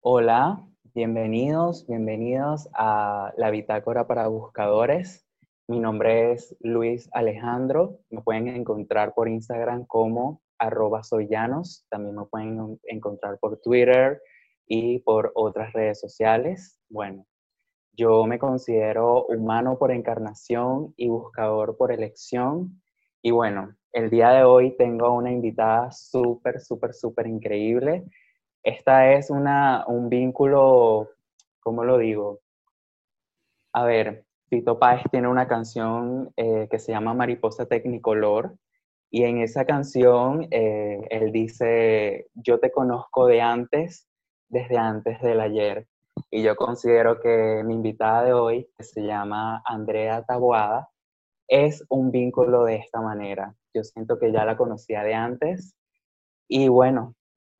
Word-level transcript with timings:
Hola, 0.00 0.64
bienvenidos, 0.94 1.84
bienvenidos 1.88 2.68
a 2.72 3.32
la 3.36 3.50
Bitácora 3.50 4.06
para 4.06 4.28
Buscadores. 4.28 5.26
Mi 5.66 5.80
nombre 5.80 6.30
es 6.30 6.56
Luis 6.60 7.10
Alejandro. 7.12 7.98
Me 8.08 8.22
pueden 8.22 8.46
encontrar 8.46 9.12
por 9.12 9.28
Instagram 9.28 9.86
como 9.86 10.40
arroba 10.56 11.02
soyanos. 11.02 11.84
También 11.90 12.14
me 12.14 12.26
pueden 12.26 12.78
encontrar 12.84 13.40
por 13.40 13.60
Twitter 13.60 14.22
y 14.68 15.00
por 15.00 15.32
otras 15.34 15.72
redes 15.72 15.98
sociales. 15.98 16.78
Bueno, 16.88 17.26
yo 17.92 18.24
me 18.24 18.38
considero 18.38 19.26
humano 19.26 19.78
por 19.80 19.90
encarnación 19.90 20.94
y 20.96 21.08
buscador 21.08 21.76
por 21.76 21.90
elección. 21.90 22.80
Y 23.20 23.32
bueno, 23.32 23.74
el 23.92 24.10
día 24.10 24.30
de 24.30 24.44
hoy 24.44 24.76
tengo 24.76 25.12
una 25.12 25.32
invitada 25.32 25.90
súper, 25.90 26.60
súper, 26.60 26.94
súper 26.94 27.26
increíble 27.26 28.04
esta 28.68 29.12
es 29.12 29.30
una, 29.30 29.84
un 29.86 30.10
vínculo, 30.10 31.08
¿cómo 31.60 31.84
lo 31.84 31.96
digo? 31.96 32.40
A 33.72 33.84
ver, 33.84 34.24
Fito 34.50 34.78
Páez 34.78 35.02
tiene 35.10 35.28
una 35.28 35.48
canción 35.48 36.32
eh, 36.36 36.68
que 36.70 36.78
se 36.78 36.92
llama 36.92 37.14
Mariposa 37.14 37.66
Tecnicolor 37.66 38.56
y 39.10 39.24
en 39.24 39.38
esa 39.38 39.64
canción 39.64 40.48
eh, 40.50 41.00
él 41.08 41.32
dice, 41.32 42.28
yo 42.34 42.60
te 42.60 42.70
conozco 42.70 43.26
de 43.26 43.40
antes, 43.40 44.06
desde 44.48 44.76
antes 44.76 45.20
del 45.22 45.40
ayer. 45.40 45.86
Y 46.30 46.42
yo 46.42 46.54
considero 46.56 47.20
que 47.20 47.62
mi 47.64 47.74
invitada 47.74 48.24
de 48.24 48.32
hoy, 48.34 48.68
que 48.76 48.84
se 48.84 49.02
llama 49.02 49.62
Andrea 49.64 50.24
Taboada, 50.24 50.90
es 51.46 51.84
un 51.88 52.10
vínculo 52.10 52.64
de 52.64 52.76
esta 52.76 53.00
manera. 53.00 53.54
Yo 53.72 53.82
siento 53.82 54.18
que 54.18 54.30
ya 54.30 54.44
la 54.44 54.58
conocía 54.58 55.02
de 55.04 55.14
antes 55.14 55.74
y 56.48 56.68
bueno, 56.68 57.14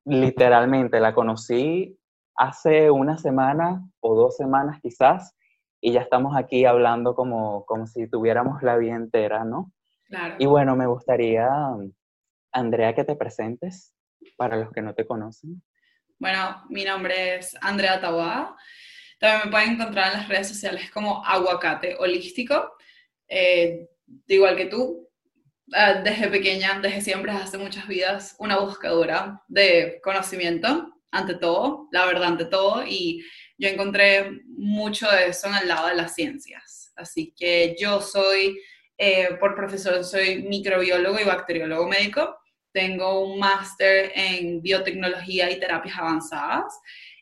literalmente 0.08 1.00
la 1.00 1.14
conocí 1.14 1.98
hace 2.34 2.90
una 2.90 3.18
semana 3.18 3.82
o 4.00 4.14
dos 4.14 4.36
semanas 4.36 4.80
quizás 4.80 5.36
y 5.80 5.92
ya 5.92 6.00
estamos 6.00 6.36
aquí 6.36 6.64
hablando 6.64 7.14
como, 7.14 7.64
como 7.66 7.86
si 7.86 8.08
tuviéramos 8.08 8.62
la 8.62 8.76
vida 8.76 8.96
entera, 8.96 9.44
¿no? 9.44 9.72
Claro. 10.06 10.36
Y 10.38 10.46
bueno, 10.46 10.74
me 10.74 10.86
gustaría, 10.86 11.48
Andrea, 12.52 12.94
que 12.94 13.04
te 13.04 13.14
presentes 13.14 13.94
para 14.36 14.56
los 14.56 14.72
que 14.72 14.82
no 14.82 14.94
te 14.94 15.06
conocen. 15.06 15.62
Bueno, 16.18 16.64
mi 16.68 16.84
nombre 16.84 17.36
es 17.36 17.56
Andrea 17.60 18.00
Tawá. 18.00 18.56
También 19.20 19.42
me 19.44 19.50
pueden 19.50 19.70
encontrar 19.72 20.12
en 20.12 20.18
las 20.20 20.28
redes 20.28 20.48
sociales 20.48 20.90
como 20.90 21.24
Aguacate 21.24 21.96
Holístico. 21.98 22.72
Eh, 23.28 23.88
igual 24.26 24.56
que 24.56 24.66
tú, 24.66 25.07
Ah, 25.74 26.00
desde 26.02 26.28
pequeña, 26.28 26.80
desde 26.80 27.02
siempre, 27.02 27.30
hace 27.32 27.58
muchas 27.58 27.86
vidas, 27.86 28.34
una 28.38 28.58
buscadora 28.58 29.42
de 29.48 30.00
conocimiento, 30.02 30.94
ante 31.10 31.34
todo, 31.34 31.88
la 31.92 32.06
verdad 32.06 32.28
ante 32.28 32.46
todo, 32.46 32.84
y 32.86 33.22
yo 33.58 33.68
encontré 33.68 34.40
mucho 34.46 35.10
de 35.10 35.28
eso 35.28 35.48
en 35.48 35.56
el 35.56 35.68
lado 35.68 35.88
de 35.88 35.96
las 35.96 36.14
ciencias. 36.14 36.92
Así 36.96 37.34
que 37.36 37.76
yo 37.78 38.00
soy, 38.00 38.58
eh, 38.96 39.36
por 39.40 39.54
profesor, 39.54 40.04
soy 40.04 40.42
microbiólogo 40.42 41.18
y 41.20 41.24
bacteriólogo 41.24 41.86
médico. 41.86 42.36
Tengo 42.72 43.24
un 43.24 43.38
máster 43.38 44.12
en 44.14 44.62
biotecnología 44.62 45.50
y 45.50 45.60
terapias 45.60 45.98
avanzadas 45.98 46.72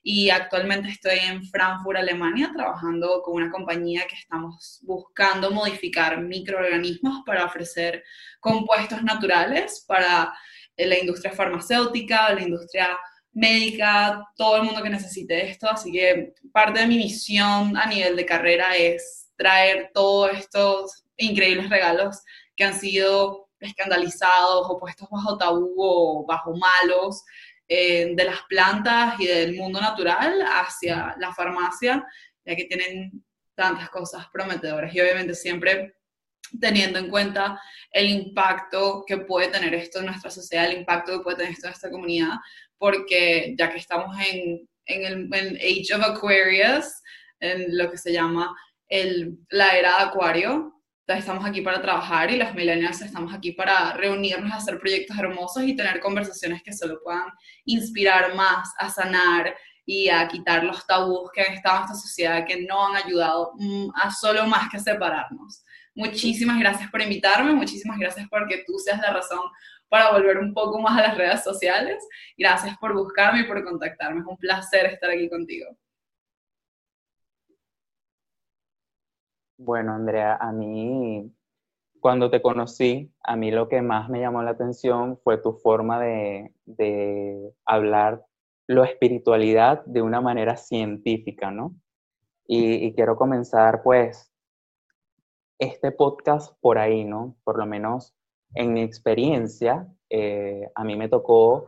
y 0.09 0.31
actualmente 0.31 0.89
estoy 0.89 1.19
en 1.19 1.45
Frankfurt, 1.45 1.99
Alemania, 1.99 2.53
trabajando 2.55 3.23
con 3.25 3.43
una 3.43 3.51
compañía 3.51 4.07
que 4.07 4.15
estamos 4.15 4.79
buscando 4.85 5.51
modificar 5.51 6.23
microorganismos 6.23 7.25
para 7.27 7.45
ofrecer 7.45 8.05
compuestos 8.39 9.03
naturales 9.03 9.85
para 9.89 10.33
eh, 10.77 10.87
la 10.87 10.97
industria 10.97 11.33
farmacéutica, 11.33 12.33
la 12.33 12.43
industria 12.43 12.97
médica, 13.33 14.23
todo 14.37 14.59
el 14.59 14.63
mundo 14.63 14.81
que 14.81 14.91
necesite 14.91 15.51
esto. 15.51 15.69
Así 15.69 15.91
que 15.91 16.35
parte 16.53 16.79
de 16.79 16.87
mi 16.87 16.99
misión 16.99 17.77
a 17.77 17.87
nivel 17.87 18.15
de 18.15 18.27
carrera 18.27 18.77
es 18.77 19.33
traer 19.37 19.91
todos 19.93 20.31
estos 20.39 21.05
increíbles 21.17 21.69
regalos 21.69 22.23
que 22.55 22.63
han 22.63 22.79
sido 22.79 23.49
escandalizados 23.59 24.67
o 24.69 24.79
puestos 24.79 25.09
bajo 25.11 25.37
tabú 25.37 25.75
o 25.79 26.25
bajo 26.27 26.55
malos 26.57 27.25
eh, 27.69 28.13
de 28.15 28.25
las 28.25 28.43
plantas 28.49 29.19
y 29.19 29.27
del 29.27 29.55
mundo 29.55 29.81
natural 29.81 30.41
hacia 30.43 31.15
la 31.19 31.35
farmacia, 31.35 32.07
ya 32.45 32.57
que 32.57 32.65
tienen 32.65 33.25
tantas 33.55 33.91
cosas 33.91 34.27
prometedoras. 34.33 34.95
Y 34.95 35.01
obviamente 35.01 35.35
siempre 35.35 35.95
teniendo 36.61 36.99
en 36.99 37.11
cuenta 37.11 37.61
el 37.91 38.09
impacto 38.09 39.05
que 39.07 39.19
puede 39.19 39.49
tener 39.49 39.75
esto 39.75 39.99
en 39.99 40.07
nuestra 40.07 40.31
sociedad, 40.31 40.67
el 40.67 40.79
impacto 40.79 41.13
que 41.13 41.25
puede 41.25 41.39
tener 41.39 41.53
esto 41.53 41.67
en 41.67 41.71
nuestra 41.71 41.91
comunidad, 41.91 42.35
porque 42.79 43.55
ya 43.59 43.71
que 43.71 43.79
estamos 43.79 44.17
en, 44.31 44.69
en 44.85 45.33
el 45.33 45.57
Age 45.57 45.95
of 45.95 46.03
Aquarius, 46.05 47.03
en 47.41 47.77
lo 47.77 47.91
que 47.91 47.99
se 47.99 48.13
llama 48.13 48.55
el, 48.89 49.39
la 49.51 49.77
era 49.77 49.97
de 49.99 50.05
Acuario, 50.05 50.76
estamos 51.15 51.45
aquí 51.45 51.61
para 51.61 51.81
trabajar 51.81 52.31
y 52.31 52.37
las 52.37 52.55
millennials 52.55 53.01
estamos 53.01 53.33
aquí 53.33 53.53
para 53.53 53.93
reunirnos, 53.93 54.53
hacer 54.53 54.79
proyectos 54.79 55.17
hermosos 55.17 55.63
y 55.63 55.77
tener 55.77 56.01
conversaciones 56.01 56.63
que 56.63 56.73
solo 56.73 56.99
puedan 57.03 57.29
inspirar 57.65 58.35
más 58.35 58.73
a 58.79 58.91
sanar 58.91 59.55
y 59.85 60.09
a 60.09 60.27
quitar 60.27 60.65
los 60.65 60.85
tabús 60.85 61.31
que 61.33 61.43
han 61.43 61.55
estado 61.55 61.77
en 61.77 61.83
esta 61.85 61.95
sociedad 61.95 62.45
que 62.45 62.63
no 62.63 62.89
han 62.89 62.97
ayudado 62.97 63.53
mm, 63.57 63.91
a 63.95 64.11
solo 64.11 64.47
más 64.47 64.69
que 64.69 64.81
separarnos. 64.81 65.63
Muchísimas 65.95 66.59
gracias 66.59 66.91
por 66.91 67.01
invitarme, 67.01 67.55
muchísimas 67.55 67.99
gracias 67.99 68.27
porque 68.29 68.65
tú 68.67 68.75
seas 68.79 69.01
la 69.01 69.13
razón 69.13 69.41
para 69.89 70.11
volver 70.11 70.39
un 70.39 70.53
poco 70.53 70.81
más 70.81 70.99
a 70.99 71.03
las 71.03 71.17
redes 71.17 71.45
sociales. 71.45 72.05
Gracias 72.37 72.77
por 72.79 72.95
buscarme 72.95 73.41
y 73.41 73.45
por 73.45 73.63
contactarme. 73.65 74.21
Es 74.21 74.27
un 74.27 74.37
placer 74.37 74.87
estar 74.87 75.09
aquí 75.09 75.29
contigo. 75.31 75.69
Bueno, 79.59 79.95
Andrea, 79.95 80.37
a 80.37 80.53
mí, 80.53 81.33
cuando 82.01 82.31
te 82.31 82.43
conocí, 82.43 83.11
a 83.23 83.37
mí 83.37 83.51
lo 83.51 83.69
que 83.69 83.81
más 83.81 84.11
me 84.11 84.21
llamó 84.21 84.43
la 84.43 84.51
atención 84.51 85.19
fue 85.25 85.39
tu 85.39 85.55
forma 85.55 85.99
de, 86.01 86.53
hablar 87.65 88.25
la 88.67 88.85
espiritualidad 88.85 89.85
de 89.87 90.03
una 90.03 90.21
manera 90.21 90.57
científica, 90.57 91.51
¿no? 91.51 91.75
Y, 92.47 92.95
quiero 92.95 93.17
comenzar, 93.17 93.83
pues, 93.83 94.31
este 95.59 95.91
podcast 95.91 96.55
por 96.61 96.79
ahí, 96.79 97.05
¿no? 97.05 97.37
Por 97.43 97.59
lo 97.59 97.65
menos 97.67 98.15
en 98.55 98.75
mi 98.75 98.83
experiencia, 98.83 99.89
eh, 100.11 100.71
a 100.75 100.85
mí 100.85 100.97
me 100.97 101.09
tocó 101.09 101.67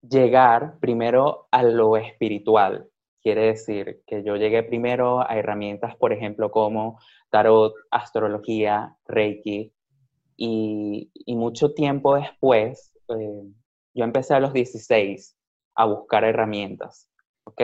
llegar 0.00 0.78
primero 0.80 1.48
a 1.50 1.62
lo 1.62 1.96
espiritual, 1.98 2.88
Quiere 3.28 3.48
decir 3.48 4.00
que 4.06 4.22
yo 4.22 4.36
llegué 4.36 4.62
primero 4.62 5.20
a 5.20 5.36
herramientas, 5.36 5.94
por 5.96 6.14
ejemplo, 6.14 6.50
como 6.50 6.98
tarot, 7.28 7.74
astrología, 7.90 8.96
reiki, 9.04 9.70
y, 10.34 11.10
mucho 11.26 11.74
tiempo 11.74 12.14
después, 12.14 12.90
eh, 13.10 13.42
yo 13.92 14.04
empecé 14.04 14.32
a 14.32 14.40
los 14.40 14.54
16 14.54 15.36
a 15.74 15.84
buscar 15.84 16.24
herramientas, 16.24 17.10
¿ok? 17.44 17.60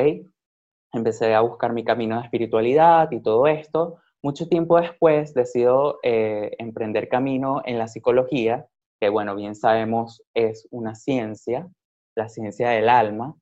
Empecé 0.93 1.35
a 1.35 1.41
buscar 1.41 1.73
mi 1.73 1.83
camino 1.83 2.19
de 2.19 2.25
espiritualidad 2.25 3.11
y 3.11 3.23
todo 3.23 3.47
esto. 3.47 3.97
Mucho 4.23 4.47
tiempo 4.51 4.79
después 4.79 5.33
decido 5.33 5.99
eh, 6.03 6.55
emprender 6.59 7.09
camino 7.09 7.63
en 7.65 7.79
la 7.79 7.89
psicología, 7.89 8.67
que 9.01 9.09
bueno, 9.09 9.35
bien 9.35 9.55
sabemos 9.55 10.23
es 10.35 10.69
una 10.71 10.95
ciencia, 10.95 11.67
la 12.15 12.29
ciencia 12.29 12.69
del 12.69 12.91
alma, 12.91 13.35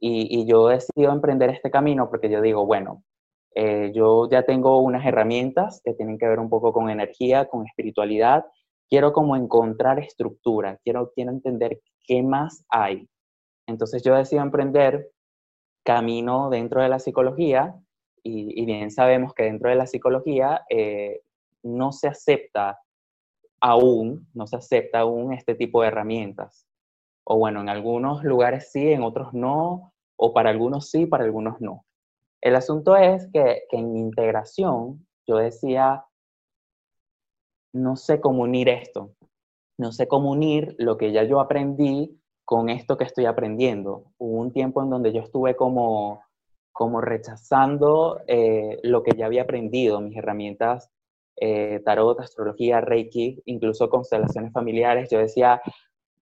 y, 0.00 0.46
yo 0.46 0.68
decido 0.68 1.12
emprender 1.12 1.50
este 1.50 1.70
camino 1.70 2.08
porque 2.08 2.30
yo 2.30 2.40
digo, 2.40 2.66
bueno, 2.66 3.02
eh, 3.54 3.90
yo 3.94 4.28
ya 4.30 4.44
tengo 4.44 4.78
unas 4.78 5.04
herramientas 5.04 5.80
que 5.84 5.94
tienen 5.94 6.18
que 6.18 6.28
ver 6.28 6.38
un 6.38 6.48
poco 6.48 6.72
con 6.72 6.90
energía, 6.90 7.46
con 7.46 7.66
espiritualidad. 7.66 8.44
Quiero 8.88 9.12
como 9.12 9.36
encontrar 9.36 9.98
estructura, 9.98 10.78
quiero, 10.84 11.10
quiero 11.14 11.32
entender 11.32 11.80
qué 12.06 12.22
más 12.22 12.64
hay. 12.68 13.08
Entonces 13.66 14.02
yo 14.02 14.14
decido 14.14 14.42
emprender 14.42 15.10
camino 15.84 16.50
dentro 16.50 16.82
de 16.82 16.88
la 16.88 16.98
psicología 16.98 17.74
y, 18.22 18.64
bien 18.66 18.90
sabemos 18.90 19.32
que 19.34 19.44
dentro 19.44 19.70
de 19.70 19.76
la 19.76 19.86
psicología 19.86 20.62
eh, 20.68 21.22
no 21.62 21.92
se 21.92 22.08
acepta 22.08 22.78
aún, 23.60 24.28
no 24.34 24.46
se 24.46 24.56
acepta 24.56 25.00
aún 25.00 25.32
este 25.32 25.54
tipo 25.54 25.82
de 25.82 25.88
herramientas 25.88 26.67
o 27.30 27.36
bueno, 27.36 27.60
en 27.60 27.68
algunos 27.68 28.24
lugares 28.24 28.70
sí, 28.72 28.90
en 28.90 29.02
otros 29.02 29.34
no, 29.34 29.92
o 30.16 30.32
para 30.32 30.48
algunos 30.48 30.88
sí, 30.90 31.04
para 31.04 31.24
algunos 31.24 31.60
no. 31.60 31.84
El 32.40 32.56
asunto 32.56 32.96
es 32.96 33.28
que, 33.30 33.64
en 33.70 33.98
integración 33.98 35.06
yo 35.26 35.36
decía, 35.36 36.06
no 37.74 37.96
sé 37.96 38.22
cómo 38.22 38.44
unir 38.44 38.70
esto, 38.70 39.12
no 39.78 39.92
sé 39.92 40.08
cómo 40.08 40.30
unir 40.30 40.74
lo 40.78 40.96
que 40.96 41.12
ya 41.12 41.22
yo 41.24 41.40
aprendí 41.40 42.18
con 42.46 42.70
esto 42.70 42.96
que 42.96 43.04
estoy 43.04 43.26
aprendiendo. 43.26 44.06
Hubo 44.16 44.40
un 44.40 44.50
tiempo 44.50 44.82
en 44.82 44.88
donde 44.88 45.12
yo 45.12 45.20
estuve 45.20 45.54
como, 45.54 46.22
como 46.72 47.02
rechazando 47.02 48.22
eh, 48.26 48.78
lo 48.82 49.02
que 49.02 49.14
ya 49.18 49.26
había 49.26 49.42
aprendido, 49.42 50.00
mis 50.00 50.16
herramientas 50.16 50.90
eh, 51.36 51.80
tarot, 51.84 52.18
astrología, 52.20 52.80
reiki, 52.80 53.42
incluso 53.44 53.90
constelaciones 53.90 54.50
familiares. 54.52 55.10
Yo 55.10 55.18
decía, 55.18 55.60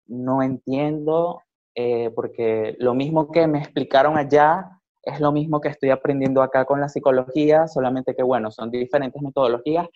no 0.07 0.43
entiendo 0.43 1.43
eh, 1.75 2.11
porque 2.15 2.75
lo 2.79 2.95
mismo 2.95 3.31
que 3.31 3.47
me 3.47 3.59
explicaron 3.59 4.17
allá 4.17 4.81
es 5.03 5.21
lo 5.21 5.31
mismo 5.31 5.61
que 5.61 5.69
estoy 5.69 5.91
aprendiendo 5.91 6.43
acá 6.43 6.65
con 6.65 6.81
la 6.81 6.89
psicología, 6.89 7.69
solamente 7.69 8.15
que, 8.15 8.23
bueno, 8.23 8.51
son 8.51 8.71
diferentes 8.71 9.21
metodologías, 9.23 9.87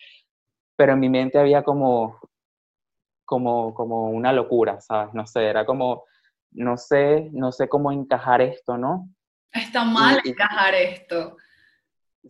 pero 0.77 0.93
en 0.93 1.01
mi 1.01 1.09
mente 1.09 1.39
había 1.39 1.63
como, 1.65 2.21
como, 3.25 3.75
como 3.75 4.11
una 4.11 4.33
locura, 4.33 4.81
¿sabes? 4.81 5.13
No 5.15 5.27
sé, 5.27 5.47
era 5.47 5.67
como, 5.67 6.05
no 6.53 6.77
sé, 6.77 7.29
no 7.33 7.51
sé 7.51 7.69
cómo 7.69 7.91
encajar 7.91 8.41
esto, 8.41 8.77
¿no? 8.77 9.09
Está 9.53 9.85
mal 9.85 10.21
encajar 10.25 10.75
esto. 10.75 11.37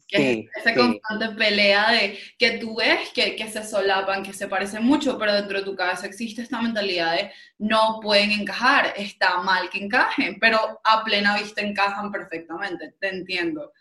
Que 0.07 0.49
esa 0.57 0.75
constante 0.75 1.31
pelea 1.37 1.91
de 1.91 2.19
que 2.39 2.59
tú 2.59 2.77
ves 2.77 3.11
que, 3.13 3.37
que, 3.37 3.49
se 3.49 3.65
solapan, 3.65 4.23
que 4.23 4.33
se 4.33 4.49
parecen 4.49 4.85
mucho, 4.85 5.19
pero 5.19 5.33
dentro 5.33 5.59
de 5.59 5.65
tu 5.65 5.75
cabeza 5.75 6.07
existe 6.07 6.43
esta 6.43 6.63
mentalidad 6.63 7.17
de 7.17 7.33
no 7.59 7.99
pueden 8.01 8.31
encajar, 8.31 8.93
está 8.97 9.39
mal 9.43 9.69
que 9.69 9.85
encajen, 9.85 10.39
pero 10.41 10.59
a 10.85 11.05
plena 11.05 11.37
vista 11.37 11.61
encajan 11.61 12.11
perfectamente, 12.11 12.95
te 13.01 13.09
entiendo. 13.09 13.73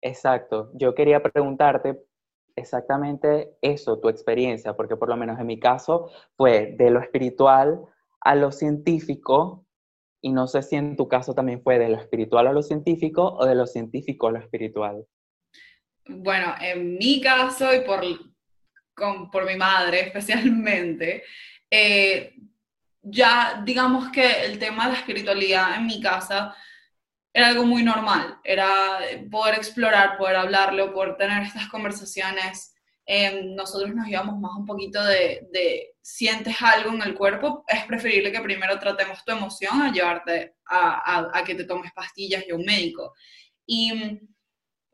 Exacto, 0.00 0.70
yo 0.74 0.94
quería 0.94 1.22
preguntarte 1.22 2.00
exactamente 2.54 3.56
eso, 3.62 3.98
tu 3.98 4.08
experiencia, 4.08 4.74
porque 4.74 4.96
por 4.96 5.08
lo 5.08 5.16
menos 5.16 5.38
en 5.40 5.46
mi 5.46 5.58
caso 5.58 6.10
fue 6.36 6.74
de 6.78 6.90
lo 6.90 7.00
espiritual 7.00 7.84
a 8.20 8.34
lo 8.34 8.52
científico, 8.52 9.64
y 10.20 10.32
no 10.32 10.46
sé 10.46 10.62
si 10.62 10.76
en 10.76 10.96
tu 10.96 11.08
caso 11.08 11.34
también 11.34 11.62
fue 11.62 11.78
de 11.78 11.88
lo 11.88 11.96
espiritual 11.96 12.46
a 12.46 12.52
lo 12.52 12.62
científico 12.62 13.24
o 13.24 13.46
de 13.46 13.54
lo 13.54 13.66
científico 13.66 14.28
a 14.28 14.32
lo 14.32 14.38
espiritual. 14.38 15.04
Bueno, 16.08 16.54
en 16.60 16.96
mi 16.96 17.20
caso 17.20 17.72
y 17.74 17.80
por, 17.80 18.02
por 19.30 19.46
mi 19.46 19.56
madre 19.56 20.00
especialmente, 20.06 21.24
eh, 21.70 22.34
ya 23.02 23.62
digamos 23.64 24.10
que 24.10 24.44
el 24.44 24.58
tema 24.58 24.86
de 24.86 24.92
la 24.92 24.98
espiritualidad 24.98 25.76
en 25.76 25.86
mi 25.86 26.00
casa 26.00 26.54
era 27.32 27.48
algo 27.48 27.64
muy 27.64 27.82
normal, 27.82 28.38
era 28.42 28.98
poder 29.30 29.56
explorar, 29.56 30.16
poder 30.16 30.36
hablarlo, 30.36 30.92
poder 30.92 31.16
tener 31.16 31.42
estas 31.42 31.68
conversaciones 31.68 32.74
Em, 33.10 33.54
nosotros 33.54 33.94
nos 33.94 34.06
llevamos 34.06 34.38
más 34.38 34.54
un 34.54 34.66
poquito 34.66 35.02
de, 35.02 35.94
sientes 36.10 36.56
algo 36.62 36.90
en 36.94 37.02
el 37.02 37.14
cuerpo, 37.14 37.64
es 37.68 37.84
preferible 37.84 38.32
que 38.32 38.40
primero 38.40 38.78
tratemos 38.78 39.22
tu 39.26 39.32
emoción 39.32 39.82
a 39.82 39.92
llevarte 39.92 40.56
a, 40.64 41.38
a, 41.38 41.44
que 41.44 41.54
te 41.54 41.64
tomes 41.64 41.92
pastillas 41.92 42.44
y 42.48 42.52
un 42.52 42.64
médico. 42.64 43.12
Y 43.66 44.18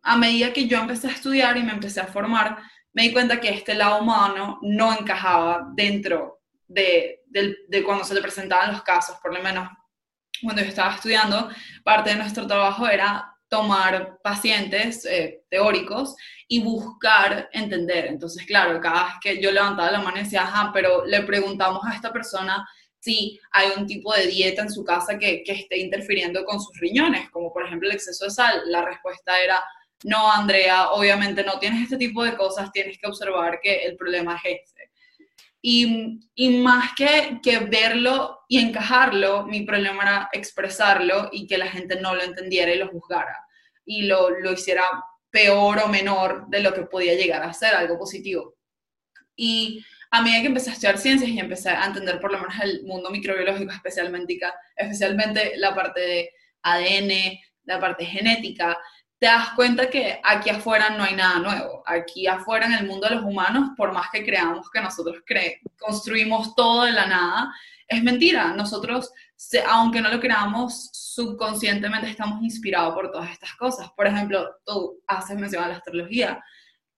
a 0.03 0.17
medida 0.17 0.53
que 0.53 0.67
yo 0.67 0.79
empecé 0.79 1.07
a 1.07 1.13
estudiar 1.13 1.57
y 1.57 1.63
me 1.63 1.71
empecé 1.71 2.01
a 2.01 2.09
formar, 2.09 2.59
me 2.93 3.05
di 3.05 3.13
cuenta 3.13 3.41
que 3.41 3.49
este 3.49 3.75
lado 3.75 4.03
humano 4.03 4.59
no 4.63 4.93
encajaba 4.93 5.69
dentro 5.77 6.43
de, 6.67 7.23
cuando 7.87 8.03
se 8.03 8.15
te 8.15 8.21
presentaban 8.21 8.73
los 8.73 8.83
casos, 8.83 9.17
por 9.23 9.33
lo 9.33 9.41
menos 9.41 9.69
cuando 10.43 10.63
yo 10.63 10.69
estaba 10.69 10.97
estudiando, 10.97 11.49
parte 11.85 12.11
de 12.11 12.17
nuestro 12.17 12.45
trabajo 12.45 12.89
era 12.89 13.33
tomar 13.49 14.19
pacientes 14.21 15.07
eh, 15.07 15.45
teóricos 15.49 16.17
y 16.49 16.63
buscar 16.63 17.49
entender. 17.53 18.07
Entonces, 18.07 18.45
claro, 18.47 18.81
cada 18.81 19.05
vez 19.05 19.15
que 19.23 19.41
yo 19.41 19.51
levantaba 19.51 19.91
la 19.91 20.01
mano 20.01 20.19
y 20.19 20.25
decía, 20.25 20.43
ajá, 20.43 20.71
pero 20.73 21.05
le 21.07 21.23
preguntamos 21.23 21.85
a 21.85 21.95
esta 21.95 22.13
persona 22.13 22.67
si 23.01 23.39
hay 23.53 23.69
un 23.77 23.87
tipo 23.87 24.15
de 24.15 24.27
dieta 24.27 24.63
en 24.63 24.73
su 24.73 24.85
casa 24.85 25.19
que, 25.19 25.43
que 25.43 25.53
esté 25.53 25.79
interfiriendo 25.79 26.45
con 26.45 26.61
sus 26.61 26.79
riñones, 26.79 27.29
como 27.31 27.53
por 27.53 27.67
ejemplo 27.67 27.89
el 27.89 27.97
exceso 27.97 28.25
de 28.25 28.31
sal. 28.31 28.63
La 28.67 28.83
respuesta 28.83 29.39
era, 29.43 29.63
no, 30.05 30.31
Andrea, 30.31 30.91
obviamente 30.91 31.45
no 31.45 31.59
tienes 31.59 31.83
este 31.83 31.99
tipo 31.99 32.25
de 32.25 32.37
cosas, 32.37 32.73
tienes 32.73 32.99
que 32.99 33.07
observar 33.07 33.61
que 33.63 33.85
el 33.85 33.97
problema 33.97 34.37
es 34.37 34.61
este. 34.61 34.91
Y, 35.61 36.21
y, 36.35 36.59
más 36.59 36.91
que, 36.95 37.41
que 37.43 37.59
verlo 37.61 38.41
y 38.49 38.59
encajarlo, 38.59 39.47
mi 39.47 39.63
problema 39.63 40.03
era 40.03 40.29
expresarlo 40.33 41.31
y 41.33 41.47
que 41.47 41.57
la 41.57 41.69
gente 41.69 41.99
no 42.01 42.15
lo 42.15 42.23
entendiera 42.23 42.73
y 42.73 42.77
lo 42.79 42.89
juzgara 42.89 43.45
y 43.87 44.03
lo, 44.03 44.31
lo 44.31 44.53
hiciera 44.53 44.85
peor 45.35 45.81
o 45.81 45.89
menor 45.89 46.47
de 46.47 46.61
lo 46.61 46.73
que 46.73 46.83
podía 46.83 47.15
llegar 47.15 47.43
a 47.43 47.53
ser, 47.53 47.75
algo 47.75 47.99
positivo. 47.99 48.55
Y 49.35 49.85
a 50.13 50.23
medida 50.23 50.43
que 50.43 50.47
empecé 50.47 50.71
a 50.71 50.75
estudiar 50.75 50.97
ciencias 50.97 51.29
y 51.29 51.41
empecé 51.41 51.71
a 51.71 51.87
entender 51.87 52.21
por 52.21 52.31
lo 52.31 52.39
menos 52.39 52.55
el 52.63 52.85
mundo 52.85 53.11
microbiológico, 53.11 53.73
especialmente, 53.73 54.39
especialmente 54.77 55.55
la 55.57 55.75
parte 55.75 56.01
de 56.01 56.31
ADN, 56.63 57.41
la 57.65 57.81
parte 57.81 58.05
genética, 58.07 58.79
te 59.19 59.27
das 59.27 59.51
cuenta 59.57 59.91
que 59.91 60.21
aquí 60.23 60.51
afuera 60.51 60.91
no 60.91 61.03
hay 61.03 61.17
nada 61.17 61.41
nuevo. 61.41 61.83
Aquí 61.85 62.29
afuera 62.29 62.67
en 62.67 62.75
el 62.75 62.87
mundo 62.87 63.09
de 63.09 63.17
los 63.17 63.25
humanos, 63.25 63.71
por 63.77 63.93
más 63.93 64.11
que 64.13 64.25
creamos 64.25 64.71
que 64.71 64.81
nosotros 64.81 65.17
construimos 65.77 66.55
todo 66.55 66.85
de 66.85 66.93
la 66.93 67.07
nada, 67.09 67.53
es 67.89 68.01
mentira. 68.05 68.53
Nosotros, 68.53 69.11
aunque 69.67 70.01
no 70.01 70.11
lo 70.11 70.21
creamos, 70.21 70.91
subconscientemente 70.93 72.11
estamos 72.11 72.43
inspirados 72.43 72.95
por 72.95 73.11
todas 73.11 73.31
estas 73.31 73.55
cosas. 73.55 73.91
Por 73.97 74.07
ejemplo, 74.07 74.49
tú 74.65 75.01
haces 75.07 75.39
mención 75.39 75.65
a 75.65 75.69
la 75.69 75.77
astrología. 75.77 76.43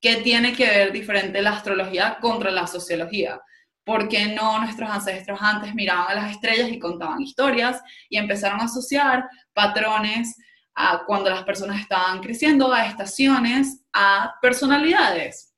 ¿Qué 0.00 0.16
tiene 0.16 0.52
que 0.52 0.66
ver 0.66 0.92
diferente 0.92 1.42
la 1.42 1.50
astrología 1.50 2.18
contra 2.20 2.50
la 2.50 2.66
sociología? 2.66 3.40
¿Por 3.84 4.08
qué 4.08 4.34
no 4.34 4.58
nuestros 4.58 4.90
ancestros 4.90 5.38
antes 5.40 5.74
miraban 5.74 6.10
a 6.10 6.14
las 6.14 6.32
estrellas 6.32 6.70
y 6.70 6.78
contaban 6.78 7.22
historias 7.22 7.80
y 8.08 8.16
empezaron 8.16 8.60
a 8.60 8.64
asociar 8.64 9.28
patrones 9.52 10.36
a 10.74 11.04
cuando 11.06 11.30
las 11.30 11.44
personas 11.44 11.80
estaban 11.80 12.20
creciendo, 12.20 12.72
a 12.72 12.86
estaciones, 12.86 13.84
a 13.92 14.34
personalidades? 14.42 15.54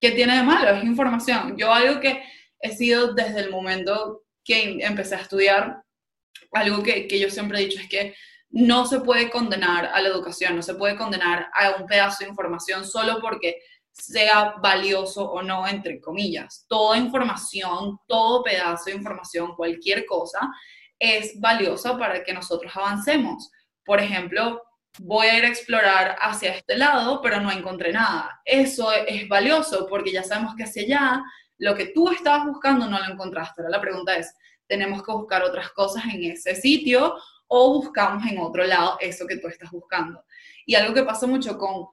¿Qué 0.00 0.12
tiene 0.12 0.36
de 0.36 0.42
malo? 0.42 0.70
Es 0.70 0.84
información. 0.84 1.56
Yo 1.58 1.72
algo 1.72 2.00
que 2.00 2.22
he 2.60 2.74
sido 2.74 3.12
desde 3.14 3.40
el 3.40 3.50
momento 3.50 4.22
que 4.42 4.78
empecé 4.80 5.16
a 5.16 5.20
estudiar, 5.20 5.82
algo 6.52 6.82
que, 6.82 7.06
yo 7.18 7.30
siempre 7.30 7.58
he 7.58 7.66
dicho 7.66 7.80
es 7.80 7.88
que 7.88 8.14
no 8.50 8.86
se 8.86 9.00
puede 9.00 9.30
condenar 9.30 9.86
a 9.86 10.00
la 10.00 10.08
educación, 10.08 10.56
no 10.56 10.62
se 10.62 10.74
puede 10.74 10.96
condenar 10.96 11.48
a 11.54 11.76
un 11.80 11.86
pedazo 11.86 12.24
de 12.24 12.30
información 12.30 12.84
solo 12.84 13.20
porque 13.20 13.60
sea 13.92 14.54
valioso 14.60 15.30
o 15.30 15.42
no, 15.42 15.66
entre 15.66 16.00
comillas. 16.00 16.64
Toda 16.68 16.98
información, 16.98 17.98
todo 18.06 18.42
pedazo 18.42 18.86
de 18.86 18.96
información, 18.96 19.54
cualquier 19.54 20.04
cosa, 20.06 20.50
es 20.98 21.38
valiosa 21.40 21.96
para 21.96 22.22
que 22.24 22.32
nosotros 22.32 22.72
avancemos. 22.74 23.50
Por 23.84 24.00
ejemplo, 24.00 24.62
voy 24.98 25.26
a 25.26 25.38
ir 25.38 25.44
a 25.44 25.48
explorar 25.48 26.16
hacia 26.20 26.54
este 26.54 26.76
lado, 26.76 27.20
pero 27.22 27.40
no 27.40 27.50
encontré 27.50 27.92
nada. 27.92 28.40
Eso 28.44 28.92
es 28.92 29.28
valioso 29.28 29.86
porque 29.88 30.12
ya 30.12 30.22
sabemos 30.22 30.54
que 30.56 30.64
hacia 30.64 30.82
allá 30.82 31.22
lo 31.58 31.74
que 31.74 31.86
tú 31.86 32.10
estabas 32.10 32.46
buscando 32.46 32.86
no 32.86 32.98
lo 32.98 33.12
encontraste. 33.12 33.60
Ahora 33.60 33.76
la 33.76 33.80
pregunta 33.80 34.16
es, 34.16 34.34
¿tenemos 34.70 35.02
que 35.02 35.12
buscar 35.12 35.42
otras 35.42 35.70
cosas 35.72 36.04
en 36.14 36.30
ese 36.30 36.54
sitio 36.54 37.16
o 37.48 37.74
buscamos 37.74 38.24
en 38.30 38.38
otro 38.38 38.64
lado 38.64 38.96
eso 39.00 39.26
que 39.26 39.36
tú 39.36 39.48
estás 39.48 39.70
buscando? 39.72 40.24
Y 40.64 40.76
algo 40.76 40.94
que 40.94 41.02
pasa 41.02 41.26
mucho 41.26 41.58
con 41.58 41.88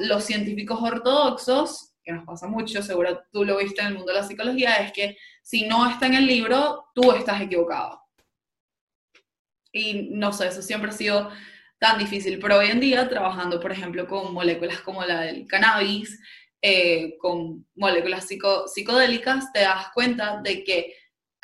los 0.00 0.24
científicos 0.24 0.80
ortodoxos, 0.80 1.92
que 2.02 2.12
nos 2.12 2.24
pasa 2.24 2.46
mucho, 2.46 2.82
seguro 2.82 3.22
tú 3.30 3.44
lo 3.44 3.58
viste 3.58 3.82
en 3.82 3.88
el 3.88 3.94
mundo 3.94 4.12
de 4.12 4.20
la 4.20 4.26
psicología, 4.26 4.76
es 4.76 4.92
que 4.92 5.18
si 5.42 5.66
no 5.66 5.88
está 5.90 6.06
en 6.06 6.14
el 6.14 6.26
libro, 6.26 6.86
tú 6.94 7.12
estás 7.12 7.40
equivocado. 7.42 8.00
Y 9.70 10.08
no 10.12 10.32
sé, 10.32 10.48
eso 10.48 10.62
siempre 10.62 10.90
ha 10.90 10.94
sido 10.94 11.30
tan 11.78 11.98
difícil, 11.98 12.38
pero 12.38 12.56
hoy 12.58 12.68
en 12.70 12.80
día 12.80 13.08
trabajando, 13.10 13.60
por 13.60 13.72
ejemplo, 13.72 14.06
con 14.06 14.32
moléculas 14.32 14.80
como 14.80 15.04
la 15.04 15.20
del 15.20 15.46
cannabis, 15.46 16.18
eh, 16.62 17.18
con 17.18 17.66
moléculas 17.74 18.26
psicodélicas, 18.26 19.52
te 19.52 19.60
das 19.60 19.88
cuenta 19.92 20.40
de 20.42 20.64
que 20.64 20.94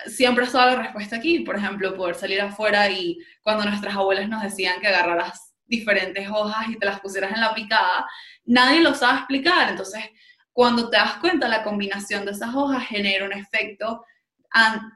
siempre 0.06 0.44
estaba 0.44 0.73
la 0.73 0.82
respuesta 0.82 1.16
aquí. 1.16 1.40
Por 1.40 1.56
ejemplo, 1.56 1.94
poder 1.94 2.14
salir 2.14 2.40
afuera 2.40 2.88
y 2.90 3.18
cuando 3.42 3.64
nuestras 3.64 3.94
abuelas 3.94 4.28
nos 4.28 4.42
decían 4.42 4.80
que 4.80 4.88
agarraras 4.88 5.54
diferentes 5.66 6.28
hojas 6.30 6.68
y 6.68 6.78
te 6.78 6.87
las 6.87 7.00
pusieras 7.00 7.32
en 7.32 7.40
la 7.40 7.54
picada, 7.54 8.06
nadie 8.44 8.80
lo 8.80 8.94
sabe 8.94 9.18
explicar. 9.18 9.71
Entonces, 9.71 10.04
cuando 10.52 10.90
te 10.90 10.97
das 10.97 11.16
cuenta, 11.16 11.49
la 11.49 11.62
combinación 11.62 12.25
de 12.25 12.32
esas 12.32 12.54
hojas 12.54 12.87
genera 12.87 13.25
un 13.25 13.32
efecto 13.32 14.04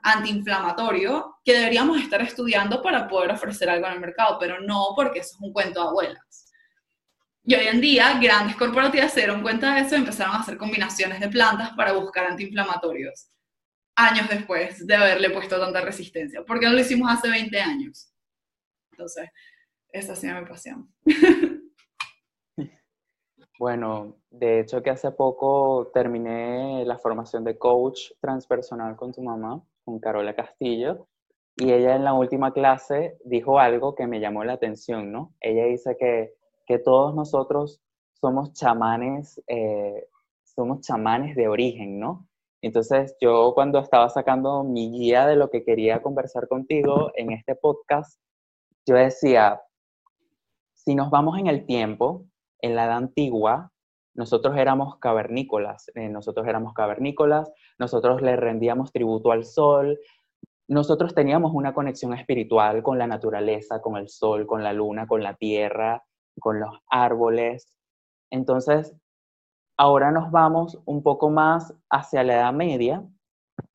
antiinflamatorio 0.02 1.36
que 1.42 1.54
deberíamos 1.54 1.98
estar 1.98 2.20
estudiando 2.20 2.82
para 2.82 3.08
poder 3.08 3.30
ofrecer 3.30 3.70
algo 3.70 3.86
en 3.86 3.94
el 3.94 4.00
mercado, 4.00 4.36
pero 4.38 4.60
no 4.60 4.92
porque 4.94 5.20
eso 5.20 5.30
es 5.34 5.40
un 5.40 5.52
cuento 5.52 5.82
de 5.82 5.88
abuelas. 5.88 6.52
Y 7.42 7.54
hoy 7.54 7.68
en 7.68 7.80
día, 7.80 8.18
grandes 8.20 8.56
corporativas 8.56 9.12
se 9.12 9.20
dieron 9.20 9.40
cuenta 9.40 9.74
de 9.74 9.82
eso 9.82 9.94
y 9.94 9.98
empezaron 9.98 10.34
a 10.34 10.40
hacer 10.40 10.58
combinaciones 10.58 11.20
de 11.20 11.28
plantas 11.28 11.70
para 11.70 11.92
buscar 11.92 12.26
antiinflamatorios. 12.26 13.30
Años 13.96 14.28
después 14.28 14.86
de 14.86 14.94
haberle 14.94 15.30
puesto 15.30 15.58
tanta 15.58 15.80
resistencia. 15.80 16.44
¿Por 16.44 16.60
qué 16.60 16.66
no 16.66 16.72
lo 16.72 16.80
hicimos 16.80 17.10
hace 17.10 17.30
20 17.30 17.58
años? 17.60 18.12
Entonces, 18.92 19.28
esa 19.90 20.14
sido 20.14 20.40
mi 20.40 20.46
pasión. 20.46 20.88
Bueno, 23.58 24.18
de 24.28 24.60
hecho 24.60 24.82
que 24.82 24.90
hace 24.90 25.10
poco 25.12 25.90
terminé 25.94 26.84
la 26.84 26.98
formación 26.98 27.42
de 27.42 27.56
coach 27.56 28.10
transpersonal 28.20 28.96
con 28.96 29.12
tu 29.12 29.22
mamá, 29.22 29.62
con 29.82 29.98
Carola 29.98 30.36
Castillo, 30.36 31.08
y 31.56 31.72
ella 31.72 31.96
en 31.96 32.04
la 32.04 32.12
última 32.12 32.52
clase 32.52 33.16
dijo 33.24 33.58
algo 33.58 33.94
que 33.94 34.06
me 34.06 34.20
llamó 34.20 34.44
la 34.44 34.52
atención, 34.52 35.10
¿no? 35.10 35.34
Ella 35.40 35.64
dice 35.64 35.96
que 35.98 36.34
que 36.66 36.78
todos 36.78 37.14
nosotros 37.14 37.80
somos 38.20 38.52
chamanes, 38.52 39.42
eh, 39.46 40.08
somos 40.44 40.80
chamanes 40.80 41.36
de 41.36 41.48
origen, 41.48 41.98
¿no? 41.98 42.26
Entonces 42.62 43.16
yo 43.20 43.52
cuando 43.54 43.78
estaba 43.78 44.08
sacando 44.08 44.64
mi 44.64 44.90
guía 44.90 45.26
de 45.26 45.36
lo 45.36 45.50
que 45.50 45.64
quería 45.64 46.02
conversar 46.02 46.48
contigo 46.48 47.12
en 47.14 47.32
este 47.32 47.54
podcast, 47.54 48.20
yo 48.86 48.96
decía, 48.96 49.60
si 50.74 50.94
nos 50.94 51.10
vamos 51.10 51.38
en 51.38 51.48
el 51.48 51.66
tiempo, 51.66 52.24
en 52.60 52.76
la 52.76 52.84
edad 52.86 52.96
antigua, 52.96 53.72
nosotros 54.14 54.56
éramos 54.56 54.98
cavernícolas, 54.98 55.90
eh, 55.94 56.08
nosotros 56.08 56.46
éramos 56.46 56.72
cavernícolas, 56.72 57.52
nosotros 57.78 58.22
le 58.22 58.36
rendíamos 58.36 58.92
tributo 58.92 59.30
al 59.30 59.44
sol, 59.44 59.98
nosotros 60.68 61.14
teníamos 61.14 61.52
una 61.54 61.74
conexión 61.74 62.14
espiritual 62.14 62.82
con 62.82 62.98
la 62.98 63.06
naturaleza, 63.06 63.80
con 63.80 63.96
el 63.96 64.08
sol, 64.08 64.46
con 64.46 64.64
la 64.64 64.72
luna, 64.72 65.06
con 65.06 65.22
la 65.22 65.34
tierra, 65.34 66.02
con 66.40 66.58
los 66.60 66.70
árboles. 66.88 67.76
Entonces, 68.30 68.94
ahora 69.76 70.10
nos 70.10 70.30
vamos 70.30 70.78
un 70.84 71.02
poco 71.02 71.30
más 71.30 71.74
hacia 71.90 72.22
la 72.22 72.34
Edad 72.34 72.52
Media. 72.52 73.04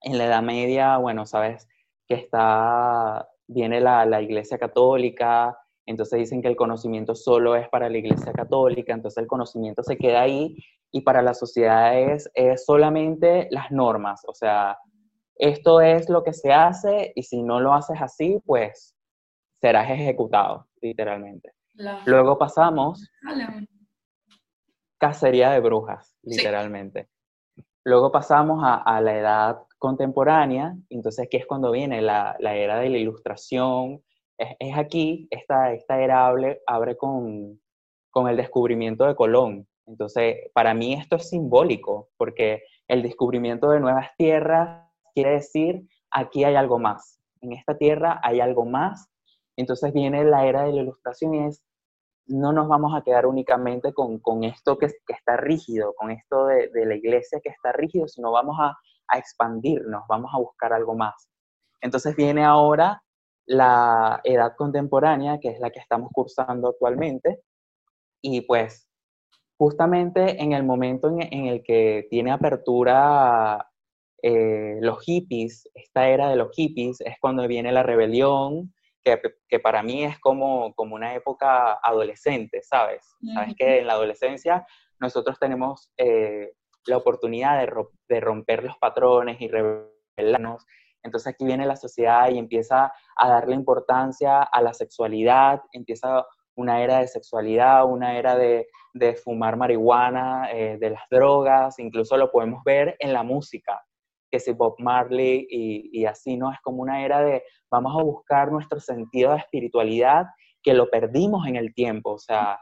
En 0.02 0.18
la 0.18 0.26
Edad 0.26 0.42
Media, 0.42 0.98
bueno, 0.98 1.26
sabes 1.26 1.68
que 2.08 2.16
está, 2.16 3.28
viene 3.48 3.82
la, 3.82 4.06
la 4.06 4.22
Iglesia 4.22 4.58
Católica, 4.58 5.58
entonces 5.86 6.20
dicen 6.20 6.42
que 6.42 6.48
el 6.48 6.56
conocimiento 6.56 7.16
solo 7.16 7.56
es 7.56 7.68
para 7.70 7.90
la 7.90 7.98
Iglesia 7.98 8.32
Católica, 8.34 8.94
entonces 8.94 9.22
el 9.22 9.28
conocimiento 9.28 9.84
se 9.84 9.98
queda 9.98 10.22
ahí 10.22 10.58
y 10.92 11.02
para 11.02 11.22
la 11.22 11.34
sociedad 11.34 11.98
es, 11.98 12.30
es 12.34 12.66
solamente 12.66 13.48
las 13.52 13.72
normas, 13.72 14.24
o 14.28 14.34
sea, 14.34 14.78
esto 15.36 15.82
es 15.82 16.10
lo 16.10 16.24
que 16.24 16.34
se 16.34 16.54
hace 16.54 17.14
y 17.16 17.24
si 17.24 17.42
no 17.42 17.60
lo 17.60 17.74
haces 17.74 18.00
así, 18.00 18.40
pues 18.46 18.96
serás 19.60 19.90
ejecutado, 19.90 20.68
literalmente. 20.82 21.54
Luego 22.06 22.38
pasamos 22.38 23.10
cacería 25.02 25.50
de 25.50 25.60
brujas, 25.60 26.16
literalmente. 26.22 27.10
Luego 27.84 28.12
pasamos 28.12 28.62
a, 28.64 29.02
la 29.02 29.18
edad 29.18 29.58
contemporánea, 29.80 30.76
entonces 30.90 31.28
que 31.30 31.38
es 31.38 31.48
cuando 31.48 31.72
viene 31.72 32.04
la, 32.04 32.38
era 32.40 32.80
de 32.80 32.90
la 32.92 33.00
ilustración. 33.00 34.04
Es, 34.38 34.78
aquí, 34.78 35.28
esta, 35.32 35.74
esta 35.74 36.00
era 36.00 36.28
abre, 36.28 36.62
abre 36.68 36.96
con, 36.96 37.60
con 38.12 38.30
el 38.30 38.38
descubrimiento 38.38 39.06
de 39.06 39.16
Colón. 39.16 39.68
Entonces, 39.88 40.38
para 40.54 40.76
mí 40.76 40.94
esto 40.94 41.16
es 41.16 41.30
simbólico, 41.30 42.10
porque 42.16 42.62
el 42.88 43.02
descubrimiento 43.02 43.72
de 43.72 43.80
nuevas 43.80 44.12
tierras 44.18 44.88
quiere 45.16 45.32
decir, 45.32 45.82
aquí 46.12 46.44
hay 46.44 46.54
algo 46.54 46.78
más, 46.78 47.20
en 47.42 47.54
esta 47.54 47.76
tierra 47.76 48.20
hay 48.24 48.40
algo 48.40 48.66
más. 48.66 49.10
Entonces 49.58 49.92
viene 49.94 50.24
la 50.24 50.46
era 50.46 50.64
de 50.64 50.74
la 50.74 50.82
ilustración 50.84 51.34
y 51.34 51.48
es, 51.48 51.64
no 52.28 52.54
nos 52.54 52.68
vamos 52.68 52.94
a 52.96 53.02
quedar 53.02 53.26
únicamente 53.26 53.94
con, 53.94 54.44
esto 54.44 54.78
que, 54.78 54.88
está 55.08 55.38
rígido, 55.38 55.94
con 55.96 56.12
esto 56.12 56.46
de, 56.46 56.70
la 56.86 56.96
iglesia 56.96 57.40
que 57.44 57.50
está 57.50 57.72
rígido, 57.72 58.08
sino 58.08 58.32
vamos 58.32 58.58
a, 58.60 58.78
a 59.08 59.18
expandirnos, 59.18 60.04
vamos 60.08 60.32
a 60.34 60.38
buscar 60.38 60.74
algo 60.74 60.96
más. 60.96 61.30
Entonces 61.82 62.16
viene 62.16 62.44
ahora 62.46 63.02
la 63.46 64.22
edad 64.24 64.56
contemporánea, 64.56 65.40
que 65.40 65.50
es 65.50 65.60
la 65.60 65.72
que 65.72 65.80
estamos 65.80 66.10
cursando 66.14 66.70
actualmente, 66.70 67.42
y 68.22 68.42
pues 68.42 68.88
justamente 69.58 70.42
en 70.42 70.54
el 70.54 70.64
momento 70.64 71.10
en, 71.10 71.22
en 71.22 71.48
el 71.48 71.64
que 71.64 72.08
tiene 72.10 72.32
apertura 72.32 73.68
eh, 74.24 74.78
los 74.82 75.02
hippies, 75.02 75.68
esta 75.74 76.08
era 76.08 76.30
de 76.30 76.36
los 76.36 76.52
hippies, 76.56 77.02
es 77.02 77.16
cuando 77.20 77.48
viene 77.48 77.72
la 77.72 77.84
rebelión, 77.84 78.74
que, 79.04 79.22
que 79.48 79.60
para 79.60 79.84
mí 79.84 80.04
es 80.04 80.20
como, 80.20 80.74
como 80.76 80.96
una 80.96 81.16
época 81.16 81.74
adolescente, 81.74 82.62
¿sabes? 82.62 83.16
Sabes 83.34 83.56
que 83.56 83.80
en 83.80 83.88
la 83.88 83.94
adolescencia 83.94 84.66
nosotros 85.00 85.40
tenemos 85.40 85.92
eh, 85.98 86.54
la 86.86 86.98
oportunidad 86.98 87.60
de, 87.60 87.72
de, 88.08 88.20
romper 88.20 88.64
los 88.64 88.78
patrones 88.78 89.40
y 89.42 89.48
rebelarnos. 89.48 90.66
Entonces 91.04 91.34
aquí 91.34 91.46
viene 91.46 91.66
la 91.66 91.76
sociedad 91.76 92.30
y 92.30 92.38
empieza 92.38 92.94
a 93.16 93.30
darle 93.30 93.56
importancia 93.56 94.44
a 94.44 94.62
la 94.62 94.74
sexualidad, 94.74 95.62
empieza 95.72 96.26
una 96.56 96.84
era 96.84 97.00
de 97.00 97.08
sexualidad, 97.08 97.86
una 97.86 98.18
era 98.18 98.36
de, 98.36 98.68
de 98.94 99.16
fumar 99.16 99.58
marihuana, 99.58 100.52
eh, 100.52 100.78
de 100.80 100.92
las 100.92 101.04
drogas, 101.10 101.80
incluso 101.80 102.18
lo 102.18 102.32
podemos 102.32 102.64
ver 102.64 102.96
en 103.00 103.14
la 103.14 103.24
música 103.24 103.84
que 104.32 104.40
si 104.40 104.54
Bob 104.54 104.76
Marley 104.80 105.46
y, 105.50 106.06
así, 106.06 106.38
¿no? 106.38 106.52
Es 106.52 106.60
como 106.62 106.82
una 106.82 107.04
era 107.06 107.22
de 107.22 107.44
vamos 107.70 107.94
a 108.00 108.04
buscar 108.04 108.52
nuestro 108.52 108.80
sentido 108.80 109.32
de 109.32 109.38
espiritualidad 109.38 110.28
que 110.64 110.74
lo 110.74 110.90
perdimos 110.90 111.48
en 111.48 111.56
el 111.56 111.74
tiempo, 111.74 112.12
o 112.12 112.20
sea, 112.20 112.60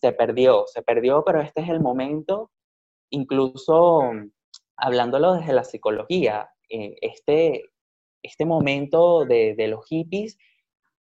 se 0.00 0.12
perdió, 0.12 0.64
se 0.66 0.82
perdió, 0.82 1.24
pero 1.24 1.40
este 1.40 1.60
es 1.60 1.68
el 1.68 1.80
momento, 1.80 2.50
incluso 3.10 4.10
hablándolo 4.76 5.34
desde 5.34 5.52
la 5.52 5.64
psicología, 5.64 6.48
eh, 6.68 6.96
este, 7.00 7.64
este 8.22 8.44
momento 8.44 9.24
de, 9.24 9.54
los 9.68 9.84
hippies 9.86 10.38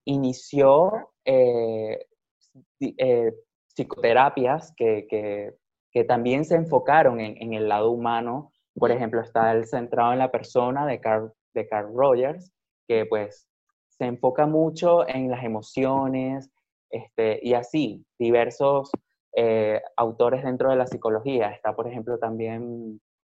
inició 0.06 1.12
eh, 1.25 2.08
eh, 2.80 3.34
psicoterapias 3.68 4.74
que, 4.75 5.56
también 6.08 6.46
se 6.46 6.56
enfocaron 6.56 7.20
en, 7.20 7.38
en, 7.41 7.53
el 7.53 7.70
lado 7.70 7.91
humano 7.91 8.51
por 8.75 8.92
ejemplo, 8.92 9.22
está 9.22 9.51
el 9.51 9.66
centrado 9.66 10.13
en 10.13 10.20
la 10.20 10.32
persona 10.32 10.86
de 10.86 11.00
Carl, 11.00 11.34
de 11.54 11.68
Carl 11.68 11.94
Rogers, 11.94 12.51
que 12.88 13.06
pues 13.06 13.48
se 13.90 14.06
enfoca 14.06 14.48
mucho 14.48 15.08
en 15.08 15.30
las 15.30 15.44
emociones 15.44 16.50
este, 16.90 17.40
y 17.42 17.54
así, 17.54 18.06
diversos 18.20 18.92
eh, 19.36 19.82
autores 19.96 20.44
dentro 20.44 20.70
de 20.70 20.75
la 20.75 20.88
psicología. 20.88 21.51
Está, 21.51 21.75
por 21.75 21.88
ejemplo, 21.88 22.18
también 22.18 23.00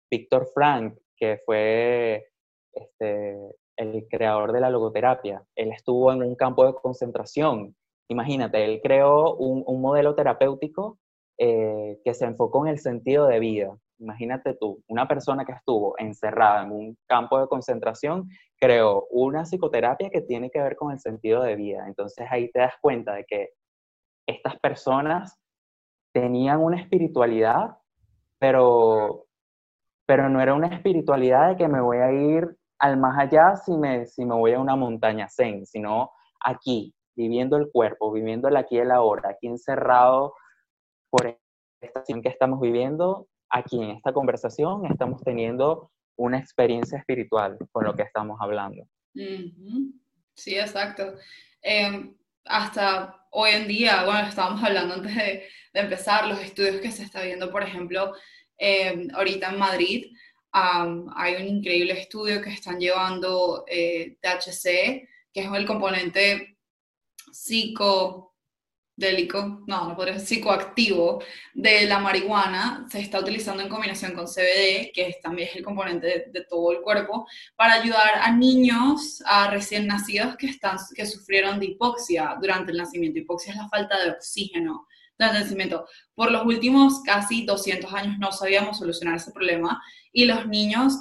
Víctor 0.10 0.50
Frank, 0.54 0.98
que 1.18 1.42
fue 1.46 2.28
este, 2.74 3.38
el 3.78 4.08
creador 4.10 4.52
de 4.54 4.62
la 4.62 4.70
logoterapia. 4.70 5.44
Él 5.56 5.72
estuvo 5.72 6.12
en 6.12 6.24
un 6.24 6.36
campo 6.36 6.66
de 6.66 6.74
concentración. 6.76 7.76
Imagínate, 8.08 8.64
él 8.64 8.82
creó 8.84 9.36
un, 9.36 9.82
modelo 9.82 10.16
terapéutico 10.16 11.00
eh, 11.38 12.00
que 12.04 12.14
se 12.14 12.26
enfocó 12.26 12.66
en 12.66 12.72
el 12.72 12.80
sentido 12.80 13.28
de 13.28 13.40
vida. 13.40 13.78
Imagínate 14.02 14.56
tú, 14.56 14.84
una 14.88 15.08
persona 15.08 15.46
que 15.46 15.52
estuvo 15.52 15.94
encerrada 16.00 16.64
en 16.64 16.72
un 16.72 16.98
campo 17.08 17.40
de 17.40 17.48
concentración 17.48 18.28
creó 18.60 19.06
una 19.12 19.46
psicoterapia 19.46 20.10
que 20.10 20.22
tiene 20.22 20.50
que 20.50 20.60
ver 20.60 20.76
con 20.76 20.92
el 20.92 21.00
sentido 21.00 21.44
de 21.44 21.56
vida. 21.56 21.88
Entonces 21.88 22.26
ahí 22.30 22.50
te 22.52 22.60
das 22.60 22.74
cuenta 22.82 23.14
de 23.14 23.26
que 23.26 23.50
estas 24.26 24.60
personas 24.60 25.40
tenían 26.14 26.62
una 26.62 26.82
espiritualidad, 26.82 27.78
pero, 28.40 29.28
pero 30.08 30.30
no 30.30 30.42
era 30.42 30.56
una 30.56 30.68
espiritualidad 30.68 31.50
de 31.50 31.58
que 31.58 31.68
me 31.68 31.80
voy 31.80 31.98
a 31.98 32.12
ir 32.12 32.58
al 32.80 32.98
más 32.98 33.20
allá 33.20 33.56
si 33.56 33.78
me, 33.78 34.08
si 34.08 34.26
me 34.26 34.34
voy 34.34 34.54
a 34.54 34.60
una 34.60 34.76
montaña 34.76 35.30
zen, 35.30 35.68
sino 35.68 36.12
aquí, 36.40 36.96
viviendo 37.16 37.56
el 37.56 37.70
cuerpo, 37.72 38.12
viviendo 38.12 38.48
el 38.48 38.58
aquí 38.58 38.78
y 38.78 38.80
el 38.80 38.90
ahora, 38.90 39.30
aquí 39.30 39.46
encerrado 39.46 40.34
por 41.12 41.28
esta 41.28 41.40
situación 41.82 42.24
que 42.24 42.30
estamos 42.30 42.60
viviendo, 42.60 43.28
aquí 43.52 43.82
en 43.82 43.92
esta 43.92 44.14
conversación 44.14 44.86
estamos 44.86 45.22
teniendo 45.24 45.92
una 46.16 46.40
experiencia 46.40 46.98
espiritual 46.98 47.58
con 47.72 47.84
lo 47.84 47.96
que 47.96 48.04
estamos 48.04 48.38
hablando. 48.40 48.88
Sí, 50.36 50.58
exacto. 50.58 51.16
Em, 51.62 52.16
hasta 52.46 53.28
hoy 53.32 53.52
en 53.52 53.68
día, 53.68 54.06
bueno, 54.06 54.28
estábamos 54.28 54.64
hablando 54.64 54.96
antes 54.96 55.16
de, 55.16 55.48
empezar, 55.74 56.28
los 56.28 56.40
estudios 56.40 56.82
que 56.82 56.92
se 56.92 57.04
está 57.04 57.22
viendo, 57.22 57.52
por 57.52 57.64
ejemplo, 57.64 58.14
em, 58.58 59.08
ahorita 59.14 59.52
en 59.52 59.60
Madrid, 59.60 60.06
hay 60.54 61.36
un 61.36 61.48
increíble 61.48 61.94
estudio 61.94 62.42
que 62.42 62.50
están 62.50 62.80
llevando 62.80 63.64
eh, 63.68 64.18
THC, 64.22 65.08
que 65.34 65.42
es 65.42 65.52
el 65.54 65.66
componente 65.66 66.58
psico 67.32 68.31
délico, 69.02 69.64
no, 69.68 69.90
no 69.90 69.96
podría 69.98 70.18
ser 70.18 70.28
psicoactivo 70.28 71.22
de 71.54 71.86
la 71.86 72.00
marihuana 72.00 72.86
se 72.90 73.02
está 73.02 73.20
utilizando 73.20 73.62
en 73.62 73.68
combinación 73.68 74.14
con 74.14 74.26
CBD, 74.26 74.94
que 74.94 75.08
es, 75.10 75.22
también 75.22 75.50
es 75.50 75.58
el 75.58 75.64
componente 75.64 76.30
de, 76.32 76.46
todo 76.50 76.72
el 76.72 76.82
cuerpo, 76.82 77.28
para 77.58 77.74
ayudar 77.74 78.20
a 78.22 78.32
niños, 78.32 79.22
a 79.26 79.50
recién 79.50 79.88
nacidos 79.88 80.38
que, 80.38 80.48
están, 80.48 80.78
que 80.96 81.06
sufrieron 81.06 81.60
de 81.60 81.66
hipoxia 81.66 82.38
durante 82.40 82.72
el 82.72 82.78
nacimiento. 82.78 83.20
Hipoxia 83.20 83.52
es 83.52 83.58
la 83.58 83.68
falta 83.68 84.02
de 84.02 84.12
oxígeno 84.12 84.88
durante 85.18 85.38
el 85.38 85.44
nacimiento. 85.44 85.86
Por 86.16 86.32
los 86.32 86.46
últimos 86.46 87.02
casi 87.04 87.46
200 87.46 87.94
años 87.94 88.20
no 88.20 88.32
sabíamos 88.32 88.78
solucionar 88.78 89.16
ese 89.16 89.32
problema 89.32 89.82
y 90.14 90.26
los 90.26 90.48
niños 90.48 90.98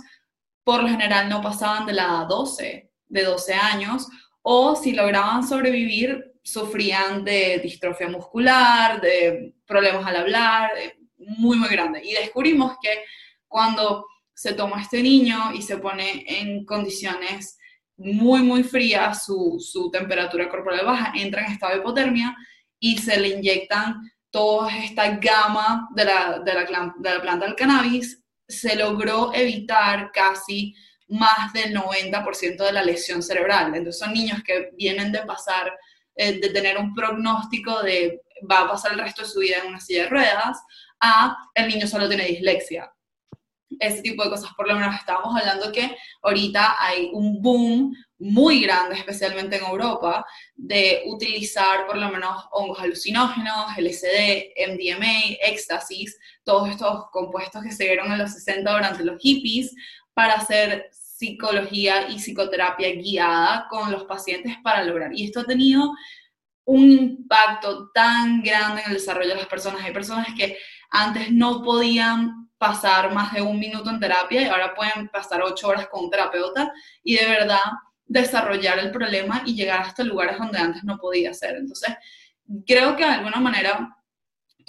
por 0.65 0.83
lo 0.83 0.89
general 0.89 1.29
no 1.29 1.41
pasaban 1.41 1.87
de 1.87 1.93
la 1.95 2.27
12, 2.29 2.91
de 3.09 3.25
12 3.25 3.55
años, 3.55 4.09
o 4.43 4.77
si 4.77 4.93
lograban 4.93 5.47
sobrevivir, 5.47 6.30
sufrían 6.43 7.25
de 7.25 7.61
distrofia 7.63 8.09
muscular, 8.09 9.01
de 9.01 9.55
problemas 9.67 10.07
al 10.07 10.17
hablar, 10.17 10.71
muy, 11.19 11.59
muy 11.59 11.69
grande. 11.69 12.01
Y 12.05 12.13
descubrimos 12.13 12.77
que 12.83 13.05
cuando 13.47 14.07
se 14.33 14.55
toma 14.55 14.81
este 14.81 15.03
niño 15.03 15.53
y 15.53 15.63
se 15.63 15.77
pone 15.77 16.25
en 16.27 16.65
condiciones 16.65 17.59
muy, 17.97 18.41
muy 18.41 18.63
frías, 18.63 19.25
su, 19.27 19.91
temperatura 19.93 20.49
corporal 20.49 20.87
baja, 20.87 21.13
entra 21.15 21.45
en 21.45 21.53
estado 21.53 21.75
de 21.75 21.81
hipotermia 21.81 22.35
y 22.79 22.97
se 22.97 23.21
le 23.21 23.29
inyectan 23.29 24.11
toda 24.31 24.75
esta 24.79 25.17
gama 25.17 25.89
de 25.95 26.05
la, 26.05 26.39
de 26.39 26.55
la, 26.55 26.95
de 26.97 27.15
la 27.15 27.21
planta 27.21 27.45
del 27.45 27.57
cannabis 27.57 28.21
se 28.51 28.77
logró 28.77 29.33
evitar 29.33 30.11
casi 30.13 30.75
más 31.09 31.53
del 31.53 31.75
90% 31.75 32.65
de 32.65 32.73
la 32.73 32.83
lesión 32.83 33.23
cerebral. 33.23 33.75
Entonces 33.75 33.99
son 33.99 34.13
niños 34.13 34.43
que 34.43 34.71
vienen 34.75 35.13
de 35.13 35.23
pasar, 35.23 35.73
eh, 36.23 36.39
de 36.39 36.51
tener 36.51 36.77
un 36.77 36.95
pronóstico 36.95 37.83
de 37.83 38.21
va 38.51 38.61
a 38.61 38.69
pasar 38.69 38.93
el 38.93 38.99
resto 38.99 39.23
de 39.23 39.29
su 39.29 39.41
vida 39.41 39.57
en 39.63 39.69
una 39.69 39.81
silla 39.81 40.03
de 40.03 40.11
ruedas, 40.11 40.59
a 41.01 41.35
el 41.55 41.69
niño 41.69 41.87
solo 41.87 42.09
tiene 42.09 42.27
dislexia. 42.27 42.93
Ese 43.79 44.03
tipo 44.03 44.23
de 44.23 44.29
cosas, 44.29 44.51
por 44.55 44.69
lo 44.69 44.75
menos 44.75 44.95
estábamos 44.97 45.35
hablando 45.35 45.73
que 45.73 45.97
ahorita 46.21 46.77
hay 46.79 47.09
un 47.15 47.41
boom 47.41 47.97
muy 48.19 48.61
grande, 48.61 48.97
especialmente 48.97 49.57
en 49.57 49.65
Europa, 49.65 50.27
de 50.55 51.05
utilizar 51.07 51.87
por 51.87 51.97
lo 51.97 52.11
menos 52.11 52.45
hongos 52.51 52.81
alucinógenos, 52.81 53.79
LSD, 53.79 54.53
MDMA, 54.69 55.37
éxtasis, 55.41 56.19
todos 56.45 56.69
estos 56.69 57.07
compuestos 57.13 57.63
que 57.63 57.73
se 57.73 57.85
dieron 57.85 58.13
en 58.13 58.19
los 58.19 58.33
60 58.33 58.71
durante 58.71 59.05
los 59.05 59.19
hippies 59.23 59.75
para 60.13 60.35
hacer 60.35 60.91
psicología 61.21 62.09
y 62.09 62.19
psicoterapia 62.19 62.95
guiada 62.95 63.67
con 63.69 63.93
los 63.93 64.05
pacientes 64.05 64.57
para 64.63 64.83
lograr. 64.83 65.11
Y 65.15 65.27
esto 65.27 65.41
ha 65.41 65.45
tenido 65.45 65.93
un 66.65 66.91
impacto 66.91 67.91
tan 67.93 68.43
grande 68.43 68.81
en 68.81 68.89
el 68.89 68.95
desarrollo 68.95 69.29
de 69.29 69.35
las 69.35 69.47
personas. 69.47 69.85
Hay 69.85 69.93
personas 69.93 70.29
que 70.35 70.57
antes 70.91 71.31
no 71.31 71.63
podían 71.63 72.49
pasar 72.57 73.13
más 73.13 73.35
de 73.35 73.43
un 73.43 73.59
minuto 73.59 73.91
en 73.91 74.01
terapia 74.01 74.41
y 74.41 74.47
ahora 74.47 74.75
pueden 74.75 75.09
pasar 75.09 75.43
ocho 75.43 75.69
horas 75.69 75.89
con 75.89 76.05
un 76.05 76.11
terapeuta 76.11 76.73
y 77.03 77.17
de 77.17 77.27
verdad 77.27 77.69
desarrollar 78.07 78.79
el 78.79 78.91
problema 78.91 79.43
y 79.45 79.55
llegar 79.55 79.83
hasta 79.83 80.03
lugares 80.03 80.39
donde 80.39 80.59
antes 80.59 80.83
no 80.85 80.97
podía 80.97 81.35
ser. 81.35 81.57
Entonces, 81.57 81.97
creo 82.67 82.97
que 82.97 83.05
de 83.05 83.11
alguna 83.11 83.41
manera 83.41 83.95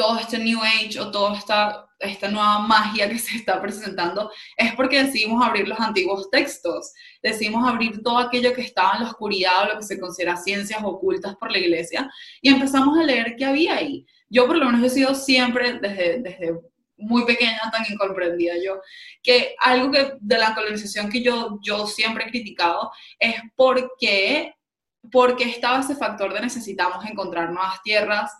todo 0.02 0.18
este 0.18 0.40
New 0.40 0.60
Age 0.64 1.00
o 1.00 1.12
toda 1.12 1.38
esta, 1.38 1.88
esta 2.00 2.28
nueva 2.28 2.58
magia 2.58 3.08
que 3.08 3.20
se 3.20 3.38
está 3.38 3.62
presentando 3.62 4.32
es 4.58 4.74
porque 4.74 5.04
decidimos 5.04 5.46
abrir 5.46 5.68
los 5.68 5.80
antiguos 5.80 6.28
textos, 6.32 6.92
decidimos 7.22 7.70
abrir 7.70 8.02
todo 8.02 8.18
aquello 8.18 8.52
que 8.52 8.62
estaba 8.62 8.94
en 8.96 9.04
la 9.04 9.10
oscuridad 9.10 9.62
o 9.62 9.74
lo 9.74 9.78
que 9.78 9.86
se 9.86 10.00
considera 10.00 10.36
ciencias 10.38 10.82
ocultas 10.84 11.36
por 11.36 11.52
la 11.52 11.60
iglesia 11.60 12.10
y 12.42 12.50
empezamos 12.50 12.98
a 12.98 13.04
leer 13.04 13.36
qué 13.38 13.46
había 13.46 13.76
ahí. 13.76 14.04
Yo 14.28 14.48
por 14.48 14.58
lo 14.58 14.66
menos 14.66 14.84
he 14.84 14.90
sido 14.90 15.14
siempre, 15.14 15.74
desde, 15.74 16.20
desde 16.24 16.60
muy 16.98 17.24
pequeña, 17.24 17.70
tan 17.72 17.86
incomprendida 17.88 18.56
yo, 18.58 18.82
que 19.22 19.54
algo 19.60 19.92
que 19.92 20.14
de 20.20 20.38
la 20.40 20.56
colonización 20.56 21.12
que 21.12 21.22
yo, 21.22 21.60
yo 21.62 21.86
siempre 21.86 22.26
he 22.26 22.32
criticado 22.32 22.92
es 23.20 23.36
porque, 23.56 24.56
porque 25.12 25.44
estaba 25.44 25.82
ese 25.82 25.96
factor 25.96 26.34
de 26.34 26.42
necesitamos 26.42 27.06
encontrar 27.06 27.52
nuevas 27.52 27.84
tierras, 27.84 28.32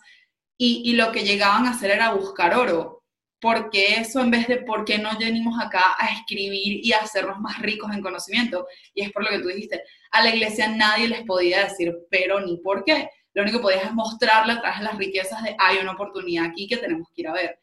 y, 0.58 0.92
lo 0.94 1.10
que 1.12 1.24
llegaban 1.24 1.66
a 1.66 1.70
hacer 1.70 1.90
era 1.90 2.12
buscar 2.12 2.54
oro. 2.54 3.02
Porque 3.40 3.94
eso 3.94 4.20
en 4.20 4.30
vez 4.30 4.46
de 4.46 4.58
por 4.58 4.84
qué 4.84 4.98
no 4.98 5.18
venimos 5.18 5.60
acá 5.60 5.96
a 5.98 6.12
escribir 6.12 6.84
y 6.84 6.92
a 6.92 6.98
hacernos 6.98 7.40
más 7.40 7.58
ricos 7.58 7.92
en 7.92 8.00
conocimiento? 8.00 8.66
Y 8.94 9.02
es 9.02 9.10
por 9.10 9.24
lo 9.24 9.30
que 9.30 9.40
tú 9.40 9.48
dijiste, 9.48 9.82
a 10.12 10.22
la 10.22 10.30
iglesia 10.30 10.68
nadie 10.68 11.08
les 11.08 11.22
podía 11.22 11.64
decir 11.64 11.92
pero 12.08 12.40
ni 12.40 12.58
por 12.58 12.84
qué. 12.84 13.10
Lo 13.34 13.42
único 13.42 13.58
que 13.58 13.62
podías 13.62 13.84
es 13.84 13.94
mostrarle 13.94 14.52
a 14.52 14.60
través 14.60 14.78
de 14.78 14.84
las 14.84 14.96
riquezas 14.96 15.42
de 15.42 15.56
hay 15.58 15.78
una 15.78 15.92
oportunidad 15.92 16.44
aquí 16.46 16.68
que 16.68 16.76
tenemos 16.76 17.08
que 17.12 17.22
ir 17.22 17.28
a 17.28 17.32
ver. 17.32 17.58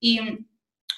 Y 0.00 0.20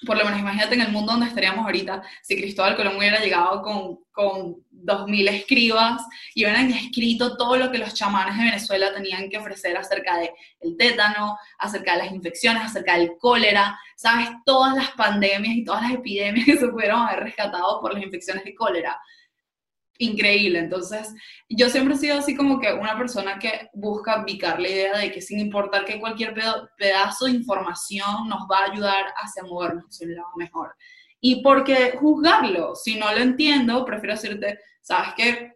por 0.04 0.16
lo 0.16 0.25
menos 0.25 0.40
imagínate 0.40 0.75
en 0.75 0.82
el 0.82 0.92
mundo 0.92 1.12
donde 1.12 1.26
estaríamos 1.26 1.64
ahorita 1.64 2.02
si 2.23 2.37
Cristóbal 2.37 2.76
Colón 2.76 2.96
hubiera 2.96 3.20
llegado 3.20 3.62
con, 3.62 4.00
con 4.12 4.56
2.000 4.73 5.28
escribas 5.30 6.02
y 6.34 6.44
hubieran 6.44 6.70
escrito 6.70 7.37
todo 7.37 7.56
lo 7.56 7.70
que 7.70 7.78
los 7.78 7.94
chamanes 7.94 8.37
de 8.37 8.44
Venezuela 8.44 8.92
tenían 8.94 9.28
que 9.28 9.38
ofrecer 9.38 9.76
acerca 9.76 10.18
del 10.18 10.30
el 10.61 10.76
tétano, 10.76 11.38
acerca 11.58 11.92
de 11.92 12.04
las 12.04 12.12
infecciones, 12.12 12.64
acerca 12.64 12.96
del 12.96 13.16
cólera, 13.18 13.78
sabes, 13.96 14.28
todas 14.44 14.75
las 14.75 14.90
pandemias 14.92 15.56
y 15.56 15.64
todas 15.64 15.82
las 15.82 15.92
epidemias 15.92 16.46
que 16.46 16.56
se 16.56 16.68
pudieron 16.68 17.00
haber 17.00 17.25
rescatado 17.25 17.80
por 17.80 17.94
las 17.94 18.02
infecciones 18.02 18.44
de 18.44 18.54
cólera 18.54 19.00
increíble. 19.98 20.58
Entonces, 20.58 21.14
yo 21.48 21.68
siempre 21.68 21.94
he 21.94 21.98
sido 21.98 22.18
así 22.18 22.34
como 22.34 22.60
que 22.60 22.72
una 22.72 22.96
persona 22.96 23.38
que 23.38 23.68
busca 23.72 24.24
picar 24.24 24.60
la 24.60 24.68
idea 24.68 24.98
de 24.98 25.12
que 25.12 25.20
sin 25.20 25.38
importar 25.38 25.84
que 25.84 26.00
cualquier 26.00 26.34
pedazo 26.76 27.26
de 27.26 27.32
información 27.32 28.28
nos 28.28 28.42
va 28.50 28.58
a 28.58 28.73
ayudar 28.73 29.06
hacia 29.16 29.45
movernos 29.45 29.84
hacia 29.86 30.06
un 30.06 30.14
lado 30.16 30.28
mejor. 30.36 30.75
Y 31.21 31.42
porque 31.42 31.97
juzgarlo, 31.99 32.75
si 32.75 32.97
no 32.97 33.12
lo 33.12 33.19
entiendo, 33.19 33.84
prefiero 33.84 34.14
decirte, 34.14 34.58
¿sabes 34.82 35.14
qué? 35.16 35.52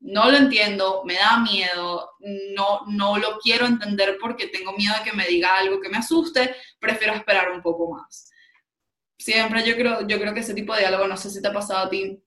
No 0.00 0.30
lo 0.30 0.38
entiendo, 0.38 1.02
me 1.04 1.14
da 1.14 1.38
miedo, 1.40 2.12
no, 2.56 2.86
no 2.86 3.18
lo 3.18 3.38
quiero 3.38 3.66
entender 3.66 4.16
porque 4.18 4.46
tengo 4.46 4.72
miedo 4.72 4.94
de 4.96 5.10
que 5.10 5.14
me 5.14 5.26
diga 5.26 5.58
algo 5.58 5.78
que 5.78 5.90
me 5.90 5.98
asuste, 5.98 6.54
prefiero 6.78 7.12
esperar 7.12 7.50
un 7.50 7.60
poco 7.60 7.90
más. 7.90 8.30
Siempre 9.18 9.62
yo 9.62 9.74
creo, 9.74 10.06
yo 10.06 10.18
creo 10.18 10.32
que 10.32 10.40
ese 10.40 10.54
tipo 10.54 10.72
de 10.72 10.80
diálogo, 10.80 11.06
no 11.06 11.18
sé 11.18 11.28
si 11.28 11.42
te 11.42 11.48
ha 11.48 11.52
pasado 11.52 11.84
a 11.84 11.90
ti, 11.90 12.18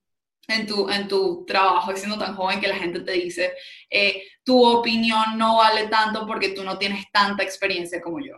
en 0.47 0.67
tu, 0.67 0.89
en 0.89 1.07
tu 1.07 1.45
trabajo, 1.45 1.95
siendo 1.95 2.17
tan 2.17 2.35
joven 2.35 2.59
que 2.59 2.67
la 2.67 2.75
gente 2.75 2.99
te 3.01 3.13
dice, 3.13 3.53
eh, 3.89 4.23
tu 4.43 4.63
opinión 4.65 5.37
no 5.37 5.57
vale 5.57 5.87
tanto 5.87 6.25
porque 6.27 6.49
tú 6.49 6.63
no 6.63 6.77
tienes 6.77 7.05
tanta 7.11 7.43
experiencia 7.43 8.01
como 8.01 8.19
yo. 8.19 8.35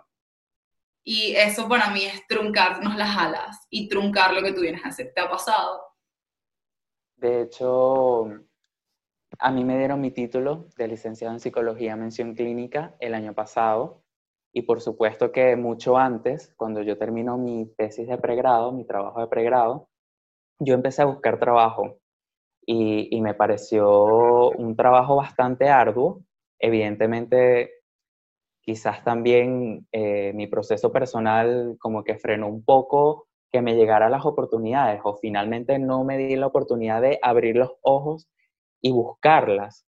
Y 1.04 1.36
eso 1.36 1.68
para 1.70 1.90
mí 1.92 2.04
es 2.04 2.26
truncarnos 2.28 2.96
las 2.96 3.16
alas 3.16 3.68
y 3.70 3.88
truncar 3.88 4.34
lo 4.34 4.42
que 4.42 4.54
tú 4.54 4.62
vienes 4.62 4.84
a 4.84 4.90
hacer. 4.90 5.12
¿Te 5.14 5.22
ha 5.22 5.30
pasado? 5.30 5.82
De 7.16 7.44
hecho, 7.44 8.28
a 9.40 9.52
mí 9.52 9.64
me 9.64 9.78
dieron 9.78 10.02
mi 10.02 10.12
título 10.12 10.68
de 10.76 10.88
licenciado 10.88 11.34
en 11.34 11.40
psicología 11.40 11.96
mención 11.96 12.34
clínica 12.34 12.96
el 13.00 13.14
año 13.14 13.34
pasado. 13.34 14.04
Y 14.52 14.64
por 14.64 14.82
supuesto 14.82 15.32
que 15.32 15.56
mucho 15.56 15.98
antes, 15.98 16.54
cuando 16.56 16.82
yo 16.82 16.98
termino 16.98 17.38
mi 17.38 17.68
tesis 17.78 18.08
de 18.08 18.18
pregrado, 18.18 18.72
mi 18.72 18.86
trabajo 18.86 19.20
de 19.20 19.28
pregrado, 19.28 19.90
yo 20.60 20.74
empecé 20.74 21.02
a 21.02 21.06
buscar 21.06 21.40
trabajo 21.40 21.98
y, 22.66 23.22
me 23.22 23.34
pareció 23.34 24.50
un 24.52 24.76
trabajo 24.76 25.16
bastante 25.16 25.70
arduo. 25.70 26.24
Evidentemente, 26.60 27.72
quizás 28.62 29.04
también 29.04 29.88
eh, 29.92 30.34
mi 30.34 30.48
proceso 30.48 30.92
personal 30.92 31.78
como 31.80 32.04
que 32.04 32.18
frenó 32.18 32.48
un 32.48 32.64
poco 32.64 33.28
que 33.52 33.62
me 33.62 33.76
llegara 33.76 34.10
las 34.10 34.26
oportunidades 34.26 35.02
o 35.04 35.16
finalmente 35.16 35.80
no 35.80 36.04
me 36.04 36.18
di 36.18 36.36
la 36.36 36.48
oportunidad 36.48 37.02
de 37.02 37.20
abrir 37.22 37.56
los 37.56 37.72
ojos 37.82 38.28
y 38.82 38.92
buscarlas. 38.92 39.86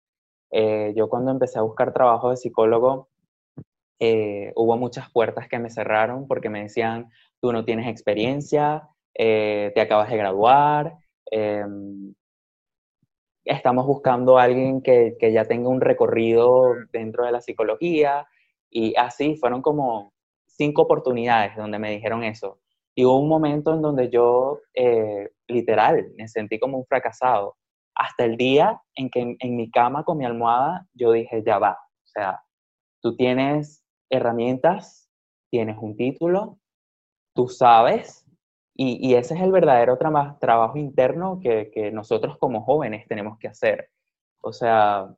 Eh, 0.53 0.93
yo 0.97 1.09
cuando 1.09 1.31
empecé 1.31 1.59
a 1.59 1.63
buscar 1.63 1.93
trabajo 1.93 2.31
de 2.31 2.37
psicólogo, 2.37 3.09
eh, 3.99 4.53
hubo 4.57 4.77
muchas 4.77 5.11
puertas 5.11 5.49
que 5.49 5.59
me 5.59 5.71
cerraron 5.71 6.29
porque 6.29 6.51
me 6.51 6.63
decían, 6.63 7.11
tú 7.41 7.53
no 7.53 7.65
tienes 7.65 7.89
experiencia, 7.89 8.89
eh, 9.19 9.73
te 9.75 9.81
acabas 9.81 10.11
de 10.11 10.17
graduar, 10.19 10.99
em, 11.31 12.15
estamos 13.45 13.87
buscando 13.87 14.39
a 14.39 14.43
alguien 14.43 14.83
que, 14.83 15.17
que, 15.19 15.33
ya 15.33 15.45
tenga 15.45 15.69
un 15.71 15.81
recorrido 15.81 16.75
dentro 16.93 17.25
de 17.25 17.33
la 17.33 17.41
psicología 17.41 18.27
y 18.71 18.95
así 18.97 19.37
fueron 19.37 19.63
como 19.63 20.13
cinco 20.47 20.83
oportunidades 20.83 21.57
donde 21.57 21.79
me 21.79 21.91
dijeron 21.91 22.25
eso. 22.25 22.61
Y 22.95 23.05
hubo 23.05 23.19
un 23.21 23.29
momento 23.29 23.75
en 23.75 23.83
donde 23.83 24.11
yo, 24.11 24.61
eh, 24.75 25.31
literal, 25.49 26.13
me 26.17 26.29
sentí 26.29 26.59
como 26.59 26.79
un 26.79 26.87
fracasado. 26.87 27.57
Hasta 27.95 28.25
el 28.25 28.37
día 28.37 28.81
en 28.95 29.09
que 29.11 29.21
en, 29.21 29.37
en 29.41 29.57
mi 29.57 29.71
cama 29.71 30.05
con 30.05 30.19
mi 30.19 30.27
almohada 30.27 30.87
yo 30.95 31.13
dije, 31.13 31.43
ya 31.47 31.59
va. 31.59 31.73
O 31.73 32.09
sea, 32.09 32.43
tú 33.01 33.17
tienes 33.17 33.83
herramientas, 34.11 35.09
tienes 35.51 35.77
un 35.81 35.97
título, 35.97 36.59
tú 37.35 37.49
sabes 37.49 38.26
y, 38.79 39.15
ese 39.15 39.35
es 39.35 39.41
el 39.41 39.53
verdadero 39.53 39.97
trabajo 39.99 40.79
interno 40.79 41.41
que, 41.41 41.91
nosotros 41.93 42.39
como 42.39 42.63
jóvenes 42.63 43.07
tenemos 43.09 43.39
que 43.39 43.49
hacer. 43.49 43.91
O 44.43 44.53
sea, 44.53 45.15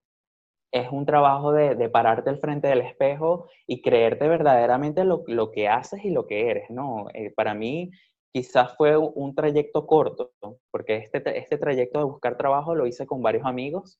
es 0.72 0.88
un 0.90 1.06
trabajo 1.06 1.52
de, 1.52 1.88
pararte 1.88 2.30
al 2.30 2.38
frente 2.38 2.68
del 2.68 2.82
espejo 2.82 3.48
y 3.66 3.82
creerte 3.82 4.28
verdaderamente 4.28 5.04
lo, 5.04 5.24
que 5.50 5.68
haces 5.68 6.04
y 6.04 6.10
lo 6.10 6.26
que 6.26 6.50
eres, 6.50 6.70
¿no? 6.70 7.08
Eh, 7.14 7.32
para 7.34 7.54
mí 7.54 7.90
quizás 8.32 8.76
fue 8.76 8.96
un 8.96 9.34
trayecto 9.34 9.86
corto, 9.86 10.32
porque 10.70 10.96
este, 10.96 11.38
este 11.38 11.58
trayecto 11.58 11.98
de 11.98 12.04
buscar 12.04 12.36
trabajo 12.36 12.74
lo 12.74 12.86
hice 12.86 13.06
con 13.06 13.22
varios 13.22 13.44
amigos, 13.46 13.98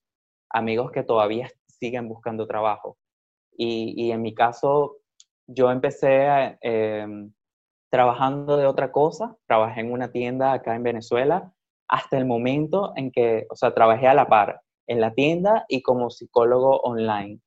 amigos 0.51 0.93
que 0.93 1.03
todavía 1.03 1.51
siguen 1.67 2.09
buscando 2.09 2.47
trabajo. 2.47 2.99
Y, 3.57 4.13
en 4.13 4.23
mi 4.23 4.35
caso, 4.35 4.99
yo 5.49 5.71
empecé 5.73 6.27
a, 6.29 6.59
em, 6.61 7.33
trabajando 7.91 8.57
de 8.57 8.67
otra 8.67 8.93
cosa, 8.93 9.37
trabajé 9.47 9.81
en 9.81 9.93
una 9.93 10.11
tienda 10.11 10.53
acá 10.53 10.75
en 10.75 10.83
Venezuela, 10.83 11.53
hasta 11.89 12.19
el 12.19 12.27
momento 12.27 12.93
en 12.97 13.11
que, 13.11 13.47
o 13.51 13.57
sea, 13.57 13.73
trabajé 13.75 14.07
a 14.07 14.15
la 14.15 14.29
par 14.29 14.61
en 14.87 15.01
la 15.01 15.13
tienda 15.13 15.65
y 15.69 15.83
como 15.83 16.11
psicólogo 16.11 16.81
online. 16.81 17.41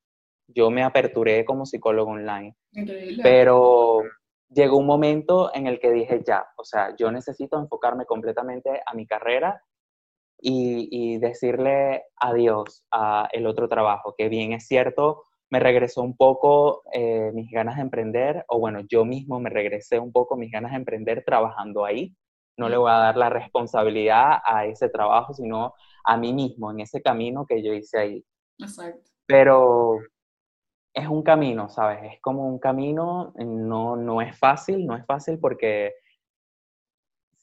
Yo 0.48 0.70
me 0.70 0.84
aperturé 0.84 1.46
como 1.46 1.66
psicólogo 1.66 2.12
online. 2.12 2.56
Pero 3.22 4.02
llegó 4.50 4.78
un 4.78 4.86
momento 4.86 5.54
en 5.54 5.68
el 5.68 5.80
que 5.80 5.92
dije, 5.92 6.22
ya, 6.26 6.46
o 6.58 6.64
sea, 6.64 6.96
yo 6.98 7.12
necesito 7.12 7.58
enfocarme 7.60 8.06
completamente 8.06 8.82
a 8.86 8.94
mi 8.94 9.06
carrera 9.06 9.64
y, 10.40 10.88
y 10.92 11.20
decirle 11.20 12.04
adiós 12.20 12.84
a 12.92 13.30
el 13.32 13.46
otro 13.46 13.70
trabajo, 13.70 14.16
que 14.18 14.28
bien 14.28 14.54
es 14.54 14.68
cierto, 14.68 15.26
me 15.52 15.60
regresó 15.60 16.02
un 16.02 16.16
poco 16.16 16.84
eh, 16.94 17.30
mis 17.34 17.52
ganas 17.52 17.76
de 17.76 17.82
emprender, 17.82 18.46
o 18.48 18.58
bueno, 18.58 18.80
yo 18.90 19.04
mismo 19.04 19.40
me 19.40 19.50
regresé 19.50 20.00
un 20.00 20.12
poco 20.12 20.38
mis 20.38 20.52
ganas 20.52 20.72
de 20.72 20.78
emprender 20.78 21.24
trabajando 21.26 21.86
ahí, 21.86 22.16
no 22.58 22.70
le 22.70 22.78
voy 22.78 22.90
a 22.90 22.96
dar 22.96 23.18
la 23.18 23.30
responsabilidad 23.30 24.40
a 24.46 24.66
ese 24.66 24.88
trabajo, 24.88 25.34
sino 25.34 25.74
a 26.06 26.18
mí 26.18 26.34
mismo, 26.34 26.72
en 26.72 26.80
ese 26.80 27.02
camino 27.02 27.46
que 27.46 27.62
yo 27.62 27.74
hice 27.74 28.00
ahí. 28.00 28.26
Exacto. 28.60 29.12
Pero 29.26 30.00
es 30.94 31.08
un 31.08 31.22
camino, 31.22 31.70
¿sabes? 31.70 32.14
Es 32.14 32.22
como 32.22 32.48
un 32.48 32.60
camino, 32.60 33.34
no, 33.36 33.98
no 33.98 34.22
es 34.22 34.38
fácil, 34.38 34.86
no 34.86 34.96
es 34.96 35.06
fácil 35.06 35.38
porque 35.40 35.94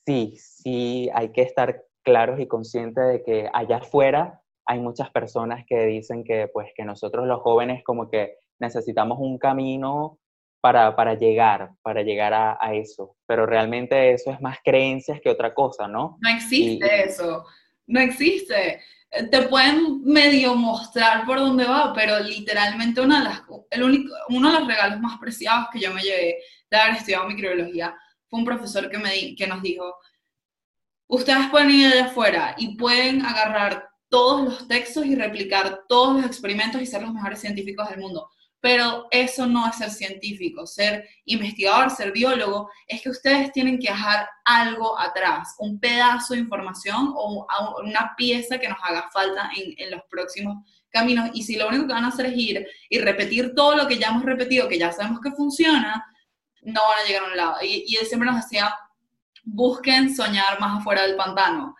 sí, 0.06 0.34
sí 0.38 1.10
hay 1.12 1.30
que 1.32 1.42
estar 1.42 1.84
claros 2.02 2.40
y 2.40 2.46
conscientes 2.46 3.06
de 3.06 3.22
que 3.22 3.50
allá 3.52 3.78
afuera 3.78 4.40
hay 4.68 4.80
muchas 4.80 5.10
personas 5.10 5.64
que 5.66 5.86
dicen 5.86 6.22
que 6.22 6.46
pues 6.48 6.68
que 6.76 6.84
nosotros 6.84 7.26
los 7.26 7.40
jóvenes 7.40 7.82
como 7.82 8.10
que 8.10 8.36
necesitamos 8.60 9.18
un 9.18 9.38
camino 9.38 10.18
para, 10.60 10.94
para 10.94 11.14
llegar, 11.14 11.70
para 11.80 12.02
llegar 12.02 12.34
a, 12.34 12.58
a, 12.60 12.74
eso. 12.74 13.16
Pero 13.26 13.46
realmente 13.46 14.12
eso 14.12 14.30
es 14.30 14.40
más 14.42 14.58
creencias 14.62 15.20
que 15.22 15.30
otra 15.30 15.54
cosa, 15.54 15.88
¿no? 15.88 16.18
No 16.20 16.28
existe 16.28 17.04
eso, 17.04 17.46
no 17.86 18.00
existe. 18.00 18.82
Te 19.30 19.42
pueden 19.42 20.02
medio 20.04 20.54
mostrar 20.54 21.24
por 21.24 21.38
dónde 21.38 21.64
va, 21.64 21.94
pero 21.94 22.20
literalmente 22.20 23.00
una 23.00 23.20
de 23.20 23.24
las, 23.24 23.42
el 23.70 23.82
único, 23.82 24.14
uno 24.28 24.52
de 24.52 24.58
los 24.58 24.68
regalos 24.68 25.00
más 25.00 25.18
preciados 25.18 25.68
que 25.72 25.80
yo 25.80 25.94
me 25.94 26.02
llevé 26.02 26.38
de 26.70 26.76
haber 26.76 26.96
estudiado 26.96 27.26
microbiología 27.26 27.96
fue 28.26 28.40
un 28.40 28.44
profesor 28.44 28.90
que, 28.90 28.98
me, 28.98 29.34
que 29.34 29.46
nos 29.46 29.62
dijo, 29.62 29.96
ustedes 31.06 31.48
pueden 31.50 31.70
ir 31.70 31.90
de 31.90 32.00
afuera 32.00 32.54
y 32.58 32.76
pueden 32.76 33.24
agarrar 33.24 33.87
todos 34.08 34.44
los 34.44 34.68
textos 34.68 35.06
y 35.06 35.14
replicar 35.14 35.82
todos 35.88 36.16
los 36.16 36.26
experimentos 36.26 36.80
y 36.80 36.86
ser 36.86 37.02
los 37.02 37.12
mejores 37.12 37.40
científicos 37.40 37.88
del 37.88 38.00
mundo 38.00 38.30
pero 38.60 39.06
eso 39.10 39.46
no 39.46 39.68
es 39.68 39.76
ser 39.76 39.90
científico, 39.90 40.66
ser 40.66 41.08
investigador, 41.26 41.90
ser 41.90 42.12
biólogo, 42.12 42.70
es 42.86 43.02
que 43.02 43.10
ustedes 43.10 43.52
tienen 43.52 43.78
que 43.78 43.88
dejar 43.88 44.28
algo 44.44 44.98
atrás, 44.98 45.54
un 45.58 45.78
pedazo 45.78 46.34
de 46.34 46.40
información 46.40 47.12
o 47.14 47.46
una 47.84 48.14
pieza 48.16 48.58
que 48.58 48.68
nos 48.68 48.78
haga 48.82 49.08
falta 49.12 49.50
en, 49.56 49.90
los 49.90 50.02
próximos 50.10 50.64
caminos. 50.90 51.30
Y 51.34 51.44
si 51.44 51.56
lo 51.56 51.68
único 51.68 51.86
que 51.86 51.92
van 51.92 52.04
a 52.04 52.08
hacer 52.08 52.26
es 52.26 52.36
ir 52.36 52.66
y 52.88 52.98
repetir 52.98 53.54
todo 53.54 53.76
lo 53.76 53.86
que 53.86 53.98
ya 53.98 54.08
hemos 54.08 54.24
repetido, 54.24 54.68
que 54.68 54.78
ya 54.78 54.90
sabemos 54.90 55.20
que 55.20 55.30
funciona, 55.30 56.04
no 56.62 56.80
van 56.88 57.04
a 57.04 57.06
llegar 57.06 57.22
a 57.22 57.26
un 57.26 57.36
lado. 57.36 57.56
Y, 57.62 57.84
y 57.86 57.96
él 57.96 58.06
siempre 58.06 58.28
nos 58.28 58.42
decía, 58.42 58.74
busquen 59.44 60.14
soñar 60.14 60.58
más 60.58 60.80
afuera 60.80 61.02
del 61.02 61.14
pantano 61.14 61.76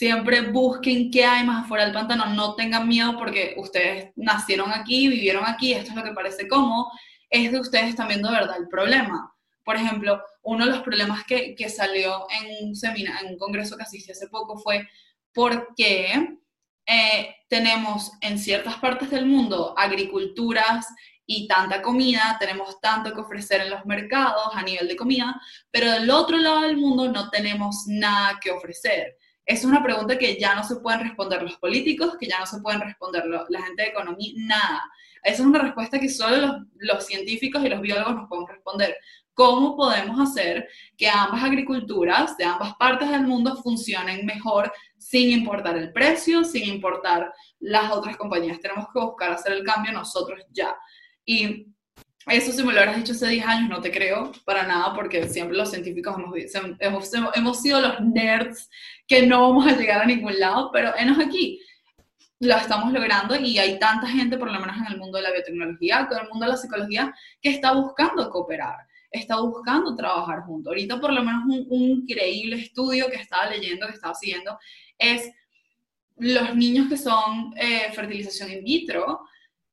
siempre 0.00 0.40
busquen 0.40 1.10
qué 1.10 1.26
hay 1.26 1.44
más 1.44 1.66
afuera 1.66 1.84
del 1.84 1.92
pantano, 1.92 2.24
no 2.32 2.54
tengan 2.54 2.88
miedo 2.88 3.18
porque 3.18 3.54
ustedes 3.58 4.10
nacieron 4.16 4.72
aquí, 4.72 5.08
vivieron 5.08 5.44
aquí, 5.46 5.74
esto 5.74 5.90
es 5.90 5.96
lo 5.96 6.02
que 6.02 6.12
parece 6.12 6.48
cómodo, 6.48 6.90
es 7.28 7.52
de 7.52 7.60
ustedes 7.60 7.96
también 7.96 8.22
de 8.22 8.30
verdad 8.30 8.56
el 8.58 8.66
problema. 8.68 9.30
Por 9.62 9.76
ejemplo, 9.76 10.22
uno 10.40 10.64
de 10.64 10.70
los 10.70 10.80
problemas 10.80 11.24
que, 11.24 11.54
que 11.54 11.68
salió 11.68 12.26
en 12.30 12.68
un, 12.68 12.74
seminario, 12.74 13.28
en 13.28 13.34
un 13.34 13.38
congreso 13.38 13.76
que 13.76 13.82
asistí 13.82 14.10
hace 14.10 14.28
poco 14.28 14.56
fue 14.56 14.88
por 15.34 15.74
qué 15.76 16.38
eh, 16.86 17.36
tenemos 17.50 18.10
en 18.22 18.38
ciertas 18.38 18.76
partes 18.76 19.10
del 19.10 19.26
mundo 19.26 19.74
agriculturas 19.76 20.86
y 21.26 21.46
tanta 21.46 21.82
comida, 21.82 22.38
tenemos 22.40 22.80
tanto 22.80 23.12
que 23.12 23.20
ofrecer 23.20 23.60
en 23.60 23.68
los 23.68 23.84
mercados 23.84 24.48
a 24.54 24.62
nivel 24.62 24.88
de 24.88 24.96
comida, 24.96 25.38
pero 25.70 25.92
del 25.92 26.08
otro 26.08 26.38
lado 26.38 26.62
del 26.62 26.78
mundo 26.78 27.06
no 27.12 27.28
tenemos 27.28 27.84
nada 27.86 28.40
que 28.42 28.50
ofrecer 28.50 29.18
es 29.50 29.64
una 29.64 29.82
pregunta 29.82 30.16
que 30.16 30.38
ya 30.38 30.54
no 30.54 30.62
se 30.62 30.76
pueden 30.76 31.00
responder 31.00 31.42
los 31.42 31.56
políticos, 31.56 32.16
que 32.20 32.28
ya 32.28 32.38
no 32.38 32.46
se 32.46 32.60
pueden 32.60 32.82
responder 32.82 33.24
la 33.26 33.62
gente 33.62 33.82
de 33.82 33.88
economía, 33.88 34.32
nada. 34.36 34.82
Esa 35.24 35.42
es 35.42 35.48
una 35.48 35.58
respuesta 35.58 35.98
que 35.98 36.08
solo 36.08 36.36
los, 36.36 36.56
los, 36.76 37.04
científicos 37.04 37.60
y 37.64 37.68
los 37.68 37.80
biólogos 37.80 38.14
nos 38.14 38.28
pueden 38.28 38.46
responder. 38.46 38.96
¿Cómo 39.34 39.76
podemos 39.76 40.20
hacer 40.20 40.68
que 40.96 41.08
ambas 41.08 41.42
agriculturas 41.42 42.36
de 42.36 42.44
ambas 42.44 42.76
partes 42.76 43.10
del 43.10 43.26
mundo 43.26 43.56
funcionen 43.56 44.24
mejor 44.24 44.72
sin 44.96 45.30
importar 45.30 45.76
el 45.76 45.92
precio, 45.92 46.44
sin 46.44 46.68
importar 46.72 47.32
las 47.58 47.90
otras 47.90 48.16
compañías? 48.16 48.60
Tenemos 48.60 48.86
que 48.94 49.00
buscar 49.00 49.32
hacer 49.32 49.50
el 49.54 49.64
cambio 49.64 49.90
nosotros 49.90 50.44
ya. 50.52 50.76
Y 51.24 51.66
eso 52.26 52.52
si 52.52 52.58
me 52.58 52.72
lo 52.72 52.78
hubieras 52.78 52.96
dicho 52.96 53.12
hace 53.12 53.28
10 53.28 53.46
años, 53.46 53.70
no 53.70 53.80
te 53.80 53.90
creo 53.90 54.32
para 54.44 54.66
nada, 54.66 54.94
porque 54.94 55.28
siempre 55.28 55.56
los 55.56 55.70
científicos 55.70 56.16
hemos, 56.18 57.08
hemos, 57.34 57.60
sido 57.60 57.80
los 57.80 58.00
nerds 58.00 58.68
que 59.06 59.26
no 59.26 59.40
vamos 59.42 59.66
a 59.66 59.76
llegar 59.76 60.02
a 60.02 60.06
ningún 60.06 60.38
lado, 60.38 60.70
pero 60.72 60.94
enos 60.96 61.18
aquí. 61.18 61.60
Lo 62.40 62.56
estamos 62.56 62.92
logrando 62.92 63.36
y 63.36 63.58
hay 63.58 63.78
tanta 63.78 64.06
gente, 64.06 64.38
por 64.38 64.50
lo 64.50 64.58
menos 64.60 64.76
en 64.76 64.92
el 64.92 64.98
mundo 64.98 65.18
de 65.18 65.24
la 65.24 65.32
biotecnología, 65.32 66.08
en 66.10 66.18
el 66.18 66.28
mundo 66.30 66.46
de 66.46 66.52
la 66.52 66.56
psicología, 66.56 67.14
que 67.40 67.50
está 67.50 67.72
buscando 67.72 68.30
cooperar, 68.30 68.76
está 69.10 69.40
buscando 69.40 69.94
trabajar 69.94 70.40
juntos. 70.42 70.70
Ahorita 70.70 71.00
por 71.00 71.12
lo 71.12 71.22
menos 71.22 71.42
un, 71.46 71.66
increíble 71.70 72.56
estudio 72.56 73.10
que 73.10 73.16
estaba 73.16 73.50
leyendo, 73.50 73.86
que 73.86 73.94
estaba 73.94 74.14
siguiendo, 74.14 74.58
es 74.98 75.30
los 76.16 76.54
niños 76.54 76.88
que 76.88 76.96
son 76.96 77.54
eh, 77.56 77.90
fertilización 77.92 78.50
in 78.50 78.64
vitro, 78.64 79.20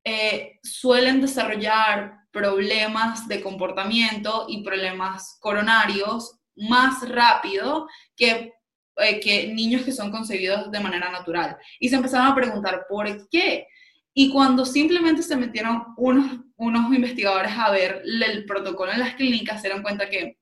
eh, 0.04 0.60
suelen 0.64 1.22
desarrollar 1.22 2.17
problemas 2.32 3.28
de 3.28 3.42
comportamiento 3.42 4.46
y 4.48 4.64
problemas 4.64 5.38
coronarios 5.40 6.40
más 6.56 7.08
rápido 7.08 7.88
que, 8.16 8.54
eh, 8.98 9.20
que 9.20 9.54
niños 9.54 9.84
que 9.84 9.92
son 9.92 10.12
concebidos 10.12 10.72
de 10.72 10.80
manera 10.80 11.12
natural. 11.12 11.58
Y 11.80 11.90
se 11.90 11.96
empezaron 11.96 12.28
a 12.28 12.36
preguntar, 12.36 12.86
¿por 12.90 13.30
qué? 13.30 13.68
Y 14.14 14.32
cuando 14.32 14.66
simplemente 14.66 15.22
se 15.22 15.36
metieron 15.36 15.94
unos, 15.96 16.40
unos 16.56 16.94
investigadores 16.94 17.52
a 17.56 17.70
ver 17.70 18.02
el 18.04 18.46
protocolo 18.46 18.92
en 18.92 19.00
las 19.00 19.14
clínicas, 19.14 19.62
se 19.62 19.68
dieron 19.68 19.84
cuenta 19.84 20.10
que 20.10 20.40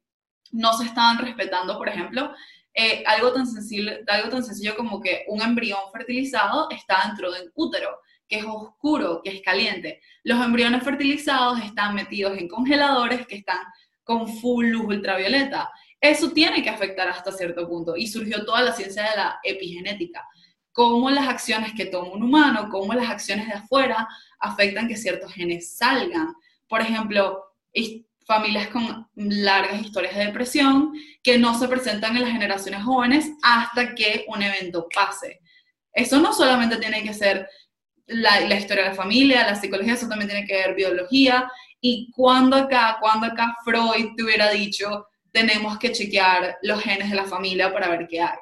no 0.51 0.73
se 0.73 0.85
estaban 0.85 1.17
respetando, 1.17 1.77
por 1.77 1.89
ejemplo, 1.89 2.33
eh, 2.73 3.03
algo, 3.05 3.33
tan 3.33 3.47
sencillo, 3.47 3.91
algo 4.07 4.29
tan 4.29 4.43
sencillo 4.43 4.75
como 4.75 5.01
que 5.01 5.25
un 5.27 5.41
embrión 5.41 5.79
fertilizado 5.93 6.69
está 6.71 7.03
dentro 7.07 7.31
de 7.31 7.41
un 7.41 7.51
útero 7.55 7.89
que 8.27 8.39
es 8.39 8.45
oscuro, 8.45 9.21
que 9.23 9.31
es 9.31 9.41
caliente. 9.41 10.01
Los 10.23 10.43
embriones 10.43 10.83
fertilizados 10.83 11.59
están 11.61 11.95
metidos 11.95 12.37
en 12.37 12.47
congeladores 12.47 13.27
que 13.27 13.35
están 13.35 13.59
con 14.03 14.27
full 14.27 14.67
luz 14.67 14.85
ultravioleta. 14.85 15.71
Eso 15.99 16.31
tiene 16.31 16.61
que 16.61 16.69
afectar 16.69 17.07
hasta 17.07 17.31
cierto 17.31 17.67
punto 17.67 17.95
y 17.95 18.07
surgió 18.07 18.45
toda 18.45 18.61
la 18.61 18.73
ciencia 18.73 19.03
de 19.03 19.17
la 19.17 19.39
epigenética. 19.43 20.27
Cómo 20.71 21.09
las 21.09 21.27
acciones 21.27 21.73
que 21.73 21.85
toma 21.85 22.11
un 22.11 22.23
humano, 22.23 22.69
cómo 22.69 22.93
las 22.93 23.09
acciones 23.09 23.47
de 23.47 23.53
afuera 23.53 24.07
afectan 24.39 24.87
que 24.87 24.97
ciertos 24.97 25.33
genes 25.33 25.75
salgan. 25.77 26.33
Por 26.67 26.81
ejemplo, 26.81 27.43
familias 28.25 28.67
con 28.67 29.07
largas 29.15 29.81
historias 29.81 30.15
de 30.15 30.25
depresión 30.25 30.93
que 31.23 31.37
no 31.37 31.57
se 31.57 31.67
presentan 31.67 32.15
en 32.17 32.23
las 32.23 32.31
generaciones 32.31 32.83
jóvenes 32.83 33.31
hasta 33.41 33.95
que 33.95 34.25
un 34.27 34.41
evento 34.41 34.87
pase. 34.93 35.41
Eso 35.93 36.19
no 36.19 36.33
solamente 36.33 36.77
tiene 36.77 37.03
que 37.03 37.13
ser 37.13 37.47
la, 38.07 38.55
historia 38.55 38.83
de 38.83 38.89
la 38.89 38.95
familia, 38.95 39.47
la 39.47 39.55
psicología, 39.55 39.93
eso 39.93 40.07
también 40.07 40.29
tiene 40.29 40.45
que 40.45 40.53
ver 40.53 40.75
biología. 40.75 41.49
Y 41.81 42.11
cuando 42.11 42.55
acá, 42.55 42.97
cuando 42.99 43.27
acá 43.27 43.55
Freud 43.63 44.15
te 44.15 44.23
hubiera 44.23 44.51
dicho, 44.51 45.07
tenemos 45.31 45.77
que 45.77 45.91
chequear 45.91 46.57
los 46.63 46.81
genes 46.81 47.09
de 47.09 47.15
la 47.15 47.25
familia 47.25 47.71
para 47.73 47.89
ver 47.89 48.07
qué 48.07 48.21
hay. 48.21 48.37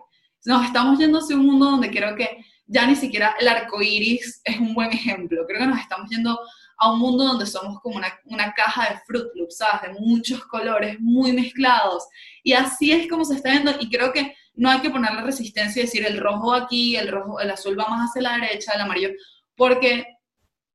Nos 0.46 0.66
estamos 0.66 1.00
yendo 1.00 1.20
hacia 1.20 1.36
un 1.36 1.46
mundo 1.46 1.72
donde 1.72 1.90
creo 1.90 2.16
que 2.16 2.46
ya 2.66 2.86
ni 2.86 2.96
siquiera 2.96 3.36
el 3.40 3.48
arco 3.48 3.82
iris 3.82 4.42
es 4.44 4.60
un 4.60 4.74
buen 4.74 4.92
ejemplo. 4.92 5.46
Creo 5.48 5.60
que 5.60 5.68
nos 5.68 5.80
estamos 5.80 6.10
yendo 6.10 6.40
a 6.78 6.92
un 6.92 7.00
mundo 7.00 7.24
donde 7.24 7.46
somos 7.46 7.80
como 7.80 7.96
una, 7.96 8.14
una 8.26 8.54
caja 8.54 8.90
de 8.90 9.00
Fruit 9.06 9.28
Loops, 9.36 9.58
¿sabes? 9.58 9.82
De 9.84 10.00
muchos 10.00 10.44
colores 10.46 10.98
muy 11.00 11.32
mezclados. 11.32 12.06
Y 12.44 12.54
así 12.54 12.92
es 12.92 13.08
como 13.08 13.26
se 13.26 13.36
está 13.36 13.52
viendo. 13.52 13.72
Y 13.80 13.90
creo 13.90 14.12
que 14.12 14.36
no 14.56 14.70
hay 14.70 14.80
que 14.82 14.90
ponerle 14.90 15.22
resistencia 15.22 15.82
y 15.82 15.86
decir 15.86 16.06
el 16.06 16.20
rojo 16.20 16.54
aquí, 16.54 16.96
el 16.96 17.08
rojo, 17.08 17.40
el 17.40 17.52
azul 17.52 17.80
va 17.80 17.88
más 17.88 18.10
hacia 18.10 18.22
la 18.22 18.38
derecha, 18.38 18.74
el 18.74 18.82
amarillo 18.82 19.10
porque 19.56 20.06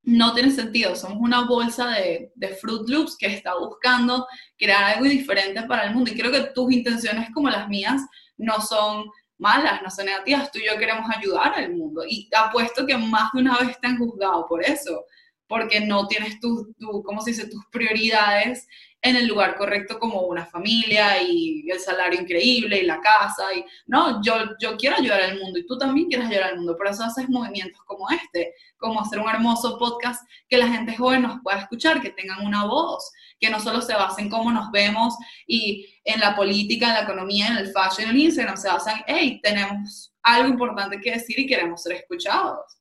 no 0.03 0.33
tiene 0.35 0.51
sentido. 0.51 0.97
Somos 0.97 1.19
una 1.21 1.47
bolsa 1.47 1.89
de, 1.91 2.33
de, 2.35 2.49
Fruit 2.49 2.89
Loops 2.89 3.17
que 3.17 3.27
está 3.27 3.57
buscando 3.59 4.27
crear 4.57 4.85
algo 4.85 5.05
diferente 5.05 5.63
para 5.63 5.85
el 5.85 5.95
mundo. 5.95 6.11
Y 6.11 6.17
creo 6.17 6.33
que 6.33 6.51
tus 6.55 6.73
intenciones 6.73 7.29
como 7.35 7.51
las 7.51 7.69
mías 7.69 8.03
no 8.37 8.61
son 8.61 9.05
malas, 9.39 9.83
no 9.83 9.91
son 9.91 10.07
negativas. 10.07 10.51
Tú 10.51 10.59
y 10.59 10.67
yo 10.67 10.79
queremos 10.79 11.09
ayudar 11.15 11.55
al 11.55 11.75
mundo. 11.75 12.03
Y 12.09 12.29
apuesto 12.37 12.87
que 12.87 12.97
más 12.97 13.31
de 13.33 13.41
una 13.41 13.59
vez 13.59 13.79
te 13.81 13.87
han 13.87 13.99
juzgado 13.99 14.47
por 14.47 14.63
eso, 14.65 15.05
porque 15.47 15.81
no 15.81 16.07
tienes 16.07 16.39
tus, 16.41 16.75
tu, 16.77 17.03
¿cómo 17.03 17.21
se 17.21 17.31
dice?, 17.31 17.49
tus 17.49 17.65
prioridades 17.71 18.67
en 19.01 19.17
el 19.17 19.29
lugar 19.29 19.57
correcto 19.57 19.99
como 19.99 20.23
una 20.23 20.47
familia 20.47 21.23
y 21.23 21.71
el 21.71 21.79
salario 21.79 22.21
increíble 22.21 22.79
y 22.79 22.87
la 22.87 23.01
casa. 23.01 23.55
Y, 23.55 23.65
no, 23.87 24.21
yo, 24.23 24.35
yo 24.61 24.77
quiero 24.77 24.97
ayudar 24.97 25.21
al 25.21 25.39
mundo 25.39 25.59
y 25.59 25.67
tú 25.67 25.79
también 25.79 26.09
quieres 26.09 26.27
ayudar 26.27 26.51
al 26.51 26.57
mundo. 26.57 26.77
Por 26.77 26.89
eso 26.89 27.05
haces 27.05 27.29
movimientos 27.29 27.81
como 27.85 28.11
este, 28.11 28.55
como 28.77 29.01
hacer 29.01 29.21
un 29.21 29.29
hermoso 29.29 29.79
podcast 29.79 30.29
que 30.49 30.59
la 30.59 30.69
gente 30.69 30.97
joven 30.97 31.23
nos 31.23 31.41
pueda 31.43 31.59
escuchar, 31.59 32.01
que 32.01 32.11
tengan 32.11 32.45
una 32.45 32.67
voz, 32.67 33.13
que 33.39 33.51
no 33.51 33.61
solo 33.61 33.81
se 33.83 33.95
basen 33.95 34.25
en 34.25 34.31
cómo 34.31 34.51
nos 34.51 34.71
vemos 34.73 35.17
y 35.47 35.87
en 36.05 36.19
la 36.21 36.35
política, 36.35 36.89
en 36.89 36.95
la 36.95 37.03
economía, 37.03 37.49
en 37.49 37.59
el 37.59 37.73
fashion, 37.73 38.11
en 38.11 38.17
el 38.17 38.23
Instagram, 38.23 38.57
se 38.57 38.69
basan, 38.69 39.03
hey, 39.07 39.41
tenemos 39.43 40.13
algo 40.23 40.49
importante 40.49 41.01
que 41.01 41.13
decir 41.13 41.39
y 41.39 41.47
queremos 41.47 41.83
ser 41.83 41.93
escuchados. 41.93 42.81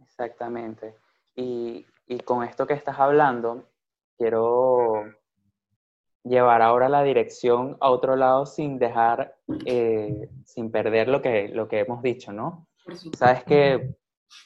Exactamente. 0.00 0.94
Y, 1.34 1.84
y 2.06 2.20
con 2.20 2.44
esto 2.44 2.66
que 2.66 2.74
estás 2.74 2.98
hablando, 2.98 3.68
quiero 4.18 5.04
llevar 6.24 6.60
ahora 6.60 6.88
la 6.88 7.02
dirección 7.02 7.76
a 7.80 7.90
otro 7.90 8.16
lado 8.16 8.44
sin 8.44 8.78
dejar, 8.78 9.36
eh, 9.64 10.28
sin 10.44 10.70
perder 10.70 11.08
lo 11.08 11.22
que, 11.22 11.48
lo 11.48 11.68
que 11.68 11.80
hemos 11.80 12.02
dicho, 12.02 12.32
¿no? 12.32 12.66
Sabes 13.16 13.44
que 13.44 13.94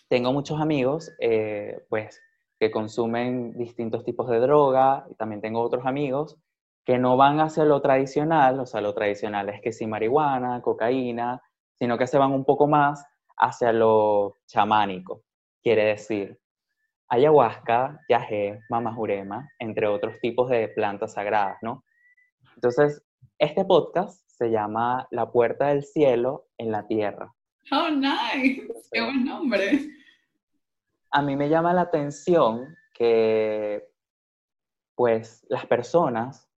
tengo 0.08 0.32
muchos 0.32 0.60
amigos, 0.60 1.10
eh, 1.18 1.84
pues, 1.88 2.20
que 2.60 2.70
consumen 2.70 3.56
distintos 3.56 4.04
tipos 4.04 4.28
de 4.28 4.38
droga, 4.38 5.06
y 5.10 5.14
también 5.14 5.40
tengo 5.40 5.60
otros 5.60 5.84
amigos 5.86 6.38
que 6.84 6.98
no 6.98 7.16
van 7.16 7.40
hacia 7.40 7.64
lo 7.64 7.80
tradicional, 7.80 8.60
o 8.60 8.66
sea, 8.66 8.80
lo 8.80 8.94
tradicional 8.94 9.48
es 9.48 9.60
que 9.60 9.72
sí 9.72 9.86
marihuana, 9.86 10.60
cocaína, 10.62 11.40
sino 11.74 11.96
que 11.96 12.06
se 12.06 12.18
van 12.18 12.32
un 12.32 12.44
poco 12.44 12.66
más 12.66 13.04
hacia 13.36 13.72
lo 13.72 14.36
chamánico, 14.46 15.22
quiere 15.62 15.84
decir 15.84 16.41
ayahuasca, 17.08 18.00
yagé, 18.08 18.60
mamajurema, 18.68 19.48
entre 19.58 19.86
otros 19.86 20.18
tipos 20.20 20.48
de 20.50 20.68
plantas 20.68 21.14
sagradas, 21.14 21.58
¿no? 21.62 21.84
Entonces, 22.54 23.02
este 23.38 23.64
podcast 23.64 24.22
se 24.28 24.50
llama 24.50 25.06
La 25.10 25.30
Puerta 25.30 25.68
del 25.68 25.84
Cielo 25.84 26.46
en 26.58 26.72
la 26.72 26.86
Tierra. 26.86 27.34
Oh, 27.70 27.90
nice. 27.90 28.66
Qué 28.90 29.00
buen 29.00 29.24
nombre. 29.24 29.88
A 31.10 31.22
mí 31.22 31.36
me 31.36 31.48
llama 31.48 31.72
la 31.72 31.82
atención 31.82 32.74
que, 32.94 33.88
pues, 34.94 35.44
las 35.48 35.66
personas, 35.66 36.48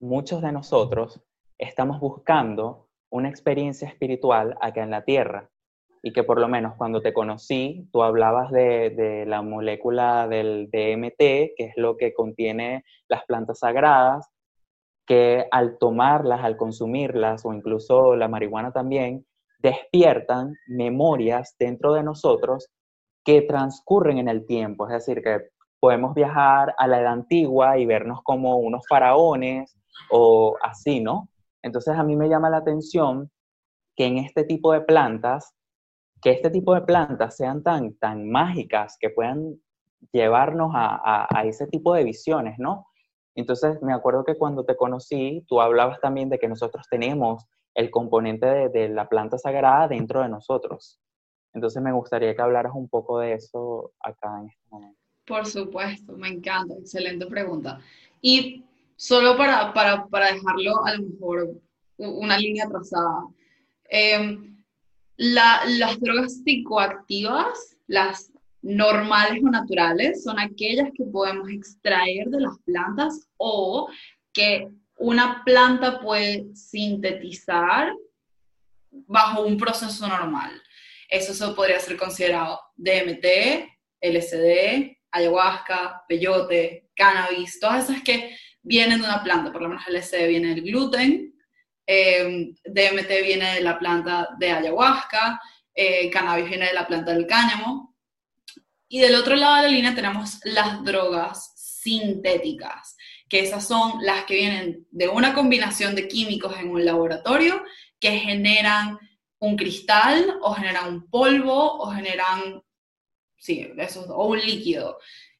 muchos 0.00 0.42
de 0.42 0.52
nosotros, 0.52 1.20
estamos 1.58 2.00
buscando 2.00 2.88
una 3.10 3.28
experiencia 3.28 3.88
espiritual 3.88 4.56
acá 4.60 4.82
en 4.82 4.90
la 4.90 5.04
Tierra 5.04 5.51
y 6.02 6.12
que 6.12 6.24
por 6.24 6.40
lo 6.40 6.48
menos 6.48 6.74
cuando 6.76 7.00
te 7.00 7.12
conocí, 7.12 7.88
tú 7.92 8.02
hablabas 8.02 8.50
de, 8.50 9.24
la 9.26 9.40
molécula 9.40 10.26
del 10.26 10.68
DMT, 10.72 11.16
que 11.16 11.54
es 11.56 11.76
lo 11.76 11.96
que 11.96 12.12
contiene 12.12 12.84
las 13.08 13.24
plantas 13.24 13.60
sagradas, 13.60 14.28
que 15.06 15.46
al 15.52 15.78
tomarlas, 15.78 16.42
al 16.42 16.56
consumirlas, 16.56 17.46
o 17.46 17.54
incluso 17.54 18.16
la 18.16 18.28
marihuana 18.28 18.72
también, 18.72 19.24
despiertan 19.60 20.54
memorias 20.66 21.54
dentro 21.56 21.94
de 21.94 22.02
nosotros 22.02 22.68
que 23.24 23.42
transcurren 23.42 24.18
en 24.18 24.28
el 24.28 24.44
tiempo. 24.44 24.88
Es 24.88 24.94
decir, 24.94 25.22
que 25.22 25.50
podemos 25.78 26.14
viajar 26.14 26.74
a 26.78 26.88
la 26.88 27.00
edad 27.00 27.12
antigua 27.12 27.78
y 27.78 27.86
vernos 27.86 28.22
como 28.24 28.56
unos 28.56 28.84
faraones 28.88 29.76
o 30.10 30.56
así, 30.62 31.00
¿no? 31.00 31.28
Entonces 31.62 31.96
a 31.96 32.02
mí 32.02 32.16
me 32.16 32.28
llama 32.28 32.50
la 32.50 32.56
atención 32.56 33.30
que 33.94 34.06
en 34.06 34.18
este 34.18 34.42
tipo 34.42 34.72
de 34.72 34.80
plantas 34.80 35.54
que 36.22 36.30
este 36.30 36.50
tipo 36.50 36.74
de 36.74 36.82
plantas 36.82 37.36
sean 37.36 37.62
tan, 37.62 37.94
tan 37.94 38.30
mágicas 38.30 38.96
que 38.98 39.10
puedan 39.10 39.60
llevarnos 40.12 40.70
a, 40.74 41.42
ese 41.44 41.66
tipo 41.66 41.94
de 41.94 42.04
visiones, 42.04 42.58
¿no? 42.58 42.86
Entonces, 43.34 43.82
me 43.82 43.92
acuerdo 43.92 44.24
que 44.24 44.36
cuando 44.36 44.64
te 44.64 44.76
conocí, 44.76 45.44
tú 45.48 45.60
hablabas 45.60 46.00
también 46.00 46.28
de 46.28 46.38
que 46.38 46.48
nosotros 46.48 46.86
tenemos 46.88 47.44
el 47.74 47.90
componente 47.90 48.68
de, 48.68 48.88
la 48.88 49.08
planta 49.08 49.36
sagrada 49.36 49.88
dentro 49.88 50.22
de 50.22 50.28
nosotros. 50.28 51.00
Entonces, 51.54 51.82
me 51.82 51.92
gustaría 51.92 52.34
que 52.34 52.42
hablaras 52.42 52.72
un 52.74 52.88
poco 52.88 53.18
de 53.18 53.34
eso 53.34 53.92
acá 54.00 54.40
en 54.40 54.48
este 54.48 54.68
momento. 54.70 54.98
Por 55.26 55.46
supuesto, 55.46 56.12
me 56.12 56.28
encanta, 56.28 56.74
excelente 56.74 57.26
pregunta. 57.26 57.80
Y 58.20 58.64
solo 58.96 59.36
para, 59.36 59.72
para, 59.72 60.06
para 60.06 60.32
dejarlo 60.32 60.84
a 60.84 60.94
lo 60.94 61.02
mejor 61.04 61.50
una 61.96 62.36
línea 62.36 62.68
trazada, 62.68 63.26
eh, 63.88 64.51
las 65.16 66.00
drogas 66.00 66.42
psicoactivas, 66.42 67.76
las 67.86 68.32
normales 68.62 69.42
o 69.44 69.50
naturales, 69.50 70.22
son 70.22 70.38
aquellas 70.38 70.90
que 70.96 71.04
podemos 71.04 71.48
extraer 71.50 72.28
de 72.28 72.40
las 72.40 72.58
plantas 72.64 73.28
o 73.36 73.88
que 74.32 74.68
una 74.96 75.42
planta 75.44 76.00
puede 76.00 76.46
sintetizar 76.54 77.92
bajo 78.90 79.42
un 79.42 79.56
proceso 79.56 80.06
normal. 80.06 80.50
Eso 81.08 81.34
se 81.34 81.52
podría 81.54 81.80
ser 81.80 81.96
considerado 81.96 82.60
DMT, 82.76 83.26
LSD, 84.00 84.96
ayahuasca, 85.10 86.04
peyote, 86.08 86.88
cannabis, 86.94 87.60
todas 87.60 87.88
esas 87.88 88.02
que 88.02 88.36
vienen 88.62 89.00
de 89.00 89.06
una 89.06 89.22
planta, 89.22 89.52
por 89.52 89.62
lo 89.62 89.68
menos 89.68 89.84
LSD 89.88 90.28
viene 90.28 90.54
del 90.54 90.62
gluten, 90.62 91.31
Em, 91.86 92.54
DMT 92.64 93.22
viene 93.22 93.54
de 93.54 93.60
la 93.60 93.78
planta 93.78 94.28
de 94.38 94.50
ayahuasca, 94.50 95.40
eh, 95.74 96.10
cannabis 96.10 96.48
viene 96.48 96.66
de 96.66 96.74
la 96.74 96.86
planta 96.86 97.12
del 97.12 97.26
cáñamo. 97.26 97.94
Y 98.88 99.00
del 99.00 99.14
otro 99.14 99.36
lado 99.36 99.56
de 99.56 99.62
la 99.62 99.68
línea 99.68 99.94
tenemos 99.94 100.38
las 100.44 100.84
drogas 100.84 101.52
sintéticas, 101.56 102.96
que 103.28 103.40
esas 103.40 103.66
son 103.66 104.04
las 104.04 104.24
que 104.24 104.34
vienen 104.34 104.86
de 104.90 105.08
una 105.08 105.34
combinación 105.34 105.94
de 105.94 106.08
químicos 106.08 106.56
en 106.58 106.70
un 106.70 106.84
laboratorio 106.84 107.64
que 107.98 108.18
generan 108.18 108.98
un 109.38 109.56
cristal 109.56 110.38
o 110.42 110.52
generan 110.54 110.88
un 110.88 111.10
polvo 111.10 111.78
o 111.78 111.90
generan, 111.90 112.62
sí, 113.38 113.72
eso, 113.78 114.02
o 114.14 114.28
un 114.28 114.38
líquido. 114.38 114.98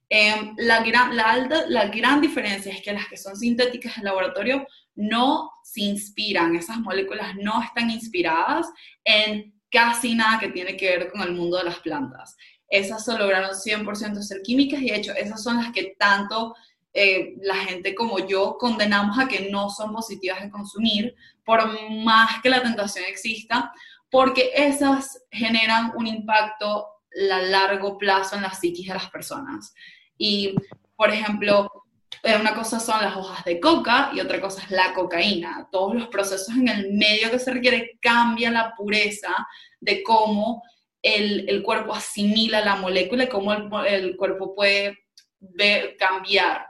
Em, 0.09 0.55
la, 0.57 0.83
gran, 0.83 1.17
la, 1.17 1.65
la 1.69 1.87
gran 1.87 2.21
diferencia 2.21 2.73
es 2.73 2.83
que 2.83 2.93
las 2.93 3.07
que 3.07 3.17
son 3.17 3.37
sintéticas 3.37 3.97
en 3.99 4.05
laboratorio 4.05 4.67
no 4.95 5.51
se 5.63 5.83
inspiran, 5.83 6.55
esas 6.57 6.79
moléculas 6.79 7.35
no 7.37 7.63
están 7.63 7.91
inspiradas 7.91 8.67
en 9.05 9.55
casi 9.71 10.15
nada 10.15 10.39
que 10.39 10.49
tiene 10.49 10.77
que 10.77 10.99
ver 10.99 11.11
con 11.11 11.23
el 11.23 11.33
mundo 11.33 11.57
de 11.57 11.65
las 11.65 11.79
plantas. 11.81 12.37
Esas 12.69 13.05
se 13.05 13.17
lograron 13.19 13.51
100% 13.51 14.23
ser 14.23 14.43
químicas 14.43 14.81
y 14.83 14.91
de 14.91 14.97
hecho 14.97 15.13
esas 15.13 15.43
son 15.43 15.57
las 15.57 15.73
que 15.73 15.95
tanto 15.99 16.55
eh, 16.95 17.35
la 17.41 17.57
gente 17.57 17.95
como 17.95 18.19
yo 18.27 18.57
condenamos 18.59 19.19
a 19.19 19.27
que 19.27 19.51
no 19.51 19.71
son 19.71 19.93
positivas 19.93 20.43
de 20.43 20.51
consumir, 20.51 21.15
por 21.45 21.61
más 22.05 22.43
que 22.43 22.51
la 22.51 22.63
tentación 22.63 23.05
exista, 23.09 23.73
porque 24.11 24.51
esas 24.55 25.25
generan 25.31 25.93
un 25.97 26.07
impacto 26.07 26.87
a 27.31 27.39
largo 27.41 27.97
plazo 27.97 28.37
en 28.37 28.43
la 28.43 28.53
psiquis 28.53 28.89
de 28.89 28.95
las 28.95 29.11
personas. 29.11 29.75
Y, 30.19 30.55
por 30.97 31.11
ejemplo, 31.11 31.82
una 32.25 32.55
cosa 32.55 32.79
son 32.79 33.03
las 33.03 33.17
hojas 33.17 33.45
de 33.45 33.59
coca 33.59 34.11
y 34.15 34.21
otra 34.21 34.41
cosa 34.41 34.63
es 34.63 34.71
la 34.71 34.95
cocaína. 34.95 35.69
Todos 35.73 35.95
los 35.95 36.07
procesos 36.07 36.55
en 36.55 36.69
el 36.69 36.93
medio 36.93 37.31
que 37.31 37.39
se 37.39 37.53
requiere 37.53 37.99
cambian 38.01 38.55
la 38.55 38.75
pureza 38.77 39.35
de 39.81 40.03
cómo 40.05 40.63
el, 41.03 41.49
el 41.49 41.63
cuerpo 41.63 41.93
asimila 41.93 42.65
la 42.65 42.77
molécula 42.77 43.25
y 43.25 43.29
cómo 43.29 43.53
el, 43.53 43.69
el 43.87 44.17
cuerpo 44.17 44.55
puede 44.55 45.01
ver, 45.41 45.97
cambiar, 45.97 46.65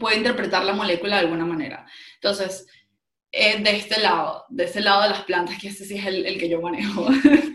puede 0.00 0.16
interpretar 0.16 0.64
la 0.64 0.72
molécula 0.72 1.16
de 1.16 1.22
alguna 1.22 1.44
manera. 1.44 1.86
Entonces, 2.14 2.66
eh, 3.30 3.62
de 3.62 3.76
este 3.76 4.00
lado, 4.00 4.44
de 4.48 4.64
este 4.64 4.80
lado 4.80 5.02
de 5.02 5.10
las 5.10 5.22
plantas, 5.22 5.58
que 5.58 5.68
ese 5.68 5.84
sí 5.84 5.96
es 5.96 6.06
el, 6.06 6.38
que 6.38 6.48
yo 6.48 6.60
manejo, 6.60 7.06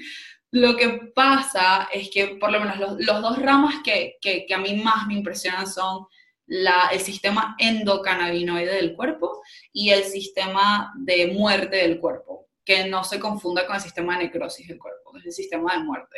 lo 0.52 0.78
que 0.78 1.12
pasa 1.14 1.90
es 1.92 2.10
que 2.10 2.38
por 2.40 2.54
lo 2.54 2.62
menos 2.62 2.78
los, 2.78 2.92
los 3.00 3.22
dos 3.22 3.38
ramas 3.38 3.76
que, 3.84 4.16
que 4.22 4.48
a 4.54 4.60
mí 4.60 4.82
más 4.82 5.08
me 5.08 5.16
impresionan 5.16 5.68
son 5.68 6.06
el 6.48 7.00
sistema 7.00 7.56
endocannabinoide 7.60 8.76
del 8.76 8.96
cuerpo 8.96 9.42
y 9.72 9.90
el 9.90 10.04
sistema 10.04 10.94
de 10.98 11.28
muerte 11.28 11.78
del 11.78 12.00
cuerpo, 12.00 12.48
que 12.64 12.86
no 12.86 13.04
se 13.04 13.20
confunda 13.20 13.66
con 13.66 13.76
el 13.76 13.82
sistema 13.82 14.18
de 14.18 14.26
necrosis 14.26 14.68
del 14.68 14.80
cuerpo, 14.80 15.18
es 15.18 15.26
el 15.26 15.32
sistema 15.34 15.74
de 15.74 15.84
muerte. 15.84 16.18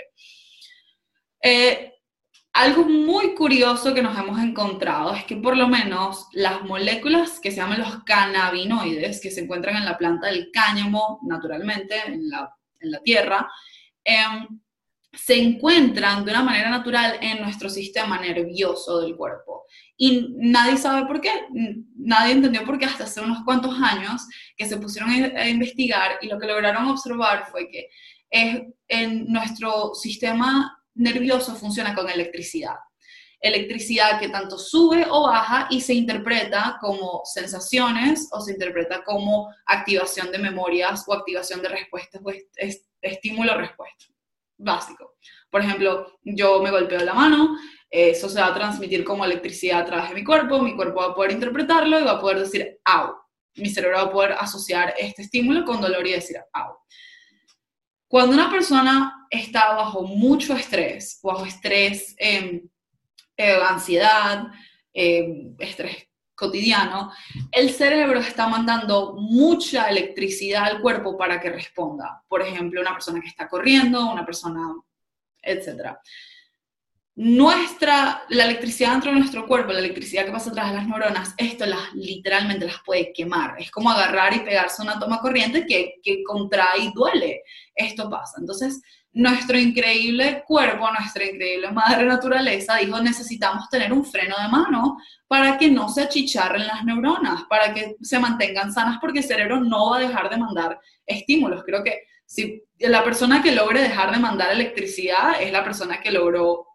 Eh, 1.42 1.94
algo 2.54 2.84
muy 2.84 3.36
curioso 3.36 3.94
que 3.94 4.02
nos 4.02 4.18
hemos 4.18 4.40
encontrado 4.40 5.14
es 5.14 5.24
que 5.24 5.38
por 5.38 5.56
lo 5.56 5.68
menos 5.68 6.28
las 6.34 6.64
moléculas 6.64 7.40
que 7.40 7.52
se 7.52 7.58
llaman 7.58 7.80
los 7.80 8.04
cannabinoides, 8.04 9.22
que 9.22 9.32
se 9.32 9.42
encuentran 9.42 9.78
en 9.78 9.86
la 9.86 9.98
planta 9.98 10.28
del 10.28 10.52
cáñamo 10.52 11.20
naturalmente, 11.24 11.96
en 12.06 12.30
la, 12.30 12.54
en 12.80 12.92
la 12.92 13.00
tierra, 13.02 13.50
em, 14.04 14.60
se 15.14 15.42
encuentran 15.42 16.26
de 16.26 16.32
una 16.32 16.44
manera 16.44 16.70
natural 16.70 17.18
en 17.22 17.42
nuestro 17.42 17.70
sistema 17.70 18.20
nervioso 18.20 19.00
del 19.02 19.16
cuerpo. 19.16 19.66
Y 20.02 20.30
nadie 20.38 20.78
sabe 20.78 21.06
por 21.08 21.20
qué, 21.20 21.30
nadie 21.98 22.32
entendió 22.32 22.64
por 22.64 22.80
qué 22.80 22.86
hasta 22.86 23.04
hace 23.04 23.20
unos 23.20 23.44
cuantos 23.44 23.76
años 23.82 24.26
que 24.56 24.66
se 24.66 24.78
pusieron 24.78 25.12
a 25.12 25.50
investigar 25.50 26.20
y 26.22 26.28
lo 26.28 26.40
que 26.40 26.48
lograron 26.48 26.88
observar 26.88 27.48
fue 27.52 27.70
que 27.70 27.90
en 28.32 29.26
nuestro 29.28 29.94
sistema 29.94 30.82
nervioso 30.96 31.54
funciona 31.54 31.94
con 31.94 32.10
electricidad. 32.10 32.76
Electricidad 33.42 34.22
que 34.22 34.30
tanto 34.30 34.58
sube 34.58 35.06
o 35.10 35.24
baja 35.24 35.68
y 35.70 35.82
se 35.82 35.94
interpreta 35.94 36.78
como 36.80 37.20
sensaciones 37.26 38.30
o 38.32 38.40
se 38.40 38.54
interpreta 38.54 39.04
como 39.04 39.54
activación 39.66 40.32
de 40.32 40.38
memorias 40.38 41.04
o 41.08 41.14
activación 41.14 41.62
de 41.62 41.68
respuestas 41.68 42.22
o 42.24 42.32
estímulo-respuesta 43.02 44.06
básico. 44.62 45.16
Por 45.50 45.62
ejemplo, 45.62 46.20
yo 46.24 46.62
me 46.62 46.70
golpeo 46.70 47.00
la 47.00 47.14
mano, 47.14 47.58
eso 47.90 48.30
se 48.30 48.40
va 48.40 48.48
a 48.48 48.54
transmitir 48.54 49.04
como 49.04 49.26
electricidad 49.26 49.82
a 49.82 49.86
través 49.86 50.10
de 50.10 50.16
mi 50.16 50.24
cuerpo, 50.24 50.62
mi 50.62 50.76
cuerpo 50.76 51.00
va 51.00 51.08
a 51.08 51.16
poder 51.16 51.32
interpretarlo 51.32 52.00
y 52.00 52.04
va 52.04 52.12
a 52.12 52.20
poder 52.20 52.40
decir, 52.40 52.80
au. 52.86 53.16
Mi 53.56 53.70
cerebro 53.70 53.98
va 53.98 54.04
a 54.04 54.12
poder 54.12 54.32
asociar 54.34 54.94
este 54.98 55.24
estímulo 55.24 55.66
con 55.66 55.82
dolor 55.82 56.06
y 56.06 56.12
decir, 56.12 56.38
au. 56.54 56.78
Cuando 58.08 58.34
una 58.34 58.50
persona 58.50 59.28
está 59.30 59.74
bajo 59.74 60.04
mucho 60.04 60.56
estrés, 60.56 61.20
bajo 61.22 61.46
estrés, 61.46 62.16
eh, 62.18 62.64
ansiedad, 63.38 64.48
eh, 64.94 65.54
estrés 65.60 66.10
cotidiano, 66.34 67.12
el 67.52 67.70
cerebro 67.70 68.20
está 68.20 68.48
mandando 68.48 69.14
mucha 69.16 69.90
electricidad 69.90 70.64
al 70.64 70.82
cuerpo 70.82 71.18
para 71.18 71.40
que 71.40 71.50
responda. 71.50 72.24
Por 72.28 72.42
ejemplo, 72.42 72.82
una 72.82 72.94
persona 72.94 73.20
que 73.20 73.28
está 73.28 73.48
corriendo, 73.48 74.10
una 74.10 74.26
persona, 74.26 74.74
etc. 75.42 75.98
Nuestra, 77.22 78.24
la 78.30 78.46
electricidad 78.46 78.94
dentro 78.94 79.12
de 79.12 79.18
nuestro 79.18 79.46
cuerpo, 79.46 79.74
la 79.74 79.80
electricidad 79.80 80.24
que 80.24 80.32
pasa 80.32 80.52
atrás 80.52 80.70
de 80.70 80.78
las 80.78 80.88
neuronas, 80.88 81.34
esto 81.36 81.66
las, 81.66 81.94
literalmente 81.94 82.66
las 82.66 82.78
puede 82.86 83.12
quemar. 83.12 83.56
Es 83.60 83.70
como 83.72 83.92
agarrar 83.92 84.34
y 84.34 84.40
pegarse 84.40 84.82
una 84.82 84.98
toma 84.98 85.20
corriente 85.20 85.66
que, 85.66 85.96
que 86.02 86.24
contrae 86.24 86.80
y 86.80 86.94
duele. 86.94 87.42
Esto 87.76 88.10
pasa. 88.10 88.38
Entonces, 88.40 88.82
nuestro 89.12 89.60
increíble 89.60 90.46
cuerpo, 90.48 90.90
nuestra 90.98 91.26
increíble 91.26 91.70
madre 91.74 92.06
naturaleza 92.06 92.78
dijo 92.78 93.02
necesitamos 93.02 93.68
tener 93.68 93.92
un 93.92 94.06
freno 94.06 94.38
de 94.42 94.48
mano 94.48 94.98
para 95.28 95.58
que 95.58 95.70
no 95.70 95.90
se 95.90 96.04
achicharren 96.04 96.68
las 96.68 96.86
neuronas, 96.86 97.44
para 97.50 97.74
que 97.74 97.98
se 98.02 98.18
mantengan 98.18 98.72
sanas 98.72 98.98
porque 99.02 99.20
el 99.20 99.26
cerebro 99.26 99.60
no 99.60 99.90
va 99.90 99.98
a 99.98 100.08
dejar 100.08 100.30
de 100.30 100.38
mandar 100.38 100.80
estímulos. 101.06 101.66
Creo 101.66 101.84
que 101.84 102.04
si 102.26 102.64
la 102.78 103.04
persona 103.04 103.44
que 103.44 103.52
logre 103.52 103.82
dejar 103.82 104.14
de 104.14 104.20
mandar 104.20 104.54
electricidad 104.54 105.42
es 105.42 105.52
la 105.52 105.66
persona 105.66 106.00
que 106.00 106.12
logró 106.12 106.69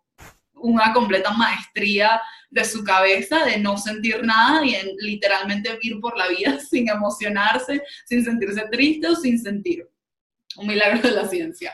una 0.65 0.93
completa 0.93 1.31
maestría 1.33 2.21
de 2.51 2.65
su 2.65 2.85
cabeza, 2.85 3.45
de 3.45 3.59
no 3.59 3.77
sentir 3.77 4.25
nada 4.25 4.65
y 4.65 4.75
en 4.75 4.97
literalmente 4.99 5.77
vivir 5.77 6.01
por 6.01 6.17
la 6.17 6.29
vida 6.29 6.59
sin 6.71 6.89
emocionarse, 6.89 7.83
sin 8.07 8.25
sentirse 8.25 8.65
triste 8.71 9.09
o 9.09 9.15
sin 9.15 9.39
sentir. 9.39 9.89
Un 10.57 10.69
milagro 10.69 11.01
de 11.01 11.11
la 11.11 11.29
ciencia. 11.29 11.73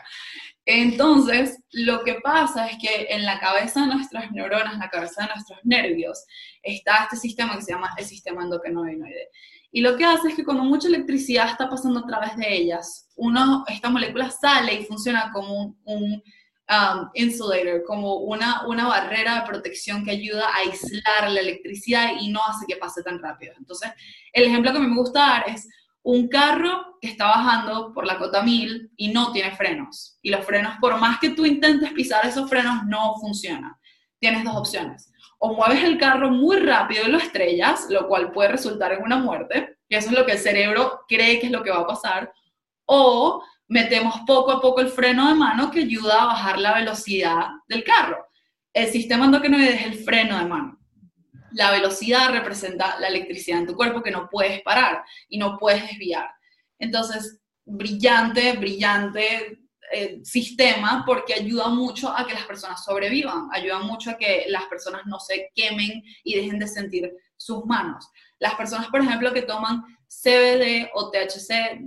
Entonces, 0.64 1.58
lo 1.72 2.02
que 2.02 2.14
pasa 2.22 2.68
es 2.68 2.78
que 2.78 3.06
en 3.10 3.24
la 3.24 3.38
cabeza 3.38 3.80
de 3.80 3.94
nuestras 3.94 4.30
neuronas, 4.30 4.74
en 4.74 4.80
la 4.80 4.88
cabeza 4.88 5.22
de 5.22 5.34
nuestros 5.34 5.58
nervios, 5.64 6.24
está 6.62 7.04
este 7.04 7.16
sistema 7.16 7.56
que 7.56 7.62
se 7.62 7.72
llama 7.72 7.94
el 7.96 8.04
sistema 8.04 8.42
endocannabinoide. 8.42 9.28
Y 9.72 9.82
lo 9.82 9.96
que 9.96 10.04
hace 10.04 10.28
es 10.28 10.34
que 10.34 10.44
cuando 10.44 10.64
mucha 10.64 10.88
electricidad 10.88 11.50
está 11.50 11.68
pasando 11.68 12.00
a 12.00 12.06
través 12.06 12.36
de 12.36 12.52
ellas, 12.52 13.08
uno, 13.16 13.64
esta 13.68 13.88
molécula 13.88 14.30
sale 14.30 14.74
y 14.74 14.84
funciona 14.84 15.30
como 15.32 15.76
un, 15.84 16.22
um, 16.70 17.10
insulator, 17.14 17.82
como 17.84 18.16
una, 18.16 18.66
una 18.66 18.86
barrera 18.86 19.40
de 19.40 19.46
protección 19.46 20.04
que 20.04 20.12
ayuda 20.12 20.48
a 20.48 20.56
aislar 20.58 21.30
la 21.30 21.40
electricidad 21.40 22.12
y 22.20 22.30
no 22.30 22.40
hace 22.46 22.66
que 22.66 22.76
pase 22.76 23.02
tan 23.02 23.18
rápido. 23.20 23.54
Entonces, 23.58 23.90
el 24.32 24.44
ejemplo 24.44 24.72
que 24.72 24.78
a 24.78 24.80
mí 24.80 24.86
me 24.86 24.96
gusta 24.96 25.20
dar 25.20 25.48
es 25.48 25.68
un 26.02 26.28
carro 26.28 26.96
que 27.00 27.08
está 27.08 27.26
bajando 27.26 27.92
por 27.92 28.06
la 28.06 28.18
cota 28.18 28.42
1000 28.42 28.92
y 28.96 29.12
no 29.12 29.32
tiene 29.32 29.54
frenos. 29.56 30.18
Y 30.22 30.30
los 30.30 30.44
frenos, 30.44 30.74
por 30.80 30.98
más 30.98 31.18
que 31.18 31.30
tú 31.30 31.44
intentes 31.44 31.92
pisar 31.92 32.24
esos 32.24 32.48
frenos, 32.48 32.86
no 32.86 33.16
funcionan. 33.20 33.74
Tienes 34.18 34.44
dos 34.44 34.56
opciones. 34.56 35.12
O 35.38 35.54
mueves 35.54 35.82
el 35.82 35.98
carro 35.98 36.30
muy 36.30 36.58
rápido 36.58 37.06
y 37.06 37.10
lo 37.10 37.18
estrellas, 37.18 37.86
lo 37.88 38.08
cual 38.08 38.32
puede 38.32 38.50
resultar 38.50 38.92
en 38.92 39.02
una 39.02 39.16
muerte, 39.16 39.78
y 39.88 39.96
eso 39.96 40.10
es 40.10 40.16
lo 40.16 40.24
que 40.24 40.32
el 40.32 40.38
cerebro 40.38 41.00
cree 41.08 41.40
que 41.40 41.46
es 41.46 41.52
lo 41.52 41.62
que 41.62 41.70
va 41.70 41.80
a 41.80 41.86
pasar. 41.86 42.32
O 42.84 43.42
metemos 43.70 44.20
poco 44.26 44.52
a 44.52 44.60
poco 44.60 44.82
el 44.82 44.88
freno 44.88 45.28
de 45.28 45.34
mano 45.34 45.70
que 45.70 45.80
ayuda 45.80 46.22
a 46.22 46.26
bajar 46.26 46.58
la 46.58 46.74
velocidad 46.74 47.46
del 47.66 47.82
carro. 47.82 48.26
El 48.72 48.88
sistema 48.88 49.24
endocrinóide 49.24 49.74
es 49.74 49.86
el 49.86 49.94
freno 49.94 50.38
de 50.38 50.44
mano 50.44 50.80
la 51.52 51.70
velocidad 51.70 52.30
representa 52.30 52.98
la 53.00 53.08
electricidad 53.08 53.60
en 53.60 53.66
tu 53.66 53.76
cuerpo 53.76 54.02
que 54.02 54.10
no 54.10 54.28
puedes 54.30 54.62
parar 54.62 55.02
y 55.28 55.38
no 55.38 55.58
puedes 55.58 55.82
desviar. 55.82 56.30
Entonces, 56.78 57.40
brillante, 57.64 58.52
brillante 58.54 59.58
eh, 59.92 60.20
sistema 60.22 61.02
porque 61.04 61.34
ayuda 61.34 61.68
mucho 61.68 62.16
a 62.16 62.26
que 62.26 62.34
las 62.34 62.44
personas 62.44 62.84
sobrevivan, 62.84 63.48
ayuda 63.52 63.80
mucho 63.80 64.10
a 64.10 64.16
que 64.16 64.44
las 64.48 64.64
personas 64.66 65.02
no 65.06 65.18
se 65.18 65.50
quemen 65.54 66.02
y 66.22 66.36
dejen 66.36 66.58
de 66.58 66.68
sentir 66.68 67.12
sus 67.36 67.64
manos. 67.64 68.08
Las 68.40 68.54
personas, 68.54 68.88
por 68.88 69.00
ejemplo, 69.00 69.32
que 69.32 69.42
toman 69.42 69.84
CBD 70.08 70.90
o 70.94 71.10
THC, 71.10 71.80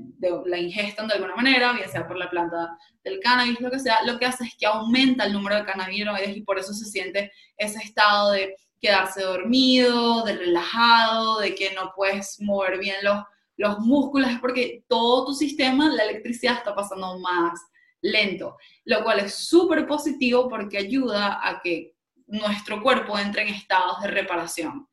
la 0.45 0.57
ingestan 0.57 1.07
de 1.07 1.15
alguna 1.15 1.35
manera, 1.35 1.73
bien 1.73 1.89
sea 1.89 2.07
por 2.07 2.15
la 2.15 2.29
planta 2.29 2.77
del 3.03 3.19
cannabis, 3.19 3.59
lo 3.59 3.69
que 3.69 3.79
sea, 3.79 4.01
lo 4.03 4.17
que 4.17 4.25
hace 4.25 4.45
es 4.45 4.55
que 4.57 4.65
aumenta 4.65 5.25
el 5.25 5.33
número 5.33 5.57
de 5.57 5.65
cannabinoides 5.65 6.37
y 6.37 6.41
por 6.41 6.57
eso 6.57 6.73
se 6.73 6.85
siente 6.85 7.33
ese 7.57 7.79
estado 7.79 8.31
de 8.31 8.55
quedarse 8.79 9.23
dormido, 9.23 10.23
de 10.23 10.37
relajado, 10.37 11.39
de 11.39 11.53
que 11.55 11.73
no 11.73 11.91
puedes 11.95 12.39
mover 12.39 12.77
bien 12.79 12.95
los, 13.01 13.23
los 13.57 13.79
músculos, 13.79 14.29
es 14.29 14.39
porque 14.39 14.85
todo 14.87 15.25
tu 15.25 15.33
sistema, 15.33 15.89
la 15.89 16.03
electricidad 16.03 16.57
está 16.57 16.73
pasando 16.73 17.19
más 17.19 17.59
lento, 18.01 18.57
lo 18.85 19.03
cual 19.03 19.19
es 19.19 19.33
súper 19.33 19.87
positivo 19.87 20.47
porque 20.49 20.77
ayuda 20.77 21.39
a 21.45 21.61
que 21.61 21.95
nuestro 22.27 22.81
cuerpo 22.81 23.17
entre 23.17 23.43
en 23.43 23.53
estados 23.53 24.01
de 24.01 24.09
reparación. 24.09 24.87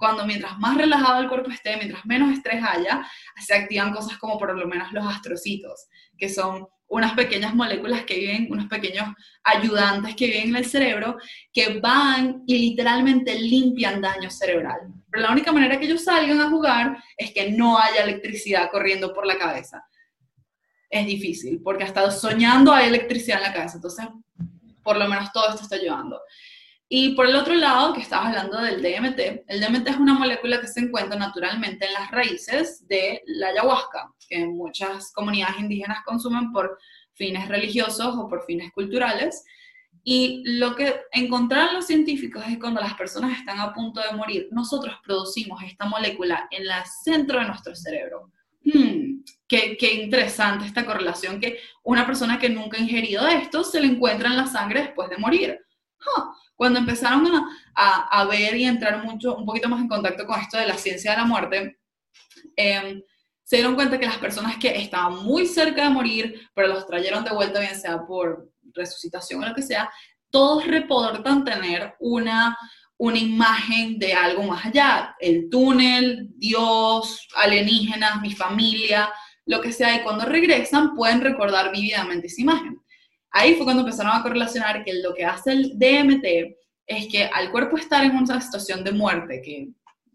Cuando 0.00 0.24
mientras 0.24 0.58
más 0.58 0.78
relajado 0.78 1.20
el 1.20 1.28
cuerpo 1.28 1.50
esté, 1.50 1.76
mientras 1.76 2.06
menos 2.06 2.32
estrés 2.32 2.64
haya, 2.66 3.06
se 3.38 3.54
activan 3.54 3.92
cosas 3.92 4.16
como 4.16 4.38
por 4.38 4.56
lo 4.58 4.66
menos 4.66 4.90
los 4.92 5.06
astrocitos, 5.06 5.88
que 6.16 6.30
son 6.30 6.66
unas 6.88 7.12
pequeñas 7.12 7.54
moléculas 7.54 8.04
que 8.04 8.18
viven, 8.18 8.48
unos 8.50 8.64
pequeños 8.66 9.04
ayudantes 9.44 10.16
que 10.16 10.28
viven 10.28 10.48
en 10.48 10.56
el 10.56 10.64
cerebro, 10.64 11.18
que 11.52 11.80
van 11.80 12.44
y 12.46 12.56
literalmente 12.56 13.38
limpian 13.38 14.00
daño 14.00 14.30
cerebral. 14.30 14.80
Pero 15.10 15.24
la 15.24 15.32
única 15.32 15.52
manera 15.52 15.78
que 15.78 15.84
ellos 15.84 16.02
salgan 16.02 16.40
a 16.40 16.48
jugar 16.48 16.96
es 17.18 17.34
que 17.34 17.50
no 17.50 17.78
haya 17.78 18.02
electricidad 18.02 18.70
corriendo 18.70 19.12
por 19.12 19.26
la 19.26 19.36
cabeza. 19.36 19.84
Es 20.88 21.06
difícil, 21.06 21.60
porque 21.62 21.84
hasta 21.84 22.10
soñando 22.10 22.72
hay 22.72 22.88
electricidad 22.88 23.36
en 23.36 23.48
la 23.48 23.52
cabeza. 23.52 23.76
Entonces, 23.76 24.06
por 24.82 24.96
lo 24.96 25.06
menos 25.06 25.30
todo 25.30 25.50
esto 25.50 25.64
está 25.64 25.76
ayudando. 25.76 26.18
Y 26.92 27.10
por 27.10 27.26
el 27.26 27.36
otro 27.36 27.54
lado, 27.54 27.92
que 27.94 28.00
estabas 28.00 28.26
hablando 28.26 28.60
del 28.60 28.82
DMT, 28.82 29.44
el 29.46 29.60
DMT 29.60 29.90
es 29.90 29.96
una 29.96 30.14
molécula 30.14 30.60
que 30.60 30.66
se 30.66 30.80
encuentra 30.80 31.16
naturalmente 31.16 31.86
en 31.86 31.92
las 31.92 32.10
raíces 32.10 32.84
de 32.88 33.22
la 33.26 33.50
ayahuasca, 33.50 34.12
que 34.28 34.44
muchas 34.44 35.12
comunidades 35.12 35.60
indígenas 35.60 36.02
consumen 36.04 36.50
por 36.50 36.80
fines 37.12 37.46
religiosos 37.46 38.16
o 38.16 38.28
por 38.28 38.44
fines 38.44 38.72
culturales. 38.72 39.44
Y 40.02 40.42
lo 40.58 40.74
que 40.74 41.02
encontraron 41.12 41.74
los 41.74 41.86
científicos 41.86 42.42
es 42.42 42.54
que 42.54 42.58
cuando 42.58 42.80
las 42.80 42.94
personas 42.94 43.38
están 43.38 43.60
a 43.60 43.72
punto 43.72 44.00
de 44.00 44.16
morir, 44.16 44.48
nosotros 44.50 44.96
producimos 45.04 45.62
esta 45.62 45.84
molécula 45.84 46.48
en 46.50 46.62
el 46.62 46.72
centro 47.04 47.38
de 47.38 47.46
nuestro 47.46 47.76
cerebro. 47.76 48.32
Hmm, 48.64 49.22
qué, 49.46 49.76
qué, 49.78 49.94
interesante 49.94 50.66
esta 50.66 50.84
correlación 50.84 51.38
que 51.38 51.60
una 51.84 52.04
persona 52.04 52.36
que 52.40 52.48
nunca 52.48 52.78
ha 52.78 52.80
ingerido 52.80 53.28
esto 53.28 53.62
se 53.62 53.78
le 53.80 53.86
encuentra 53.86 54.28
en 54.28 54.36
la 54.38 54.48
sangre 54.48 54.82
después 54.82 55.08
de 55.08 55.18
morir. 55.18 55.60
Cuando 56.54 56.78
empezaron 56.78 57.26
a, 57.74 58.24
ver 58.26 58.56
y 58.56 58.64
entrar 58.64 59.02
mucho, 59.04 59.36
un 59.36 59.46
poquito 59.46 59.68
más 59.68 59.80
en 59.80 59.88
contacto 59.88 60.26
con 60.26 60.38
esto 60.38 60.58
de 60.58 60.66
la 60.66 60.76
ciencia 60.76 61.12
de 61.12 61.16
la 61.16 61.24
muerte, 61.24 61.78
em, 62.56 63.02
se 63.42 63.56
dieron 63.56 63.74
cuenta 63.74 63.98
que 63.98 64.06
las 64.06 64.18
personas 64.18 64.56
que 64.58 64.76
estaban 64.76 65.24
muy 65.24 65.46
cerca 65.46 65.84
de 65.84 65.90
morir, 65.90 66.48
pero 66.54 66.68
los 66.68 66.86
trajeron 66.86 67.24
de 67.24 67.32
vuelta, 67.32 67.60
bien 67.60 67.80
sea 67.80 68.06
por 68.06 68.50
resucitación 68.74 69.42
o 69.42 69.48
lo 69.48 69.54
que 69.54 69.62
sea, 69.62 69.90
todos 70.30 70.66
reportan 70.66 71.44
tener 71.44 71.94
una, 71.98 72.56
una 72.98 73.18
imagen 73.18 73.98
de 73.98 74.12
algo 74.14 74.42
más 74.44 74.66
allá, 74.66 75.16
el 75.18 75.48
túnel, 75.50 76.28
Dios, 76.36 77.26
alienígenas, 77.36 78.20
mi 78.20 78.32
familia, 78.32 79.10
lo 79.46 79.60
que 79.60 79.72
sea, 79.72 79.96
y 79.96 80.02
cuando 80.02 80.26
regresan 80.26 80.94
pueden 80.94 81.20
recordar 81.20 81.72
vividamente 81.72 82.26
esa 82.26 82.42
imagen. 82.42 82.80
Ahí 83.30 83.54
fue 83.54 83.64
cuando 83.64 83.82
empezaron 83.82 84.12
a 84.12 84.22
correlacionar 84.22 84.84
que 84.84 84.94
lo 84.94 85.14
que 85.14 85.24
hace 85.24 85.52
el 85.52 85.78
DMT 85.78 86.24
es 86.86 87.08
que 87.08 87.24
al 87.24 87.50
cuerpo 87.50 87.76
estar 87.76 88.04
en 88.04 88.16
una 88.16 88.40
situación 88.40 88.82
de 88.82 88.92
muerte, 88.92 89.40
que 89.40 89.68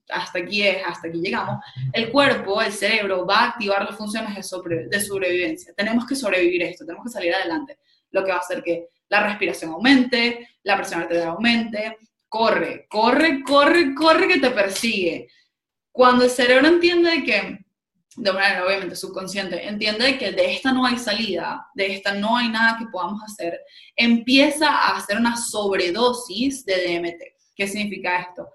hasta 0.10 0.40
aquí 0.40 0.64
es, 0.64 0.78
hasta 0.86 1.08
aquí 1.08 1.20
llegamos, 1.20 1.64
el 1.94 2.12
cuerpo, 2.12 2.62
el 2.62 2.72
cerebro 2.72 3.26
va 3.26 3.40
a 3.40 3.50
activar 3.50 3.86
las 3.86 3.96
funciones 3.96 4.36
de, 4.36 4.88
de 4.88 5.00
sobrevivencia. 5.00 5.74
Tenemos 5.74 6.06
que 6.06 6.16
sobrevivir 6.16 6.62
esto, 6.64 6.86
tenemos 6.86 7.06
que 7.06 7.12
salir 7.12 7.34
adelante, 7.34 7.80
lo 8.12 8.24
que 8.24 8.32
va 8.32 8.38
a 8.38 8.42
hacer 8.42 8.62
que 8.62 8.90
la 9.08 9.26
respiración 9.26 9.72
aumente, 9.72 10.50
la 10.64 10.76
presión 10.76 11.02
arterial 11.02 11.30
aumente, 11.30 11.98
corre, 12.28 12.86
corre, 12.90 13.42
corre, 13.44 13.96
corre 13.96 14.28
que 14.28 14.40
te 14.40 14.50
persigue. 14.50 15.28
Cuando 15.92 16.26
el 16.26 16.30
cerebro 16.30 16.68
entiende 16.68 17.24
que 17.24 17.65
de 18.16 18.32
manera 18.32 18.66
obviamente 18.66 18.96
subconsciente, 18.96 19.68
entiende 19.68 20.18
que 20.18 20.32
de 20.32 20.54
esta 20.54 20.72
no 20.72 20.86
hay 20.86 20.98
salida, 20.98 21.68
de 21.74 21.94
esta 21.94 22.14
no 22.14 22.38
hay 22.38 22.50
nada 22.50 22.78
que 22.78 22.86
podamos 22.88 23.22
hacer, 23.24 23.60
empieza 23.96 24.70
a 24.70 24.98
hacer 24.98 25.18
una 25.18 25.36
sobredosis 25.36 26.66
de 26.66 26.76
DMT. 26.76 27.22
¿Qué 27.56 27.68
significa 27.68 28.22
esto? 28.22 28.50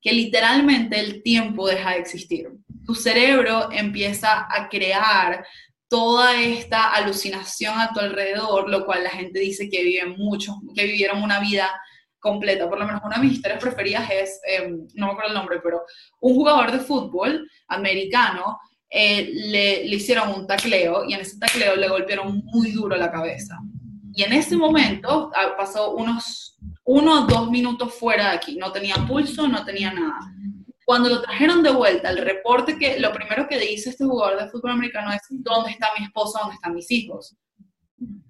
Que 0.00 0.12
literalmente 0.12 0.98
el 0.98 1.22
tiempo 1.22 1.68
deja 1.68 1.90
de 1.90 1.98
existir. 1.98 2.48
Tu 2.86 2.94
cerebro 2.94 3.70
empieza 3.70 4.46
a 4.50 4.68
crear 4.68 5.44
toda 5.88 6.40
esta 6.40 6.94
alucinación 6.94 7.78
a 7.78 7.92
tu 7.92 8.00
alrededor, 8.00 8.70
lo 8.70 8.86
cual 8.86 9.04
la 9.04 9.10
gente 9.10 9.40
dice 9.40 9.68
que 9.68 9.82
viven 9.82 10.16
muchos, 10.16 10.56
que 10.74 10.84
vivieron 10.84 11.22
una 11.22 11.38
vida 11.38 11.70
completa. 12.18 12.66
Por 12.66 12.78
lo 12.78 12.86
menos 12.86 13.02
una 13.04 13.16
de 13.16 13.24
mis 13.24 13.34
historias 13.34 13.60
preferidas 13.60 14.10
es, 14.10 14.40
em, 14.46 14.86
no 14.94 15.06
me 15.06 15.12
acuerdo 15.12 15.28
el 15.32 15.34
nombre, 15.34 15.60
pero 15.62 15.82
un 16.20 16.34
jugador 16.34 16.72
de 16.72 16.78
fútbol 16.78 17.46
americano 17.68 18.58
eh, 18.94 19.30
le, 19.32 19.86
hicieron 19.86 20.28
un 20.28 20.46
tacleo 20.46 21.04
y 21.08 21.14
en 21.14 21.20
ese 21.20 21.38
tacleo 21.38 21.76
le 21.76 21.88
golpearon 21.88 22.42
muy 22.44 22.72
duro 22.72 22.94
la 22.94 23.10
cabeza. 23.10 23.58
Y 24.14 24.22
en 24.22 24.34
ese 24.34 24.54
momento 24.54 25.30
ah, 25.34 25.54
pasó 25.56 25.92
unos 25.94 26.58
uno 26.84 27.22
o 27.22 27.26
dos 27.26 27.50
minutos 27.50 27.94
fuera 27.94 28.30
de 28.30 28.36
aquí, 28.36 28.56
no 28.56 28.70
tenía 28.70 28.96
pulso, 29.08 29.48
no 29.48 29.64
tenía 29.64 29.94
nada. 29.94 30.20
Cuando 30.84 31.08
lo 31.08 31.22
trajeron 31.22 31.62
de 31.62 31.70
vuelta, 31.70 32.10
el 32.10 32.18
reporte 32.18 32.76
que 32.76 32.98
lo 32.98 33.12
primero 33.12 33.48
que 33.48 33.58
dice 33.58 33.90
este 33.90 34.04
jugador 34.04 34.38
de 34.42 34.50
fútbol 34.50 34.72
americano 34.72 35.10
es, 35.10 35.22
¿dónde 35.30 35.70
está 35.70 35.88
mi 35.98 36.04
esposa? 36.04 36.40
¿Dónde 36.40 36.56
están 36.56 36.74
mis 36.74 36.90
hijos? 36.90 37.34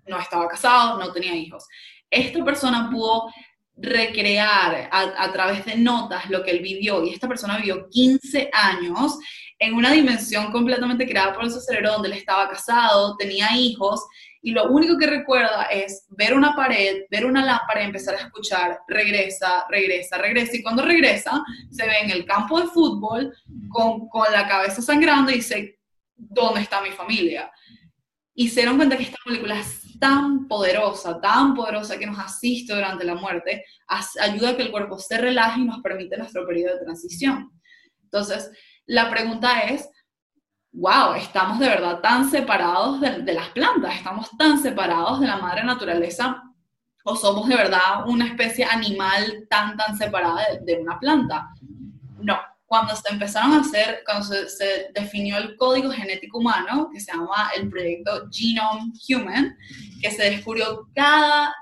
No 0.06 0.20
estaba 0.20 0.46
casado, 0.46 0.98
no 0.98 1.10
tenía 1.12 1.34
hijos. 1.34 1.66
Esta 2.08 2.44
persona 2.44 2.88
pudo 2.88 3.32
recrear 3.76 4.88
a, 4.92 5.32
través 5.32 5.64
de 5.64 5.76
notas 5.76 6.28
lo 6.30 6.44
que 6.44 6.50
él 6.50 6.60
vivió 6.60 7.02
y 7.02 7.10
esta 7.10 7.26
persona 7.26 7.56
vivió 7.56 7.88
15 7.88 8.50
años 8.52 9.18
en 9.62 9.74
una 9.74 9.92
dimensión 9.92 10.50
completamente 10.50 11.06
creada 11.06 11.32
por 11.32 11.48
su 11.48 11.60
cerebro 11.60 11.92
donde 11.92 12.08
él 12.08 12.14
estaba 12.14 12.48
casado, 12.48 13.16
tenía 13.16 13.56
hijos 13.56 14.04
y 14.42 14.50
lo 14.50 14.64
único 14.70 14.98
que 14.98 15.06
recuerda 15.06 15.66
es 15.66 16.04
ver 16.10 16.34
una 16.34 16.56
pared, 16.56 17.02
ver 17.10 17.24
una 17.24 17.44
lámpara 17.44 17.82
y 17.82 17.86
empezar 17.86 18.16
a 18.16 18.22
escuchar, 18.22 18.80
regresa, 18.88 19.64
regresa, 19.70 20.18
regresa. 20.18 20.56
Y 20.56 20.62
cuando 20.64 20.82
regresa, 20.82 21.44
se 21.70 21.86
ve 21.86 22.00
en 22.02 22.10
el 22.10 22.24
campo 22.24 22.60
de 22.60 22.66
fútbol 22.66 23.32
con, 23.68 24.08
con 24.08 24.32
la 24.32 24.48
cabeza 24.48 24.82
sangrando 24.82 25.30
y 25.30 25.36
dice, 25.36 25.78
¿dónde 26.16 26.62
está 26.62 26.82
mi 26.82 26.90
familia? 26.90 27.48
Y 28.34 28.48
se 28.48 28.62
dieron 28.62 28.78
cuenta 28.78 28.96
que 28.96 29.04
esta 29.04 29.18
película 29.24 29.60
es 29.60 29.96
tan 30.00 30.48
poderosa, 30.48 31.20
tan 31.20 31.54
poderosa 31.54 31.96
que 32.00 32.06
nos 32.06 32.18
asiste 32.18 32.74
durante 32.74 33.04
la 33.04 33.14
muerte, 33.14 33.64
ayuda 34.20 34.50
a 34.50 34.56
que 34.56 34.62
el 34.62 34.72
cuerpo 34.72 34.98
se 34.98 35.18
relaje 35.18 35.60
y 35.60 35.64
nos 35.64 35.80
permite 35.82 36.16
nuestro 36.16 36.44
periodo 36.44 36.74
de 36.74 36.84
transición. 36.84 37.52
Entonces, 38.02 38.50
la 38.86 39.10
pregunta 39.10 39.60
es, 39.60 39.88
wow, 40.72 41.14
estamos 41.14 41.58
de 41.58 41.68
verdad 41.68 42.00
tan 42.00 42.30
separados 42.30 43.00
de, 43.00 43.32
las 43.32 43.48
plantas, 43.50 43.96
estamos 43.96 44.30
tan 44.36 44.60
separados 44.60 45.20
de 45.20 45.26
la 45.26 45.36
madre 45.36 45.64
naturaleza, 45.64 46.42
o 47.04 47.16
somos 47.16 47.48
de 47.48 47.56
verdad 47.56 48.06
una 48.06 48.26
especie 48.26 48.64
animal 48.64 49.46
tan, 49.50 49.76
tan 49.76 49.96
separada 49.96 50.42
de, 50.62 50.80
una 50.80 50.98
planta. 50.98 51.48
No, 52.18 52.38
cuando 52.64 52.94
se 52.94 53.12
empezaron 53.12 53.52
a 53.52 53.60
hacer, 53.60 54.02
cuando 54.06 54.24
se, 54.24 54.90
definió 54.94 55.36
el 55.36 55.56
código 55.56 55.90
genético 55.90 56.38
humano, 56.38 56.88
que 56.92 57.00
se 57.00 57.12
llama 57.12 57.50
el 57.56 57.68
proyecto 57.68 58.28
Genome 58.30 58.92
Human, 59.08 59.56
que 60.00 60.10
se 60.10 60.30
descubrió 60.30 60.88
cada 60.94 61.54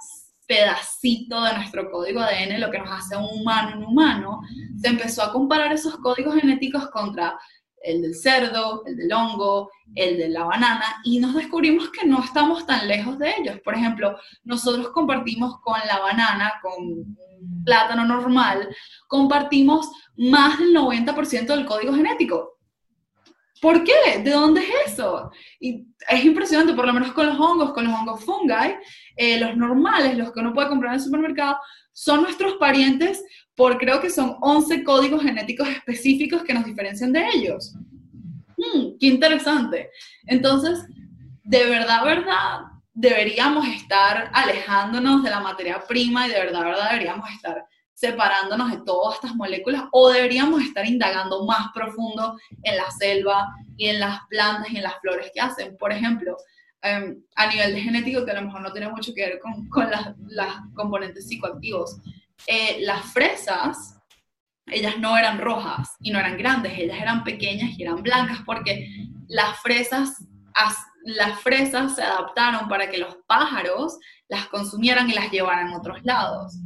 pedacito 0.51 1.41
de 1.45 1.55
nuestro 1.55 1.89
código 1.93 2.19
ADN, 2.19 2.61
lo 2.61 2.73
que 2.73 2.81
nos 2.81 2.91
hace 2.91 3.17
un 3.17 3.41
humano 3.41 3.79
un 3.79 3.85
humano, 3.85 4.41
se 4.83 4.89
empezó 4.89 5.23
a 5.23 5.31
comparar 5.31 5.73
esos 5.73 5.97
códigos 5.99 6.35
genéticos 6.35 6.91
contra 6.91 7.39
el 7.85 8.03
del 8.03 8.17
cerdo, 8.17 8.83
el 8.85 8.97
del 8.97 9.13
hongo, 9.13 9.71
el 9.95 10.19
de 10.19 10.29
la 10.29 10.43
banana, 10.43 10.85
y 11.05 11.21
nos 11.21 11.35
descubrimos 11.35 11.91
que 11.91 12.05
no 12.05 12.23
estamos 12.25 12.67
tan 12.67 12.89
lejos 12.89 13.17
de 13.21 13.33
ellos. 13.39 13.61
Por 13.65 13.75
ejemplo, 13.75 14.17
nosotros 14.43 14.89
compartimos 14.89 15.61
con 15.61 15.79
la 15.87 16.01
banana, 16.01 16.55
con 16.61 17.17
plátano 17.65 18.05
normal, 18.05 18.75
compartimos 19.07 19.89
más 20.17 20.59
del 20.59 20.75
90% 20.75 21.47
del 21.47 21.65
código 21.65 21.95
genético. 21.95 22.59
¿Por 23.61 23.85
qué? 23.85 24.19
¿De 24.23 24.31
dónde 24.31 24.63
es 24.63 24.93
eso? 24.93 25.31
Y 25.59 25.87
es 26.09 26.25
impresionante, 26.25 26.73
por 26.73 26.87
lo 26.87 26.95
menos 26.95 27.13
con 27.13 27.27
los 27.27 27.39
hongos, 27.39 27.73
con 27.73 27.85
los 27.85 27.93
hongos 27.93 28.25
fungi, 28.25 28.75
eh, 29.17 29.39
los 29.39 29.57
normales, 29.57 30.17
los 30.17 30.33
que 30.33 30.41
uno 30.41 30.55
puede 30.55 30.69
comprar 30.69 30.93
en 30.93 30.99
el 30.99 31.05
supermercado, 31.05 31.59
son 31.93 32.23
nuestros 32.23 32.55
parientes 32.55 33.23
por 33.55 33.77
creo 33.77 34.01
que 34.01 34.09
son 34.09 34.37
11 34.41 34.83
códigos 34.85 35.23
genéticos 35.23 35.69
específicos 35.69 36.43
que 36.43 36.55
nos 36.55 36.65
diferencian 36.65 37.13
de 37.13 37.29
ellos. 37.35 37.75
Hmm, 38.57 38.97
¡Qué 38.99 39.07
interesante! 39.07 39.91
Entonces, 40.27 40.87
de 41.43 41.65
verdad, 41.67 42.05
verdad, 42.05 42.61
deberíamos 42.95 43.67
estar 43.69 44.31
alejándonos 44.33 45.23
de 45.23 45.31
la 45.31 45.41
materia 45.41 45.83
prima 45.87 46.27
y 46.27 46.31
de 46.31 46.39
verdad, 46.39 46.65
verdad, 46.65 46.91
deberíamos 46.91 47.29
estar 47.31 47.67
separándonos 48.01 48.71
de 48.71 48.79
todas 48.79 49.17
estas 49.17 49.35
moléculas 49.35 49.85
o 49.93 50.11
deberíamos 50.11 50.63
estar 50.63 50.87
indagando 50.87 51.45
más 51.45 51.71
profundo 51.75 52.39
en 52.63 52.77
la 52.77 52.91
selva 52.91 53.55
y 53.77 53.89
en 53.89 54.01
las 54.01 54.21
plantas 54.31 54.71
y 54.71 54.79
en 54.79 54.85
las 54.85 54.99
flores 55.01 55.31
que 55.35 55.41
hacen. 55.41 55.77
Por 55.77 55.93
ejemplo, 55.93 56.37
em, 56.81 57.23
a 57.37 57.47
nivel 57.47 57.75
de 57.75 57.81
genético, 57.83 58.25
que 58.25 58.31
a 58.31 58.41
lo 58.41 58.47
mejor 58.47 58.63
no 58.63 58.73
tiene 58.73 58.89
mucho 58.89 59.13
que 59.15 59.27
ver 59.27 59.39
con, 59.39 59.69
con 59.69 59.91
las, 59.91 60.15
las 60.29 60.57
componentes 60.75 61.29
psicoactivos, 61.29 61.99
eh, 62.47 62.79
las 62.81 63.05
fresas, 63.13 63.99
ellas 64.67 64.97
no 64.99 65.19
eran 65.19 65.39
rojas 65.39 65.91
y 66.01 66.11
no 66.11 66.19
eran 66.19 66.39
grandes, 66.39 66.79
ellas 66.79 66.99
eran 66.99 67.23
pequeñas 67.23 67.79
y 67.79 67.83
eran 67.83 68.03
blancas 68.03 68.39
porque 68.47 68.89
las 69.29 69.59
fresas, 69.61 70.25
las 71.05 71.39
fresas 71.41 71.97
se 71.97 72.03
adaptaron 72.03 72.67
para 72.67 72.89
que 72.89 72.97
los 72.97 73.15
pájaros 73.27 73.99
las 74.29 74.47
consumieran 74.47 75.11
y 75.11 75.13
las 75.13 75.31
llevaran 75.31 75.69
a 75.69 75.79
otros 75.79 75.99
lados. 76.03 76.57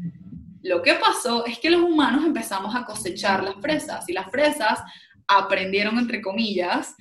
Lo 0.64 0.80
que 0.80 0.94
pasó 0.94 1.44
es 1.44 1.58
que 1.58 1.68
los 1.68 1.82
humanos 1.82 2.24
empezamos 2.24 2.74
a 2.74 2.86
cosechar 2.86 3.44
las 3.44 3.56
fresas 3.56 4.08
y 4.08 4.14
las 4.14 4.30
fresas 4.30 4.80
aprendieron, 5.28 5.98
entre 5.98 6.22
comillas, 6.22 6.94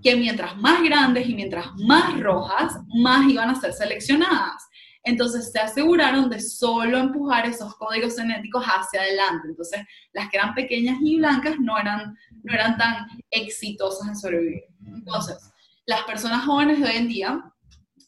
que 0.00 0.14
mientras 0.14 0.56
más 0.56 0.84
grandes 0.84 1.28
y 1.28 1.34
mientras 1.34 1.66
más 1.84 2.18
rojas, 2.20 2.74
más 2.94 3.28
iban 3.28 3.50
a 3.50 3.60
ser 3.60 3.72
seleccionadas. 3.72 4.68
Entonces 5.02 5.50
se 5.50 5.58
aseguraron 5.58 6.30
de 6.30 6.40
solo 6.40 6.96
empujar 6.96 7.44
esos 7.44 7.74
códigos 7.74 8.14
genéticos 8.14 8.64
hacia 8.64 9.00
adelante. 9.00 9.48
Entonces 9.48 9.80
las 10.12 10.30
que 10.30 10.36
eran 10.36 10.54
pequeñas 10.54 10.98
y 11.02 11.16
blancas 11.16 11.56
no 11.58 11.76
eran, 11.76 12.16
no 12.44 12.54
eran 12.54 12.78
tan 12.78 13.08
exitosas 13.32 14.06
en 14.06 14.16
sobrevivir. 14.16 14.62
Entonces, 14.86 15.50
las 15.86 16.02
personas 16.02 16.44
jóvenes 16.44 16.78
de 16.78 16.84
hoy 16.86 16.96
en 16.98 17.08
día, 17.08 17.52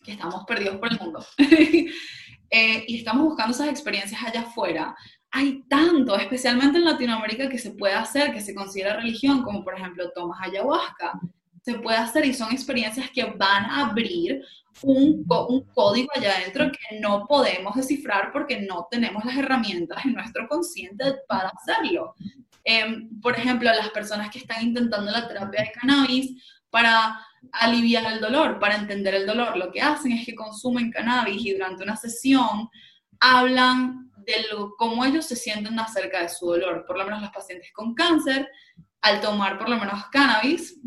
que 0.05 0.13
estamos 0.13 0.45
perdidos 0.47 0.77
por 0.77 0.93
el 0.93 1.01
mundo, 1.01 1.27
eh, 2.57 2.85
y 2.87 2.99
estamos 2.99 3.25
buscando 3.25 3.53
esas 3.53 3.67
experiencias 3.67 4.23
allá 4.23 4.43
afuera, 4.43 4.95
hay 5.33 5.65
tanto, 5.69 6.15
especialmente 6.17 6.79
en 6.79 6.85
Latinoamérica, 6.85 7.49
que 7.49 7.59
se 7.59 7.73
puede 7.73 7.95
hacer, 7.95 8.33
que 8.33 8.41
se 8.41 8.55
considera 8.55 8.95
religión, 8.95 9.43
como 9.43 9.65
por 9.65 9.75
ejemplo 9.75 10.13
tomas 10.15 10.39
ayahuasca, 10.41 11.19
se 11.63 11.75
puede 11.81 11.97
hacer 11.97 12.25
y 12.25 12.33
son 12.33 12.53
experiencias 12.53 13.11
que 13.11 13.25
van 13.25 13.65
a 13.65 13.89
abrir 13.89 14.41
un, 14.83 15.27
un, 15.49 15.65
código 15.75 16.09
allá 16.15 16.37
adentro 16.37 16.71
que 16.71 17.01
no 17.01 17.27
podemos 17.27 17.75
descifrar 17.75 18.31
porque 18.31 18.61
no 18.61 18.87
tenemos 18.89 19.25
las 19.25 19.37
herramientas 19.37 20.05
en 20.05 20.13
nuestro 20.15 20.47
consciente 20.47 21.17
para 21.27 21.49
hacerlo. 21.49 22.15
Em, 22.63 23.21
por 23.21 23.37
ejemplo, 23.37 23.69
las 23.69 23.91
personas 23.91 24.31
que 24.31 24.39
están 24.39 24.63
intentando 24.63 25.11
la 25.11 25.27
terapia 25.27 25.63
de 25.63 25.73
cannabis 25.73 26.41
para 26.71 27.19
aliviar 27.53 28.13
el 28.13 28.21
dolor, 28.21 28.59
para 28.59 28.77
entender 28.77 29.15
el 29.15 29.27
dolor, 29.27 29.57
lo 29.57 29.71
que 29.71 29.81
hacen 29.81 30.13
es 30.13 30.27
que 30.27 30.35
consumen 30.35 30.91
cannabis 30.91 31.45
y 31.45 31.53
durante 31.53 31.85
una 31.85 31.97
sesión 31.97 32.69
hablan 33.21 34.11
de 34.25 34.35
cómo 34.77 35.05
ellos 35.05 35.27
se 35.27 35.37
sienten 35.37 35.79
acerca 35.79 36.23
de 36.23 36.29
su 36.29 36.47
dolor. 36.47 36.85
Por 36.87 36.99
lo 36.99 37.05
menos 37.05 37.23
los 37.23 37.31
pacientes 37.31 37.71
con 37.73 37.95
cáncer, 37.95 38.49
al 39.03 39.21
tomar 39.21 39.59
por 39.59 39.69
lo 39.69 39.79
menos 39.79 40.07
cannabis, 40.11 40.79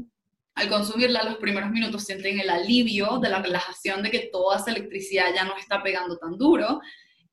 al 0.56 0.70
consumirla 0.70 1.24
los 1.24 1.38
primeros 1.38 1.70
minutos 1.70 2.04
sienten 2.04 2.40
el 2.40 2.50
alivio 2.50 3.20
de 3.20 3.30
la 3.30 3.42
relajación 3.42 4.02
de 4.02 4.10
que 4.10 4.30
toda 4.32 4.58
esa 4.58 4.72
electricidad 4.72 5.34
ya 5.34 5.44
no 5.44 5.56
está 5.56 5.84
pegando 5.84 6.18
tan 6.18 6.36
duro 6.36 6.82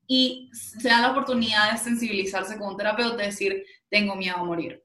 y 0.07 0.51
se 0.53 0.89
dan 0.89 1.03
la 1.03 1.13
oportunidad 1.13 1.73
de 1.73 1.79
sensibilizarse 1.79 2.59
con 2.59 2.69
un 2.69 2.77
terapeuta 2.77 3.23
y 3.23 3.27
decir, 3.27 3.65
tengo 3.89 4.15
miedo 4.15 4.37
a 4.37 4.45
morir. 4.45 4.84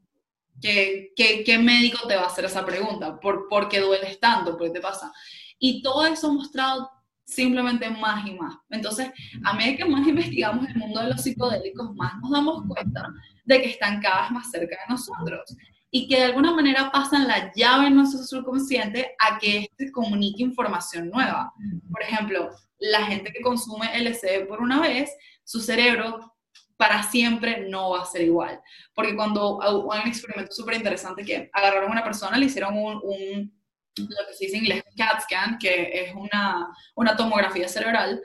¿Qué, 0.61 1.11
qué, 1.15 1.43
qué 1.43 1.57
médico 1.57 2.07
te 2.07 2.15
va 2.15 2.23
a 2.23 2.27
hacer 2.27 2.45
esa 2.45 2.65
pregunta? 2.65 3.19
¿Por, 3.19 3.47
¿Por 3.47 3.69
qué 3.69 3.79
dueles 3.79 4.19
tanto? 4.19 4.57
¿Por 4.57 4.67
qué 4.67 4.73
te 4.73 4.81
pasa? 4.81 5.11
Y 5.57 5.81
todo 5.81 6.05
eso 6.05 6.31
mostrado 6.33 6.89
simplemente 7.29 7.89
más 7.89 8.25
y 8.27 8.33
más. 8.33 8.55
Entonces, 8.69 9.11
a 9.43 9.53
medida 9.53 9.77
que 9.77 9.85
más 9.85 10.07
investigamos 10.07 10.67
el 10.67 10.75
mundo 10.75 11.01
de 11.01 11.09
los 11.09 11.21
psicodélicos, 11.21 11.93
más 11.95 12.13
nos 12.21 12.31
damos 12.31 12.63
cuenta 12.67 13.13
de 13.45 13.61
que 13.61 13.69
están 13.69 14.01
cada 14.01 14.23
vez 14.23 14.31
más 14.31 14.49
cerca 14.49 14.75
de 14.75 14.93
nosotros 14.93 15.55
y 15.91 16.07
que 16.07 16.17
de 16.17 16.25
alguna 16.25 16.53
manera 16.53 16.91
pasan 16.91 17.27
la 17.27 17.51
llave 17.53 17.87
en 17.87 17.95
nuestro 17.95 18.23
subconsciente 18.23 19.15
a 19.19 19.39
que 19.39 19.69
este 19.69 19.91
comunique 19.91 20.43
información 20.43 21.09
nueva. 21.09 21.53
Por 21.89 22.01
ejemplo, 22.01 22.49
la 22.79 23.05
gente 23.05 23.31
que 23.31 23.41
consume 23.41 23.89
LSD 23.99 24.47
por 24.47 24.61
una 24.61 24.79
vez, 24.79 25.11
su 25.43 25.59
cerebro 25.59 26.35
para 26.79 27.03
siempre 27.03 27.67
no 27.67 27.89
va 27.89 28.03
a 28.03 28.05
ser 28.05 28.21
igual. 28.21 28.61
Porque 28.95 29.13
cuando 29.13 29.59
hay 29.61 30.01
un 30.01 30.07
experimento 30.07 30.53
súper 30.53 30.75
interesante 30.77 31.25
que 31.25 31.49
agarraron 31.51 31.89
a 31.89 31.91
una 31.91 32.03
persona, 32.05 32.37
le 32.37 32.45
hicieron 32.45 32.73
un, 32.77 33.01
un, 33.03 33.61
lo 33.97 34.27
que 34.27 34.33
se 34.33 34.45
dice 34.45 34.55
en 34.55 34.63
inglés 34.63 34.83
CAT 34.95 35.23
scan, 35.23 35.57
que 35.57 35.91
es 35.93 36.15
una, 36.15 36.69
una 36.95 37.17
tomografía 37.17 37.67
cerebral, 37.67 38.21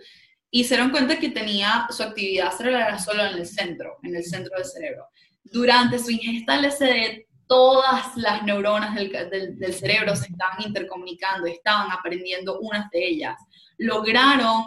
y 0.52 0.62
se 0.62 0.76
dieron 0.76 0.92
cuenta 0.92 1.18
que 1.18 1.30
tenía 1.30 1.88
su 1.90 2.04
actividad 2.04 2.52
cerebral 2.52 3.00
solo 3.00 3.24
en 3.24 3.38
el 3.38 3.46
centro, 3.46 3.98
en 4.04 4.14
el 4.14 4.22
centro 4.22 4.56
del 4.56 4.66
cerebro. 4.66 5.08
Durante 5.42 5.98
su 5.98 6.12
ingesta 6.12 6.56
LSD, 6.56 7.23
todas 7.46 8.16
las 8.16 8.42
neuronas 8.42 8.94
del, 8.94 9.74
cerebro 9.74 10.16
se 10.16 10.26
estaban 10.26 10.62
intercomunicando, 10.62 11.46
estaban 11.46 11.90
aprendiendo 11.90 12.58
unas 12.60 12.90
de 12.90 13.06
ellas. 13.06 13.36
Lograron 13.76 14.66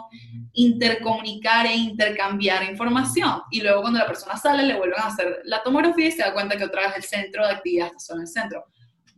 intercomunicar 0.52 1.66
e 1.66 1.74
intercambiar 1.74 2.62
información. 2.64 3.42
Y 3.50 3.60
luego 3.62 3.82
cuando 3.82 3.98
la 3.98 4.06
persona 4.06 4.36
sale, 4.36 4.64
le 4.64 4.76
vuelven 4.76 5.00
a 5.00 5.06
hacer 5.06 5.40
la 5.44 5.62
tomografía 5.62 6.08
y 6.08 6.12
se 6.12 6.22
da 6.22 6.32
cuenta 6.32 6.56
que 6.56 6.64
otra 6.64 6.88
vez 6.88 6.96
el 6.96 7.02
centro 7.02 7.46
de 7.46 7.54
actividad 7.54 7.86
está 7.86 7.98
solo 7.98 8.20
en 8.20 8.26
el 8.26 8.32
centro. 8.32 8.64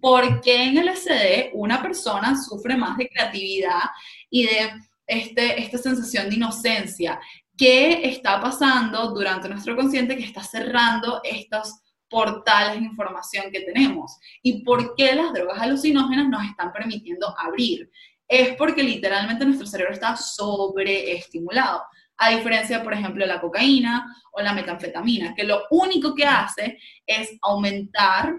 ¿Por 0.01 0.41
qué 0.41 0.65
en 0.65 0.79
el 0.79 0.97
SD 0.97 1.51
una 1.55 1.83
persona 1.83 2.41
sufre 2.41 2.77
más 2.77 2.97
de 2.97 3.09
creatividad 3.09 3.83
y 4.31 4.45
de 4.45 4.71
este, 5.07 5.61
esta 5.61 5.77
sensación 5.77 6.31
de 6.31 6.37
inocencia? 6.37 7.21
¿Qué 7.57 8.09
está 8.09 8.41
pasando 8.41 9.11
durante 9.11 9.49
nuestro 9.49 9.77
consciente 9.77 10.17
que 10.17 10.25
está 10.25 10.43
cerrando 10.43 11.21
estos 11.23 11.75
portales 12.11 12.81
de 12.81 12.87
información 12.87 13.47
que 13.51 13.61
tenemos. 13.61 14.19
¿Y 14.43 14.63
por 14.65 14.95
qué 14.97 15.15
las 15.15 15.33
drogas 15.33 15.61
alucinógenas 15.61 16.29
nos 16.29 16.45
están 16.45 16.73
permitiendo 16.73 17.35
abrir? 17.39 17.91
Es 18.29 18.55
porque 18.57 18.83
literalmente 18.83 19.47
nuestro 19.47 19.67
cerebro 19.67 19.95
está 19.95 20.17
sobreestimulado. 20.17 21.83
A 22.19 22.31
diferencia, 22.31 22.83
por 22.83 22.93
ejemplo, 22.93 23.25
de 23.25 23.33
la 23.33 23.41
cocaína 23.41 24.15
o 24.33 24.43
la 24.43 24.53
metanfetamina, 24.53 25.35
que 25.35 25.45
lo 25.45 25.63
único 25.71 26.15
que 26.15 26.27
hace 26.27 26.79
es 27.07 27.31
aumentar 27.41 28.35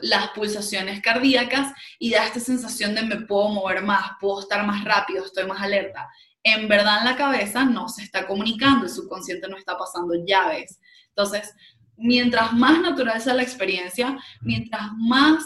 las 0.00 0.30
pulsaciones 0.30 1.02
cardíacas 1.02 1.72
y 1.98 2.10
da 2.10 2.24
esta 2.24 2.40
sensación 2.40 2.94
de 2.94 3.02
me 3.02 3.16
puedo 3.16 3.48
mover 3.50 3.82
más, 3.82 4.12
puedo 4.20 4.40
estar 4.40 4.66
más 4.66 4.82
rápido, 4.84 5.24
estoy 5.24 5.44
más 5.44 5.60
alerta. 5.60 6.08
En 6.42 6.68
verdad 6.68 7.04
la 7.04 7.16
cabeza 7.16 7.64
no 7.64 7.88
se 7.88 8.02
está 8.02 8.26
comunicando, 8.26 8.84
el 8.84 8.90
subconsciente 8.90 9.48
no 9.48 9.56
está 9.56 9.76
pasando 9.76 10.14
llaves. 10.26 10.78
Entonces, 11.08 11.54
mientras 11.96 12.52
más 12.52 12.80
natural 12.80 13.20
sea 13.20 13.34
la 13.34 13.42
experiencia, 13.42 14.18
mientras 14.40 14.90
más 14.96 15.44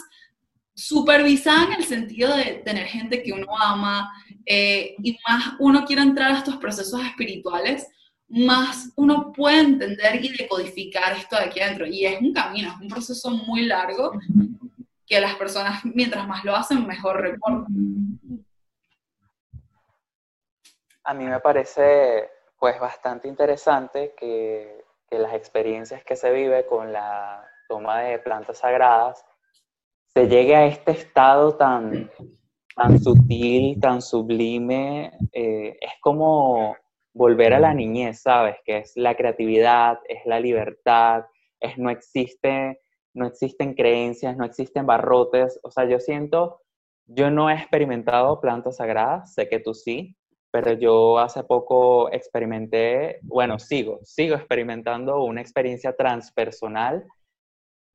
supervisada 0.73 1.65
en 1.65 1.73
el 1.73 1.83
sentido 1.83 2.35
de 2.35 2.61
tener 2.65 2.85
gente 2.85 3.21
que 3.21 3.33
uno 3.33 3.47
ama 3.59 4.09
eh, 4.45 4.95
y 5.03 5.17
más 5.27 5.55
uno 5.59 5.85
quiere 5.85 6.01
entrar 6.01 6.31
a 6.31 6.37
estos 6.37 6.55
procesos 6.57 7.01
espirituales, 7.03 7.87
más 8.29 8.91
uno 8.95 9.33
puede 9.33 9.59
entender 9.59 10.23
y 10.23 10.37
decodificar 10.37 11.13
esto 11.17 11.35
de 11.35 11.43
aquí 11.43 11.59
adentro. 11.59 11.85
Y 11.85 12.05
es 12.05 12.21
un 12.21 12.33
camino, 12.33 12.71
es 12.71 12.81
un 12.81 12.87
proceso 12.87 13.29
muy 13.31 13.65
largo 13.65 14.11
que 15.05 15.19
las 15.19 15.35
personas, 15.35 15.83
mientras 15.83 16.27
más 16.27 16.45
lo 16.45 16.55
hacen, 16.55 16.85
mejor 16.85 17.21
recuerdan. 17.21 17.65
A 21.03 21.13
mí 21.13 21.25
me 21.25 21.39
parece 21.39 22.29
pues 22.59 22.79
bastante 22.79 23.27
interesante 23.27 24.13
que, 24.17 24.85
que 25.09 25.19
las 25.19 25.33
experiencias 25.33 26.03
que 26.03 26.15
se 26.15 26.31
vive 26.31 26.65
con 26.65 26.93
la 26.93 27.43
toma 27.67 28.01
de 28.01 28.19
plantas 28.19 28.59
sagradas 28.59 29.25
se 30.13 30.27
llegue 30.27 30.55
a 30.55 30.65
este 30.65 30.91
estado 30.91 31.55
tan, 31.55 32.09
tan 32.75 32.99
sutil, 32.99 33.79
tan 33.79 34.01
sublime, 34.01 35.11
eh, 35.31 35.77
es 35.79 35.93
como 36.01 36.75
volver 37.13 37.53
a 37.53 37.59
la 37.59 37.73
niñez, 37.73 38.21
¿sabes? 38.21 38.55
Que 38.65 38.77
es 38.79 38.93
la 38.95 39.15
creatividad, 39.15 39.99
es 40.07 40.25
la 40.25 40.39
libertad, 40.39 41.25
es 41.59 41.77
no 41.77 41.89
existe, 41.89 42.81
no 43.13 43.27
existen 43.27 43.73
creencias, 43.73 44.35
no 44.37 44.45
existen 44.45 44.85
barrotes. 44.85 45.59
O 45.63 45.71
sea, 45.71 45.85
yo 45.85 45.99
siento, 45.99 46.61
yo 47.05 47.29
no 47.29 47.49
he 47.49 47.53
experimentado 47.53 48.39
plantas 48.39 48.77
sagradas, 48.77 49.33
sé 49.33 49.49
que 49.49 49.59
tú 49.59 49.73
sí, 49.73 50.15
pero 50.51 50.73
yo 50.73 51.19
hace 51.19 51.43
poco 51.43 52.11
experimenté, 52.11 53.19
bueno, 53.21 53.59
sigo, 53.59 53.99
sigo 54.03 54.35
experimentando 54.35 55.23
una 55.23 55.41
experiencia 55.41 55.95
transpersonal 55.95 57.05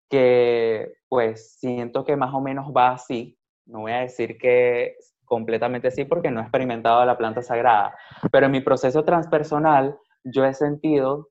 que 0.08 0.94
pues 1.08 1.56
siento 1.58 2.04
que 2.04 2.16
más 2.16 2.32
o 2.34 2.40
menos 2.40 2.66
va 2.76 2.90
así. 2.90 3.36
No 3.66 3.80
voy 3.80 3.92
a 3.92 4.00
decir 4.00 4.38
que 4.38 4.96
completamente 5.24 5.90
sí 5.90 6.04
porque 6.04 6.30
no 6.30 6.40
he 6.40 6.42
experimentado 6.42 7.04
la 7.04 7.18
planta 7.18 7.42
sagrada, 7.42 7.96
pero 8.30 8.46
en 8.46 8.52
mi 8.52 8.60
proceso 8.60 9.04
transpersonal 9.04 9.98
yo 10.22 10.44
he 10.44 10.54
sentido 10.54 11.30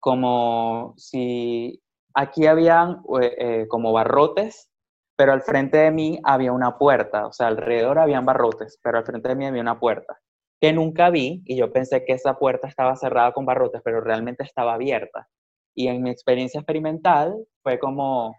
como 0.00 0.94
si 0.96 1.82
aquí 2.14 2.46
habían 2.46 3.02
eh, 3.22 3.34
eh, 3.38 3.68
como 3.68 3.92
barrotes, 3.92 4.68
pero 5.16 5.32
al 5.32 5.42
frente 5.42 5.78
de 5.78 5.90
mí 5.90 6.18
había 6.24 6.52
una 6.52 6.76
puerta, 6.78 7.26
o 7.26 7.32
sea, 7.32 7.46
alrededor 7.46 7.98
habían 7.98 8.24
barrotes, 8.26 8.78
pero 8.82 8.98
al 8.98 9.04
frente 9.04 9.28
de 9.28 9.36
mí 9.36 9.46
había 9.46 9.62
una 9.62 9.78
puerta 9.78 10.18
que 10.60 10.72
nunca 10.72 11.10
vi 11.10 11.42
y 11.46 11.56
yo 11.56 11.72
pensé 11.72 12.04
que 12.04 12.12
esa 12.12 12.38
puerta 12.38 12.68
estaba 12.68 12.94
cerrada 12.94 13.32
con 13.32 13.46
barrotes, 13.46 13.80
pero 13.82 14.00
realmente 14.00 14.44
estaba 14.44 14.74
abierta. 14.74 15.26
Y 15.74 15.88
en 15.88 16.02
mi 16.02 16.10
experiencia 16.10 16.60
experimental 16.60 17.34
fue 17.62 17.78
como, 17.78 18.36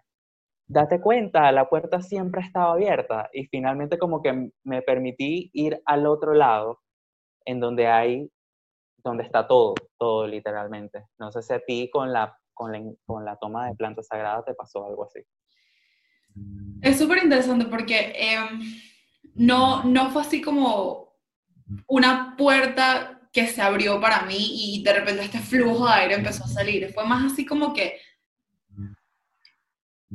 date 0.66 1.00
cuenta, 1.00 1.50
la 1.50 1.68
puerta 1.68 2.00
siempre 2.00 2.42
estaba 2.42 2.72
abierta 2.72 3.28
y 3.32 3.46
finalmente 3.46 3.98
como 3.98 4.22
que 4.22 4.50
me 4.62 4.82
permití 4.82 5.50
ir 5.52 5.80
al 5.84 6.06
otro 6.06 6.34
lado, 6.34 6.80
en 7.44 7.58
donde 7.58 7.88
hay, 7.88 8.30
donde 8.98 9.24
está 9.24 9.48
todo, 9.48 9.74
todo 9.98 10.28
literalmente. 10.28 11.06
No 11.18 11.32
sé 11.32 11.42
si 11.42 11.52
a 11.52 11.60
ti 11.60 11.90
con 11.90 12.12
la, 12.12 12.38
con 12.54 12.70
la, 12.70 12.80
con 13.04 13.24
la 13.24 13.36
toma 13.36 13.68
de 13.68 13.74
planta 13.74 14.02
sagrada 14.04 14.44
te 14.44 14.54
pasó 14.54 14.86
algo 14.86 15.04
así. 15.04 15.20
Es 16.82 16.98
súper 16.98 17.24
interesante 17.24 17.66
porque 17.66 18.12
em, 18.14 18.60
no, 19.34 19.82
no 19.82 20.10
fue 20.10 20.22
así 20.22 20.40
como 20.40 21.11
una 21.86 22.36
puerta 22.36 23.20
que 23.32 23.46
se 23.46 23.62
abrió 23.62 24.00
para 24.00 24.22
mí 24.22 24.76
y 24.76 24.82
de 24.82 24.92
repente 24.92 25.24
este 25.24 25.40
flujo 25.40 25.86
de 25.86 25.94
aire 25.94 26.14
empezó 26.14 26.44
a 26.44 26.48
salir. 26.48 26.92
Fue 26.92 27.04
más 27.06 27.32
así 27.32 27.46
como 27.46 27.72
que 27.72 27.98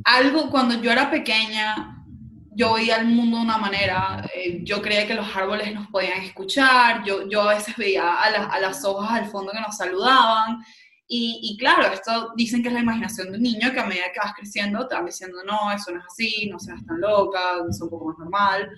algo 0.04 0.50
cuando 0.52 0.80
yo 0.82 0.92
era 0.92 1.10
pequeña, 1.10 2.04
yo 2.52 2.74
veía 2.74 2.98
el 2.98 3.08
mundo 3.08 3.38
de 3.38 3.44
una 3.44 3.58
manera, 3.58 4.24
eh, 4.34 4.60
yo 4.64 4.82
creía 4.82 5.08
que 5.08 5.16
los 5.16 5.36
árboles 5.36 5.74
nos 5.74 5.88
podían 5.88 6.22
escuchar, 6.22 7.04
yo, 7.04 7.28
yo 7.28 7.42
a 7.44 7.56
veces 7.56 7.76
veía 7.76 8.04
a, 8.04 8.24
a 8.24 8.60
las 8.60 8.84
hojas 8.86 9.12
al 9.12 9.30
fondo 9.30 9.52
que 9.52 9.62
nos 9.62 9.78
saludaban. 9.78 10.64
Y, 11.10 11.40
y, 11.42 11.58
claro, 11.58 11.88
esto 11.88 12.34
dicen 12.36 12.62
que 12.62 12.68
es 12.68 12.74
la 12.74 12.82
imaginación 12.82 13.32
de 13.32 13.38
un 13.38 13.44
niño 13.44 13.72
que 13.72 13.80
a 13.80 13.86
medida 13.86 14.12
que 14.14 14.20
vas 14.20 14.34
creciendo 14.34 14.88
te 14.88 14.96
van 14.96 15.06
diciendo, 15.06 15.38
no, 15.46 15.72
eso 15.72 15.92
no 15.92 16.00
es 16.00 16.06
así, 16.06 16.50
no 16.50 16.60
seas 16.60 16.86
tan 16.86 17.00
loca, 17.00 17.40
es 17.70 17.82
un 17.82 17.90
poco 17.90 18.06
más 18.06 18.18
normal. 18.18 18.70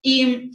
Y 0.00 0.52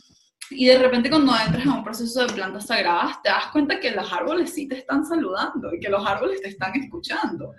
y 0.51 0.65
de 0.65 0.77
repente 0.77 1.09
cuando 1.09 1.33
entras 1.35 1.63
en 1.63 1.71
un 1.71 1.83
proceso 1.83 2.25
de 2.25 2.33
plantas 2.33 2.67
sagradas, 2.67 3.21
te 3.21 3.29
das 3.29 3.47
cuenta 3.47 3.79
que 3.79 3.91
los 3.91 4.11
árboles 4.11 4.53
sí 4.53 4.67
te 4.67 4.77
están 4.77 5.05
saludando 5.05 5.73
y 5.73 5.79
que 5.79 5.89
los 5.89 6.05
árboles 6.05 6.41
te 6.41 6.49
están 6.49 6.75
escuchando. 6.75 7.55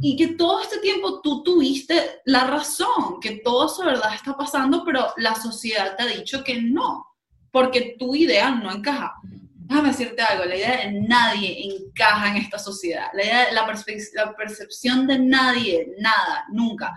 Y 0.00 0.16
que 0.16 0.28
todo 0.28 0.62
este 0.62 0.78
tiempo 0.78 1.20
tú 1.20 1.42
tuviste 1.42 2.20
la 2.24 2.46
razón, 2.46 3.20
que 3.20 3.40
todo 3.44 3.66
eso 3.66 3.84
verdad 3.84 4.14
está 4.14 4.36
pasando, 4.36 4.84
pero 4.84 5.12
la 5.16 5.34
sociedad 5.34 5.96
te 5.96 6.02
ha 6.02 6.06
dicho 6.06 6.42
que 6.42 6.60
no, 6.60 7.06
porque 7.50 7.96
tu 7.98 8.14
idea 8.14 8.50
no 8.50 8.72
encaja. 8.72 9.14
Déjame 9.22 9.88
decirte 9.88 10.22
algo, 10.22 10.44
la 10.44 10.56
idea 10.56 10.76
de 10.86 11.00
nadie 11.02 11.64
encaja 11.64 12.30
en 12.30 12.36
esta 12.36 12.58
sociedad. 12.58 13.06
La, 13.14 13.24
idea, 13.24 13.52
la, 13.52 13.66
la 14.14 14.36
percepción 14.36 15.06
de 15.06 15.18
nadie, 15.18 15.92
nada, 15.98 16.46
nunca 16.50 16.94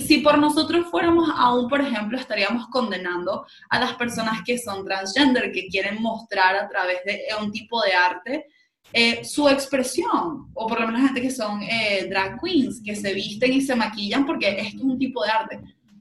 si, 0.00 0.18
por 0.18 0.38
nosotros 0.38 0.86
fuéramos 0.90 1.30
aún, 1.36 1.68
por 1.68 1.80
ejemplo, 1.80 2.18
estaríamos 2.18 2.66
condenando 2.68 3.46
a 3.68 3.78
las 3.78 3.94
personas 3.94 4.40
que 4.44 4.58
son 4.58 4.84
transgender, 4.84 5.52
que 5.52 5.68
quieren 5.68 6.02
mostrar 6.02 6.56
a 6.56 6.68
través 6.68 7.04
de 7.04 7.22
un 7.40 7.52
tipo 7.52 7.80
de 7.82 7.92
arte 7.92 8.46
eh, 8.92 9.24
su 9.24 9.48
expresión, 9.48 10.50
o 10.54 10.66
por 10.66 10.80
lo 10.80 10.86
menos 10.86 11.02
gente 11.02 11.22
que 11.22 11.30
son 11.30 11.62
eh, 11.62 12.06
drag 12.10 12.40
queens, 12.40 12.82
que 12.84 12.96
se 12.96 13.14
visten 13.14 13.52
y 13.52 13.60
se 13.60 13.76
maquillan 13.76 14.26
porque 14.26 14.48
esto 14.48 14.78
es 14.78 14.82
un 14.82 14.98
tipo 14.98 15.22
de 15.22 15.30
arte. 15.30 15.60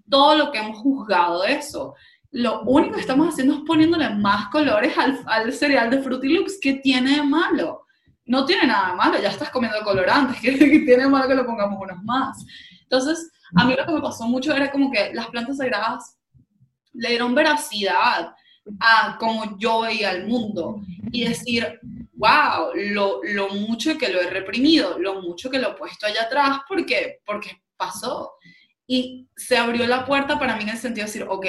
Todo 0.09 0.36
lo 0.36 0.51
que 0.51 0.57
hemos 0.57 0.78
juzgado 0.80 1.43
eso, 1.43 1.93
lo 2.32 2.61
único 2.61 2.95
que 2.95 3.01
estamos 3.01 3.28
haciendo 3.28 3.55
es 3.55 3.59
poniéndole 3.61 4.09
más 4.09 4.47
colores 4.49 4.97
al, 4.97 5.19
al 5.28 5.53
cereal 5.53 5.91
de 5.91 6.01
Fruity 6.01 6.30
Loops. 6.30 6.57
¿Qué 6.59 6.73
tiene 6.75 7.17
de 7.17 7.23
malo? 7.23 7.86
No 8.25 8.43
tiene 8.45 8.65
nada 8.65 8.89
de 8.89 8.95
malo, 8.95 9.21
ya 9.21 9.30
estás 9.30 9.51
comiendo 9.51 9.80
colorantes, 9.84 10.38
¿qué, 10.41 10.51
tiene 10.51 11.03
de 11.03 11.09
malo 11.09 11.28
que 11.28 11.36
lo 11.36 11.45
pongamos 11.45 11.78
unos 11.80 12.03
más? 12.03 12.43
Entonces, 12.82 13.32
a 13.56 13.66
mí 13.66 13.76
lo 13.76 13.86
que 13.86 13.93
me 13.93 14.02
pasó 14.02 14.26
mucho 14.26 14.54
era 14.54 14.72
como 14.72 14.91
que 14.91 15.14
las 15.14 15.28
plantas 15.28 15.58
sagradas 15.58 16.18
le 16.93 17.10
dieron 17.10 17.36
veracidad 17.36 18.34
a 18.80 19.18
cómo 19.20 19.58
yo 19.58 19.82
veía 19.82 20.12
el 20.12 20.28
mundo 20.28 20.82
y 21.12 21.26
decir, 21.26 21.80
wow, 22.14 22.72
lo, 22.74 23.22
lo, 23.24 23.50
mucho 23.50 23.98
que 23.98 24.10
lo 24.10 24.20
he 24.20 24.30
reprimido, 24.30 24.98
lo 25.00 25.22
mucho 25.22 25.50
que 25.50 25.60
lo 25.60 25.72
he 25.72 25.76
puesto 25.76 26.06
allá 26.06 26.24
atrás, 26.24 26.60
porque, 26.68 27.22
porque 27.26 27.62
pasó. 27.78 28.34
Y 28.88 29.28
se 29.36 29.58
abrió 29.58 29.86
la 29.86 30.06
puerta 30.06 30.39
para 30.39 30.56
mí 30.56 30.64
en 30.64 30.70
el 30.70 30.78
sentido 30.78 31.06
de 31.06 31.12
decir, 31.12 31.28
ok, 31.30 31.45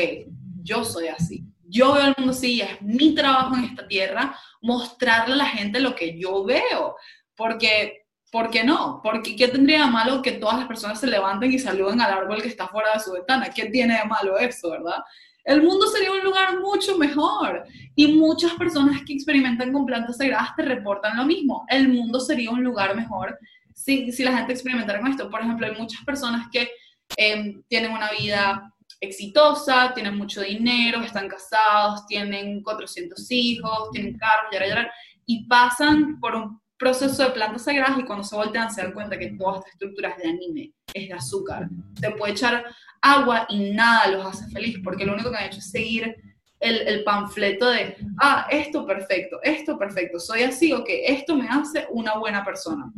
yo 0.63 0.85
soy 0.85 1.09
así. 1.09 1.45
Yo 1.65 1.95
veo 1.95 2.07
el 2.07 2.15
mundo 2.17 2.33
así, 2.33 2.61
es 2.61 2.81
mi 2.81 3.15
trabajo 3.15 3.57
en 3.57 3.65
esta 3.65 3.87
tierra 3.87 4.39
mostrarle 4.63 5.35
a 5.35 5.39
la 5.39 5.47
gente 5.47 5.81
lo 5.81 5.95
que 5.95 6.19
yo 6.19 6.45
veo, 6.45 6.97
porque 7.37 7.98
¿Por 8.31 8.51
qué 8.51 8.63
no? 8.63 9.01
Porque 9.03 9.35
¿qué 9.35 9.49
tendría 9.49 9.87
de 9.87 9.91
malo 9.91 10.21
que 10.21 10.33
todas 10.33 10.59
las 10.59 10.69
personas 10.69 11.01
se 11.01 11.07
levanten 11.07 11.53
y 11.53 11.59
saluden 11.59 12.01
al 12.01 12.13
árbol 12.13 12.43
que 12.43 12.49
está 12.49 12.69
fuera 12.69 12.93
de 12.95 13.01
su 13.01 13.13
ventana? 13.13 13.51
¿Qué 13.51 13.67
tiene 13.67 13.99
de 13.99 14.05
malo 14.05 14.39
eso, 14.39 14.71
verdad? 14.71 15.03
El 15.45 15.63
mundo 15.63 15.87
sería 15.87 16.13
un 16.13 16.23
lugar 16.23 16.61
mucho 16.61 16.99
mejor. 16.99 17.65
Y 17.95 18.13
muchas 18.13 18.53
personas 18.55 19.03
que 19.07 19.15
experimentan 19.15 19.73
con 19.73 19.87
plantas 19.87 20.19
sagradas 20.19 20.55
te 20.57 20.63
reportan 20.63 21.17
lo 21.17 21.25
mismo. 21.25 21.65
El 21.69 21.89
mundo 21.89 22.21
sería 22.21 22.51
un 22.51 22.63
lugar 22.63 22.95
mejor 22.95 23.39
si, 23.75 24.13
si 24.13 24.25
la 24.25 24.37
gente 24.37 24.53
experimentara 24.53 25.01
con 25.01 25.11
esto. 25.11 25.31
Por 25.31 25.41
ejemplo, 25.41 25.67
hay 25.67 25.75
muchas 25.75 26.05
personas 26.05 26.49
que 26.53 26.71
em, 27.17 27.63
tienen 27.69 27.93
una 27.93 28.11
vida 28.11 28.75
exitosa, 29.01 29.93
tienen 29.95 30.17
mucho 30.17 30.43
dinero, 30.43 31.01
están 31.01 31.29
casados, 31.29 32.07
tienen 32.07 32.63
400 32.63 33.31
hijos, 33.31 33.91
tienen 33.93 34.19
carros, 34.19 34.93
y 35.25 35.47
pasan 35.47 36.19
por 36.21 36.35
un 36.35 36.61
proceso 36.79 37.25
de 37.25 37.31
plantas 37.31 37.65
sagradas 37.65 37.99
y 37.99 38.05
cuando 38.05 38.25
se 38.25 38.37
voltean 38.37 38.71
se 38.71 38.83
dan 38.83 38.93
cuenta 38.93 39.19
que 39.19 39.33
toda 39.33 39.59
esta 39.59 39.71
estructura 39.71 40.11
es 40.11 40.19
de 40.19 40.29
anime, 40.29 40.73
es 40.95 41.09
de 41.09 41.15
azúcar. 41.15 41.69
Se 42.01 42.11
puede 42.13 42.33
echar 42.33 42.65
agua 43.03 43.47
y 43.49 43.71
nada 43.71 44.09
los 44.09 44.27
hace 44.27 44.51
feliz 44.51 44.79
porque 44.83 45.05
lo 45.05 45.15
único 45.15 45.31
que 45.31 45.37
han 45.37 45.47
hecho 45.47 45.59
es 45.59 45.71
seguir 45.71 46.17
el, 46.61 46.89
el, 46.89 47.05
panfleto 47.05 47.71
de, 47.71 47.97
ah, 48.21 48.47
esto 48.51 48.85
perfecto, 48.85 49.39
esto 49.43 49.79
perfecto, 49.79 50.19
soy 50.19 50.43
así, 50.43 50.73
ok, 50.73 50.87
esto 50.89 51.37
me 51.37 51.49
hace 51.49 51.87
una 51.91 52.17
buena 52.17 52.45
persona. 52.45 52.91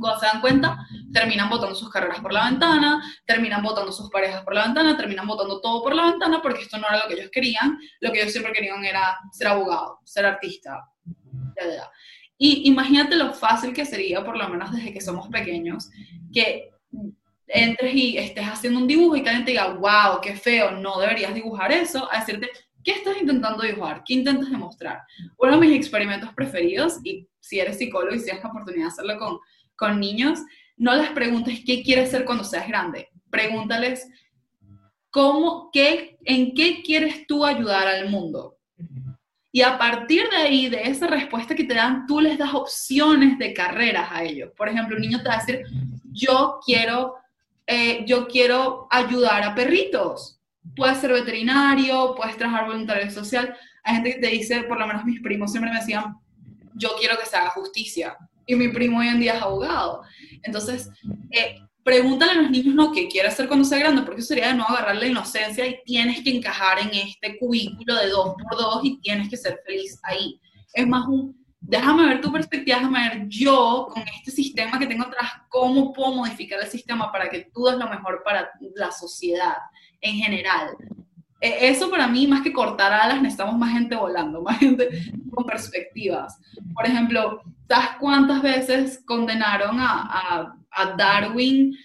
Cuando 0.00 0.18
se 0.18 0.26
dan 0.26 0.40
cuenta, 0.40 0.78
terminan 1.12 1.48
botando 1.48 1.74
sus 1.74 1.90
carreras 1.90 2.20
por 2.20 2.32
la 2.32 2.46
ventana, 2.46 3.02
terminan 3.24 3.62
botando 3.62 3.92
sus 3.92 4.10
parejas 4.10 4.42
por 4.42 4.54
la 4.54 4.64
ventana, 4.64 4.96
terminan 4.96 5.26
botando 5.26 5.60
todo 5.60 5.82
por 5.82 5.94
la 5.94 6.10
ventana 6.10 6.40
porque 6.42 6.62
esto 6.62 6.78
no 6.78 6.88
era 6.88 7.02
lo 7.02 7.08
que 7.08 7.14
ellos 7.14 7.30
querían, 7.30 7.78
lo 8.00 8.12
que 8.12 8.20
ellos 8.20 8.32
siempre 8.32 8.52
querían 8.52 8.84
era 8.84 9.18
ser 9.30 9.48
abogado, 9.48 10.00
ser 10.04 10.26
artista. 10.26 10.80
Y 12.38 12.68
imagínate 12.68 13.16
lo 13.16 13.32
fácil 13.32 13.72
que 13.72 13.84
sería, 13.84 14.24
por 14.24 14.36
lo 14.36 14.48
menos 14.48 14.72
desde 14.72 14.92
que 14.92 15.00
somos 15.00 15.28
pequeños, 15.28 15.90
que 16.32 16.70
entres 17.46 17.94
y 17.94 18.18
estés 18.18 18.44
haciendo 18.44 18.80
un 18.80 18.86
dibujo 18.86 19.16
y 19.16 19.22
que 19.22 19.28
alguien 19.28 19.44
te 19.44 19.50
diga, 19.52 19.72
wow, 19.74 20.20
qué 20.22 20.34
feo, 20.34 20.72
no 20.72 20.98
deberías 20.98 21.34
dibujar 21.34 21.72
eso, 21.72 22.08
a 22.12 22.20
decirte, 22.20 22.50
¿qué 22.82 22.92
estás 22.92 23.16
intentando 23.20 23.62
dibujar? 23.62 24.02
¿Qué 24.04 24.14
intentas 24.14 24.50
demostrar? 24.50 25.00
Uno 25.38 25.52
de 25.52 25.66
mis 25.66 25.76
experimentos 25.76 26.32
preferidos, 26.34 26.98
y 27.04 27.26
si 27.40 27.58
eres 27.58 27.78
psicólogo 27.78 28.14
y 28.14 28.22
tienes 28.22 28.42
la 28.42 28.50
oportunidad 28.50 28.86
de 28.86 28.92
hacerlo 28.92 29.18
con, 29.18 29.38
con 29.76 30.00
niños, 30.00 30.40
no 30.76 30.94
les 30.94 31.10
preguntes 31.10 31.62
qué 31.64 31.82
quieres 31.82 32.10
ser 32.10 32.24
cuando 32.24 32.44
seas 32.44 32.68
grande. 32.68 33.08
Pregúntales 33.30 34.06
cómo, 35.10 35.70
qué, 35.72 36.18
en 36.24 36.54
qué 36.54 36.82
quieres 36.82 37.26
tú 37.26 37.44
ayudar 37.44 37.88
al 37.88 38.10
mundo. 38.10 38.55
Y 39.56 39.62
a 39.62 39.78
partir 39.78 40.28
de 40.28 40.36
ahí, 40.36 40.68
de 40.68 40.82
esa 40.82 41.06
respuesta 41.06 41.54
que 41.54 41.64
te 41.64 41.72
dan, 41.72 42.06
tú 42.06 42.20
les 42.20 42.36
das 42.36 42.52
opciones 42.52 43.38
de 43.38 43.54
carreras 43.54 44.06
a 44.12 44.22
ellos. 44.22 44.50
Por 44.54 44.68
ejemplo, 44.68 44.96
un 44.96 45.00
niño 45.00 45.22
te 45.22 45.30
va 45.30 45.36
a 45.36 45.38
decir, 45.38 45.62
yo 46.12 46.60
quiero, 46.62 47.14
eh, 47.66 48.04
yo 48.06 48.28
quiero 48.28 48.86
ayudar 48.90 49.42
a 49.44 49.54
perritos. 49.54 50.42
Puedes 50.76 50.98
ser 50.98 51.10
veterinario, 51.10 52.14
puedes 52.14 52.36
trabajar 52.36 52.66
voluntario 52.66 53.10
social. 53.10 53.56
Hay 53.82 53.94
gente 53.94 54.16
que 54.16 54.20
te 54.20 54.26
dice, 54.26 54.62
por 54.64 54.78
lo 54.78 54.86
menos 54.86 55.06
mis 55.06 55.22
primos 55.22 55.52
siempre 55.52 55.72
me 55.72 55.78
decían, 55.78 56.18
yo 56.74 56.90
quiero 57.00 57.16
que 57.18 57.24
se 57.24 57.36
haga 57.36 57.48
justicia. 57.48 58.14
Y 58.46 58.56
mi 58.56 58.68
primo 58.68 58.98
hoy 58.98 59.08
en 59.08 59.20
día 59.20 59.36
es 59.36 59.42
abogado. 59.42 60.02
Entonces, 60.42 60.90
eh, 61.30 61.60
pregúntale 61.86 62.32
a 62.32 62.42
los 62.42 62.50
niños 62.50 62.74
no 62.74 62.90
qué 62.90 63.06
quiere 63.06 63.28
hacer 63.28 63.46
cuando 63.46 63.64
sea 63.64 63.78
grande, 63.78 64.02
porque 64.02 64.20
eso 64.20 64.26
sería 64.26 64.48
de 64.48 64.54
no 64.54 64.64
agarrar 64.64 64.96
la 64.96 65.06
inocencia 65.06 65.64
y 65.64 65.78
tienes 65.84 66.20
que 66.24 66.36
encajar 66.36 66.80
en 66.80 66.90
este 66.92 67.38
cubículo 67.38 67.94
de 67.94 68.08
dos 68.08 68.34
por 68.34 68.58
dos 68.58 68.80
y 68.82 68.98
tienes 68.98 69.28
que 69.28 69.36
ser 69.36 69.60
feliz 69.64 69.96
ahí. 70.02 70.40
Es 70.74 70.84
más 70.84 71.06
un, 71.06 71.46
déjame 71.60 72.08
ver 72.08 72.20
tu 72.20 72.32
perspectiva, 72.32 72.78
déjame 72.78 73.08
ver 73.08 73.28
yo 73.28 73.86
con 73.88 74.02
este 74.02 74.32
sistema 74.32 74.80
que 74.80 74.88
tengo 74.88 75.04
atrás, 75.04 75.30
cómo 75.48 75.92
puedo 75.92 76.12
modificar 76.12 76.58
el 76.60 76.68
sistema 76.68 77.12
para 77.12 77.30
que 77.30 77.48
tú 77.54 77.66
des 77.66 77.78
lo 77.78 77.88
mejor 77.88 78.20
para 78.24 78.50
la 78.74 78.90
sociedad 78.90 79.54
en 80.00 80.16
general. 80.16 80.76
E, 81.40 81.68
eso 81.68 81.88
para 81.88 82.08
mí, 82.08 82.26
más 82.26 82.42
que 82.42 82.52
cortar 82.52 82.92
alas, 82.92 83.22
necesitamos 83.22 83.56
más 83.56 83.72
gente 83.72 83.94
volando, 83.94 84.42
más 84.42 84.58
gente 84.58 84.88
con 85.32 85.44
perspectivas. 85.44 86.36
Por 86.74 86.84
ejemplo, 86.84 87.42
¿sabes 87.68 87.90
cuántas 88.00 88.42
veces 88.42 89.02
condenaron 89.06 89.78
a, 89.78 90.02
a, 90.02 90.56
Darwin 90.84 91.76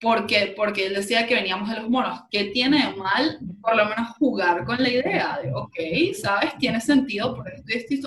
porque, 0.00 0.54
porque 0.56 0.86
él 0.86 0.94
decía 0.94 1.26
que 1.26 1.34
veníamos 1.34 1.68
de 1.68 1.76
los 1.76 1.90
monos? 1.90 2.22
¿Qué 2.30 2.44
tiene 2.44 2.86
de 2.86 2.96
mal 2.96 3.38
por 3.60 3.76
lo 3.76 3.84
menos 3.84 4.16
jugar 4.18 4.64
con 4.64 4.82
la 4.82 4.88
idea 4.88 5.38
de, 5.42 5.52
ok, 5.52 5.76
¿sabes? 6.20 6.56
Tiene 6.58 6.80
sentido 6.80 7.42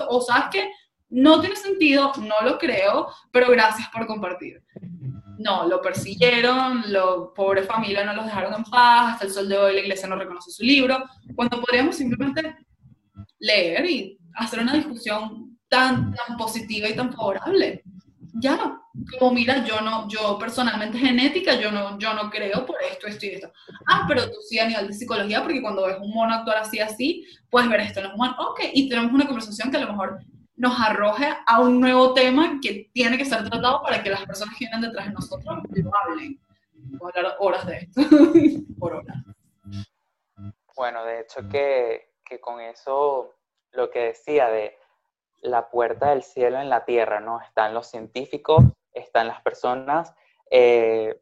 o 0.08 0.20
sabes 0.20 0.46
que 0.50 0.70
no 1.10 1.40
tiene 1.40 1.54
sentido, 1.54 2.12
no 2.18 2.34
lo 2.44 2.58
creo, 2.58 3.08
pero 3.30 3.48
gracias 3.50 3.88
por 3.90 4.06
compartir. 4.06 4.62
No, 5.38 5.66
lo 5.68 5.80
persiguieron, 5.80 6.92
lo, 6.92 7.32
pobre 7.32 7.62
familia 7.62 8.04
no 8.04 8.14
los 8.14 8.24
dejaron 8.24 8.54
en 8.54 8.64
paz, 8.64 9.12
hasta 9.12 9.26
el 9.26 9.32
sol 9.32 9.48
de 9.48 9.56
hoy 9.56 9.74
la 9.74 9.80
iglesia 9.80 10.08
no 10.08 10.16
reconoce 10.16 10.50
su 10.50 10.64
libro, 10.64 11.04
cuando 11.36 11.60
podríamos 11.60 11.96
simplemente 11.96 12.56
leer 13.38 13.86
y 13.86 14.18
hacer 14.34 14.60
una 14.60 14.74
discusión 14.74 15.58
tan, 15.68 16.14
tan 16.14 16.36
positiva 16.36 16.88
y 16.88 16.96
tan 16.96 17.12
favorable. 17.12 17.82
Ya, 18.34 18.80
como 19.18 19.32
mira, 19.32 19.64
yo 19.64 19.80
no, 19.80 20.08
yo 20.08 20.38
personalmente 20.38 20.98
genética, 20.98 21.54
yo 21.56 21.70
no, 21.72 21.98
yo 21.98 22.14
no 22.14 22.30
creo 22.30 22.64
por 22.64 22.76
esto, 22.82 23.06
esto 23.06 23.26
y 23.26 23.30
esto. 23.30 23.52
Ah, 23.86 24.04
pero 24.06 24.30
tú 24.30 24.36
sí 24.48 24.58
a 24.58 24.66
nivel 24.66 24.86
de 24.86 24.92
psicología, 24.92 25.42
porque 25.42 25.60
cuando 25.60 25.86
ves 25.86 25.98
un 26.00 26.12
mono 26.12 26.34
actuar 26.34 26.58
así, 26.58 26.78
así, 26.78 27.26
puedes 27.50 27.68
ver 27.68 27.80
esto 27.80 28.00
en 28.00 28.08
los 28.08 28.16
monos. 28.16 28.36
Ok, 28.38 28.60
y 28.72 28.88
tenemos 28.88 29.12
una 29.12 29.26
conversación 29.26 29.70
que 29.70 29.78
a 29.78 29.80
lo 29.80 29.92
mejor 29.92 30.20
nos 30.56 30.80
arroje 30.80 31.26
a 31.46 31.60
un 31.60 31.80
nuevo 31.80 32.14
tema 32.14 32.58
que 32.62 32.88
tiene 32.92 33.18
que 33.18 33.24
ser 33.24 33.48
tratado 33.48 33.82
para 33.82 34.02
que 34.02 34.10
las 34.10 34.24
personas 34.24 34.54
que 34.56 34.66
vienen 34.66 34.82
detrás 34.82 35.08
de 35.08 35.12
nosotros 35.12 35.58
lo 35.70 35.90
hablen. 35.96 36.40
Puedo 36.98 37.16
hablar 37.16 37.36
horas 37.40 37.66
de 37.66 37.76
esto, 37.78 38.00
por 38.78 38.94
horas. 38.94 39.16
Bueno, 40.76 41.04
de 41.04 41.20
hecho 41.20 41.48
que, 41.48 42.12
que, 42.24 42.40
con 42.40 42.60
eso, 42.60 43.34
lo 43.72 43.90
que 43.90 44.00
decía 44.00 44.48
de 44.48 44.76
la 45.40 45.68
puerta 45.70 46.10
del 46.10 46.22
cielo 46.22 46.60
en 46.60 46.68
la 46.68 46.84
tierra, 46.84 47.20
¿no? 47.20 47.40
Están 47.40 47.74
los 47.74 47.88
científicos, 47.88 48.64
están 48.94 49.26
las 49.26 49.42
personas 49.42 50.14
eh, 50.50 51.20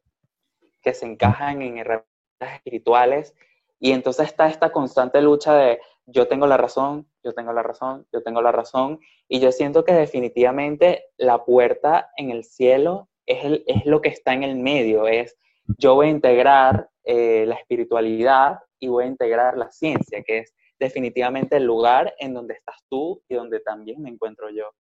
que 0.83 0.95
se 0.95 1.07
encajan 1.07 1.62
en 1.62 1.79
herramientas 1.79 2.55
espirituales 2.55 3.35
y 3.81 3.93
entonces 3.93 4.29
está 4.29 4.49
esta 4.49 4.70
constante 4.70 5.20
lucha 5.20 5.55
de 5.55 5.81
yo 6.07 6.29
tengo 6.29 6.47
la 6.47 6.57
razón, 6.57 7.09
yo 7.25 7.33
tengo 7.33 7.53
la 7.53 7.62
razón, 7.62 8.07
yo 8.12 8.23
tengo 8.23 8.43
la 8.43 8.53
razón. 8.53 9.01
Y 9.29 9.41
yo 9.41 9.53
siento 9.53 9.85
que 9.85 9.93
definitivamente 9.93 11.05
la 11.16 11.45
puerta 11.45 12.11
en 12.16 12.31
el 12.31 12.45
cielo 12.45 13.09
es, 13.27 13.62
es 13.66 13.87
lo 13.87 14.01
que 14.01 14.09
está 14.09 14.35
en 14.35 14.43
el 14.43 14.57
medio, 14.57 15.07
es 15.07 15.37
yo 15.79 15.95
voy 15.95 16.09
a 16.09 16.11
integrar 16.11 16.91
eh, 17.05 17.45
la 17.47 17.55
espiritualidad 17.55 18.59
y 18.79 18.89
voy 18.89 19.05
a 19.05 19.09
integrar 19.09 19.57
la 19.57 19.70
ciencia, 19.70 20.23
que 20.23 20.39
es 20.39 20.55
definitivamente 20.79 21.57
el 21.57 21.64
lugar 21.64 22.14
en 22.18 22.35
donde 22.35 22.55
estás 22.55 22.77
tú 22.89 23.23
y 23.29 23.35
donde 23.35 23.61
también 23.61 24.03
me 24.03 24.11
encuentro 24.11 24.51
yo. 24.51 24.70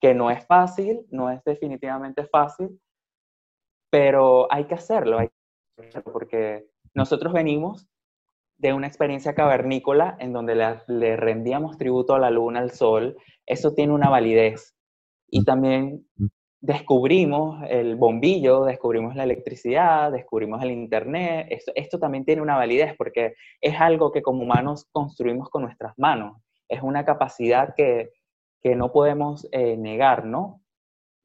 Que 0.00 0.14
no 0.14 0.30
es 0.30 0.46
fácil, 0.46 1.06
no 1.10 1.30
es 1.30 1.42
definitivamente 1.44 2.26
fácil, 2.26 2.80
pero 3.90 4.52
hay 4.52 4.64
que 4.64 4.74
hacerlo, 4.74 5.18
hay 5.18 5.28
que 5.28 5.88
hacerlo 5.88 6.12
porque 6.12 6.66
nosotros 6.94 7.32
venimos 7.32 7.86
de 8.58 8.72
una 8.72 8.86
experiencia 8.86 9.34
cavernícola 9.34 10.16
en 10.18 10.32
donde 10.32 10.54
le, 10.86 11.16
rendíamos 11.16 11.76
tributo 11.76 12.14
a 12.14 12.18
la 12.18 12.30
luna, 12.30 12.60
al 12.60 12.70
sol, 12.70 13.16
eso 13.44 13.74
tiene 13.74 13.92
una 13.92 14.08
validez. 14.08 14.74
Y 15.28 15.44
también 15.44 16.06
descubrimos 16.60 17.62
el 17.68 17.96
bombillo, 17.96 18.64
descubrimos 18.64 19.14
la 19.14 19.24
electricidad, 19.24 20.10
descubrimos 20.10 20.62
el 20.62 20.70
Internet. 20.70 21.48
Esto, 21.50 21.72
esto 21.74 21.98
también 21.98 22.24
tiene 22.24 22.42
una 22.42 22.56
validez 22.56 22.94
porque 22.96 23.34
es 23.60 23.78
algo 23.78 24.10
que 24.10 24.22
como 24.22 24.42
humanos 24.42 24.86
construimos 24.90 25.50
con 25.50 25.62
nuestras 25.62 25.92
manos. 25.98 26.38
Es 26.68 26.82
una 26.82 27.04
capacidad 27.04 27.74
que, 27.74 28.10
que 28.62 28.76
no 28.76 28.92
podemos 28.92 29.46
eh, 29.52 29.76
negar, 29.76 30.24
¿no? 30.24 30.62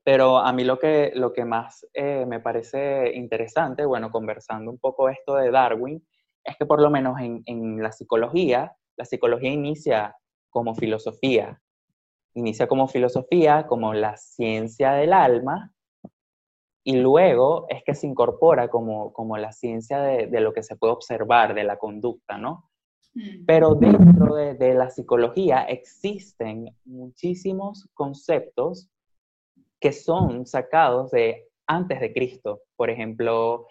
Pero 0.04 0.38
a 0.38 0.52
mí 0.52 0.64
lo 0.64 0.80
que, 0.80 1.12
lo 1.16 1.32
que 1.32 1.46
más 1.46 1.86
eh, 1.94 2.26
me 2.26 2.40
parece 2.40 3.14
interesante, 3.14 3.86
bueno, 3.86 4.10
conversando 4.12 4.72
un 4.72 4.80
poco 4.80 5.10
esto 5.10 5.36
de 5.36 5.52
Darwin, 5.52 6.04
es 6.44 6.58
que 6.58 6.66
por 6.66 6.82
lo 6.82 6.90
menos 6.90 7.18
en, 7.20 7.82
la 7.82 7.92
psicología, 7.92 8.76
la 8.98 9.06
psicología 9.06 9.52
inicia 9.52 10.16
como 10.50 10.74
filosofía, 10.74 11.62
inicia 12.34 12.68
como 12.68 12.88
filosofía, 12.88 13.68
como 13.68 13.94
la 13.94 14.18
ciencia 14.18 14.94
del 14.94 15.14
alma, 15.14 15.72
y 16.84 16.98
luego 16.98 17.68
es 17.70 17.84
que 17.84 17.94
se 17.94 18.08
incorpora 18.08 18.70
como, 18.70 19.14
como 19.14 19.38
la 19.38 19.52
ciencia 19.52 20.00
de, 20.00 20.42
lo 20.42 20.52
que 20.52 20.64
se 20.64 20.76
puede 20.76 20.94
observar, 20.94 21.54
de 21.54 21.64
la 21.64 21.78
conducta, 21.78 22.40
¿no? 22.40 22.71
Mm. 23.14 23.46
Pero 23.46 23.76
dentro 23.76 24.36
de, 24.36 24.56
de, 24.56 24.74
la 24.74 24.90
psicología 24.90 25.64
existen 25.64 26.76
muchísimos 26.86 27.90
conceptos 27.94 28.90
que 29.80 29.92
son 29.92 30.46
sacados 30.46 31.12
de 31.12 31.48
antes 31.68 32.00
de 32.00 32.14
Cristo. 32.14 32.62
Por 32.76 32.90
ejemplo, 32.90 33.68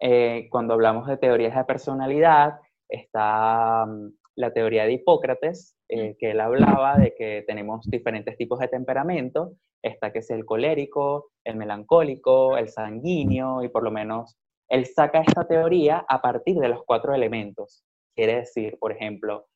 eh, 0.00 0.48
cuando 0.50 0.74
hablamos 0.74 1.06
de 1.06 1.16
teorías 1.16 1.54
de 1.54 1.64
personalidad, 1.64 2.58
está 2.88 3.86
mm, 3.86 4.12
la 4.34 4.52
teoría 4.52 4.84
de 4.84 4.94
Hipócrates, 4.94 5.76
eh, 5.88 6.16
que 6.18 6.32
él 6.32 6.40
hablaba 6.40 6.96
de 6.96 7.14
que 7.14 7.44
tenemos 7.46 7.88
diferentes 7.88 8.36
tipos 8.36 8.58
de 8.58 8.66
temperamento, 8.66 9.52
está 9.80 10.12
que 10.12 10.18
es 10.18 10.30
el 10.30 10.44
colérico, 10.44 11.30
el 11.44 11.56
melancólico, 11.56 12.56
el 12.56 12.68
sanguíneo, 12.68 13.62
y 13.62 13.68
por 13.68 13.84
lo 13.84 13.92
menos 13.92 14.36
él 14.68 14.86
saca 14.86 15.20
esta 15.20 15.46
teoría 15.46 16.04
a 16.08 16.20
partir 16.20 16.58
de 16.58 16.68
los 16.68 16.82
cuatro 16.84 17.14
elementos. 17.14 17.84
Quiere 18.14 18.36
decir, 18.36 18.78
por 18.78 18.92
ejemplo, 18.92 19.46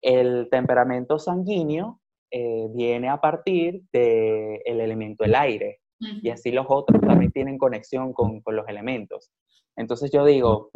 el 0.00 0.48
temperamento 0.50 1.18
sanguíneo 1.18 2.00
eh, 2.30 2.66
viene 2.74 3.08
a 3.08 3.20
partir 3.20 3.82
del 3.92 4.80
elemento 4.80 5.24
el 5.24 5.34
aire, 5.34 5.80
y 5.98 6.30
así 6.30 6.50
los 6.50 6.66
otros 6.68 7.00
también 7.00 7.30
tienen 7.30 7.58
conexión 7.58 8.12
con, 8.12 8.40
con 8.40 8.56
los 8.56 8.66
elementos. 8.66 9.30
Entonces 9.76 10.10
yo 10.10 10.24
digo, 10.24 10.70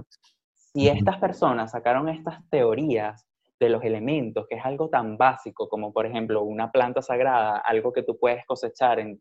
si 0.55 0.89
estas 0.89 1.19
personas 1.19 1.73
sacaron 1.73 2.09
estas 2.09 2.49
teorías 2.49 3.27
de 3.59 3.71
los 3.71 3.83
elementos, 3.83 4.47
que 4.49 4.57
es 4.57 4.65
algo 4.65 4.89
tan 4.89 5.17
básico 5.17 5.69
como 5.69 5.93
por 5.93 6.07
ejemplo 6.07 6.43
una 6.43 6.71
planta 6.71 7.03
sagrada, 7.03 7.59
algo 7.59 7.93
que 7.93 8.03
tú 8.03 8.19
puedes 8.19 8.45
cosechar 8.47 9.01
en, 9.01 9.21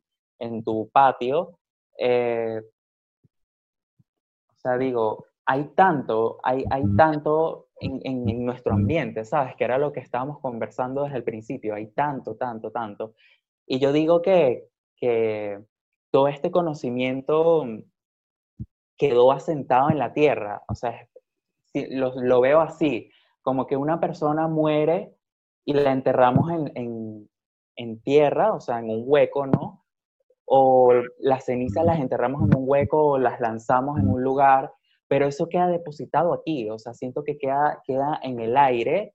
tu 0.63 0.89
patio, 0.91 1.57
eh, 1.97 2.61
o 4.49 4.57
sea, 4.57 4.77
digo, 4.77 5.25
hay 5.45 5.65
tanto, 5.75 6.39
hay, 6.43 6.65
hay 6.69 6.83
tanto 6.95 7.67
en, 7.79 8.45
nuestro 8.45 8.73
ambiente, 8.73 9.25
¿sabes? 9.25 9.55
Que 9.55 9.63
era 9.63 9.77
lo 9.77 9.91
que 9.91 9.99
estábamos 9.99 10.39
conversando 10.39 11.03
desde 11.03 11.17
el 11.17 11.23
principio, 11.23 11.75
hay 11.75 11.87
tanto, 11.87 12.35
tanto, 12.35 12.71
tanto. 12.71 13.13
Y 13.65 13.79
yo 13.79 13.91
digo 13.91 14.21
que, 14.21 14.69
que 14.95 15.59
todo 16.11 16.27
este 16.27 16.51
conocimiento 16.51 17.65
quedó 18.97 19.31
asentado 19.31 19.89
en 19.89 19.99
la 19.99 20.13
tierra. 20.13 20.63
O 20.67 20.75
sea, 20.75 21.07
lo, 21.73 22.13
lo 22.15 22.41
veo 22.41 22.61
así, 22.61 23.11
como 23.41 23.67
que 23.67 23.77
una 23.77 23.99
persona 23.99 24.47
muere 24.47 25.13
y 25.65 25.73
la 25.73 25.91
enterramos 25.91 26.51
en, 26.51 27.29
en, 27.75 28.01
tierra, 28.01 28.53
o 28.53 28.59
sea, 28.59 28.79
en 28.79 28.89
un 28.89 29.03
hueco, 29.05 29.47
¿no? 29.47 29.83
O 30.45 30.93
las 31.19 31.45
cenizas 31.45 31.83
las 31.83 31.99
enterramos 31.99 32.43
en 32.43 32.55
un 32.55 32.63
hueco 32.67 33.03
o 33.03 33.17
las 33.17 33.39
lanzamos 33.41 33.99
en 33.99 34.07
un 34.07 34.23
lugar, 34.23 34.71
pero 35.07 35.27
eso 35.27 35.47
queda 35.49 35.67
depositado 35.67 36.33
aquí, 36.33 36.69
o 36.69 36.79
sea, 36.79 36.93
siento 36.93 37.23
que 37.23 37.37
queda, 37.37 37.81
queda 37.85 38.19
en 38.23 38.39
el 38.39 38.57
aire 38.57 39.13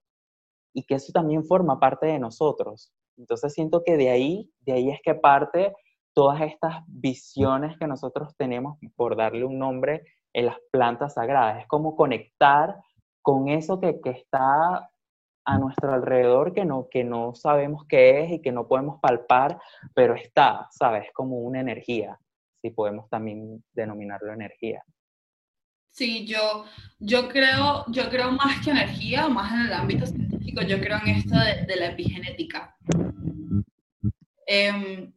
y 0.73 0.85
que 0.85 0.95
eso 0.95 1.13
también 1.13 1.45
forma 1.45 1.81
parte 1.81 2.07
de 2.07 2.19
nosotros. 2.19 2.93
Entonces 3.17 3.53
siento 3.53 3.83
que 3.85 3.97
de 3.97 4.11
ahí, 4.11 4.51
de 4.61 4.73
ahí 4.73 4.91
es 4.91 5.01
que 5.03 5.15
parte 5.15 5.75
todas 6.15 6.41
estas 6.43 6.83
visiones 6.87 7.77
que 7.79 7.87
nosotros 7.87 8.35
tenemos, 8.37 8.79
por 8.97 9.17
darle 9.17 9.45
un 9.45 9.59
nombre, 9.59 10.05
en 10.33 10.47
las 10.47 10.57
plantas 10.71 11.15
sagradas. 11.15 11.61
Es 11.61 11.67
como 11.67 11.97
conectar 11.97 12.77
con 13.23 13.49
eso 13.49 13.81
que, 13.81 14.01
que 14.01 14.11
está 14.11 14.91
a 15.45 15.59
nuestro 15.59 15.93
alrededor 15.93 16.53
que 16.53 16.65
no, 16.65 16.89
que 16.91 17.05
no 17.05 17.35
sabemos 17.35 17.85
qué 17.89 18.25
es 18.25 18.33
y 18.33 18.43
que 18.43 18.53
no 18.53 18.69
podemos 18.69 19.01
palpar, 19.01 19.61
pero 19.95 20.15
está, 20.15 20.69
¿sabes? 20.71 21.11
Como 21.13 21.39
una 21.39 21.61
energía, 21.61 22.19
si 22.63 22.71
podemos 22.71 23.09
también 23.09 23.65
denominarlo 23.73 24.33
energía. 24.33 24.85
Sí, 25.91 26.25
yo, 26.25 26.65
yo, 26.99 27.29
creo, 27.29 27.85
yo 27.89 28.09
creo 28.09 28.33
más 28.33 28.65
que 28.65 28.71
energía, 28.71 29.29
más 29.29 29.53
en 29.53 29.61
el 29.67 29.73
ámbito 29.73 30.07
científico, 30.07 30.63
yo 30.63 30.81
creo 30.81 30.99
en 31.05 31.17
esto 31.17 31.37
de, 31.39 31.77
la 31.77 31.87
epigenética. 31.87 32.77
Em, 34.47 35.13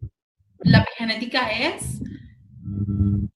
la 0.60 0.80
epigenética 0.80 1.52
es, 1.52 2.02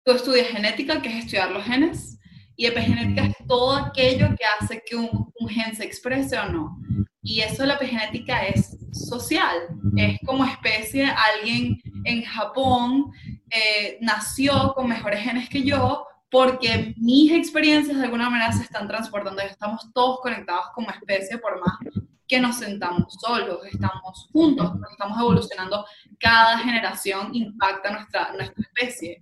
tú 0.04 0.12
estudias 0.12 0.48
genética, 0.48 1.02
que 1.02 1.10
es 1.10 1.26
estudiar 1.26 1.52
los 1.52 1.64
genes, 1.64 2.20
y 2.56 2.66
epigenética 2.66 3.28
es 3.28 3.36
todo 3.48 3.76
aquello 3.76 4.30
que 4.36 4.46
hace 4.60 4.82
que 4.84 4.96
un, 4.96 5.32
gen 5.48 5.76
se 5.76 5.86
exprese 5.86 6.38
o 6.40 6.50
no. 6.50 6.78
Y 7.22 7.42
eso 7.42 7.66
la 7.66 7.76
epigenética 7.76 8.48
es 8.48 8.78
social. 8.92 9.56
Es 9.96 10.18
como 10.26 10.44
especie, 10.44 11.06
alguien 11.06 11.80
en 12.04 12.24
Japón 12.24 13.12
eh, 13.52 13.98
nació 14.02 14.74
con 14.74 14.90
mejores 14.90 15.22
genes 15.22 15.50
que 15.50 15.64
yo 15.64 16.06
porque 16.30 16.94
mis 16.98 17.32
experiencias 17.32 17.98
de 17.98 18.04
alguna 18.04 18.30
manera 18.30 18.52
se 18.52 18.64
están 18.64 18.88
transportando 18.88 19.42
estamos 19.42 19.92
todos 19.94 20.20
conectados 20.20 20.68
como 20.74 20.90
especie 20.90 21.38
por 21.38 21.60
más 21.60 21.78
que 22.28 22.40
nos 22.42 22.58
sentamos 22.58 23.16
solos, 23.22 23.60
estamos 23.72 24.28
juntos, 24.34 24.74
estamos 24.92 25.18
evolucionando, 25.18 25.86
cada 26.20 26.58
generación 26.60 27.34
impacta 27.34 27.90
nuestra, 27.92 28.34
nuestra 28.34 28.64
especie. 28.64 29.22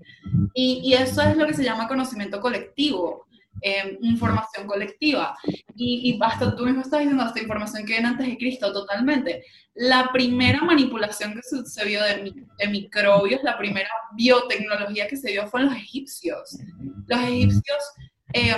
Y, 0.56 0.82
y, 0.84 0.94
eso 0.96 1.22
es 1.22 1.38
lo 1.38 1.46
que 1.46 1.54
se 1.54 1.64
llama 1.64 1.88
conocimiento 1.88 2.42
colectivo, 2.42 3.25
eh, 3.62 3.98
información 4.02 4.68
colectiva. 4.68 5.38
Y, 5.76 6.12
y, 6.12 6.20
hasta 6.22 6.56
tú 6.56 6.66
mismo 6.66 6.82
estás 6.82 7.00
diciendo, 7.00 7.24
esta 7.26 7.42
información 7.42 7.86
que 7.86 7.94
viene 7.94 8.08
antes 8.08 8.28
de 8.28 8.38
Cristo, 8.38 8.72
totalmente. 8.72 9.44
La 9.74 10.10
primera 10.12 10.62
manipulación 10.64 11.34
que 11.34 11.42
se, 11.42 11.86
vio 11.86 12.02
de, 12.04 12.34
de, 12.58 12.68
microbios, 12.68 13.44
la 13.44 13.58
primera 13.58 13.90
biotecnología 14.16 15.08
que 15.08 15.18
se 15.18 15.32
vio 15.32 15.48
fue 15.48 15.62
en 15.62 15.68
los 15.68 15.76
egipcios. 15.76 16.58
Los 17.08 17.20
egipcios 17.22 17.84
eh, 18.34 18.56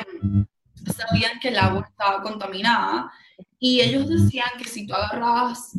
sabían 0.95 1.39
que 1.39 1.49
el 1.49 1.57
agua 1.57 1.87
estaba 1.89 2.21
contaminada 2.21 3.11
y 3.59 3.81
ellos 3.81 4.07
decían 4.07 4.49
que 4.57 4.65
si 4.65 4.85
tú 4.85 4.93
agarrabas 4.93 5.77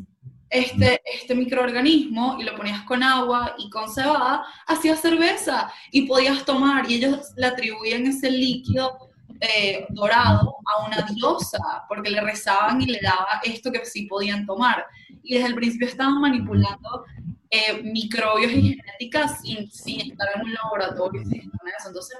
este, 0.50 1.00
este 1.04 1.34
microorganismo 1.34 2.38
y 2.40 2.44
lo 2.44 2.56
ponías 2.56 2.82
con 2.82 3.02
agua 3.02 3.54
y 3.58 3.68
con 3.70 3.92
cebada, 3.92 4.44
hacías 4.66 5.00
cerveza 5.00 5.70
y 5.92 6.02
podías 6.02 6.44
tomar. 6.44 6.90
Y 6.90 6.94
ellos 6.94 7.32
le 7.36 7.46
atribuían 7.46 8.06
ese 8.06 8.30
líquido 8.30 9.07
eh, 9.40 9.86
dorado 9.90 10.56
a 10.66 10.86
una 10.86 11.02
diosa, 11.14 11.58
porque 11.88 12.10
le 12.10 12.20
rezaban 12.20 12.82
y 12.82 12.86
le 12.86 13.00
daba 13.00 13.40
esto 13.44 13.70
que 13.70 13.84
sí 13.84 14.06
podían 14.06 14.46
tomar. 14.46 14.84
Y 15.22 15.34
desde 15.34 15.48
el 15.48 15.54
principio 15.54 15.88
estaban 15.88 16.20
manipulando 16.20 17.04
eh, 17.50 17.82
microbios 17.82 18.52
y 18.52 18.74
genéticas 18.74 19.40
sin, 19.40 19.70
sin, 19.70 20.10
estar 20.10 20.28
en 20.34 20.42
un 20.42 20.54
laboratorio. 20.54 21.22
Entonces, 21.22 22.18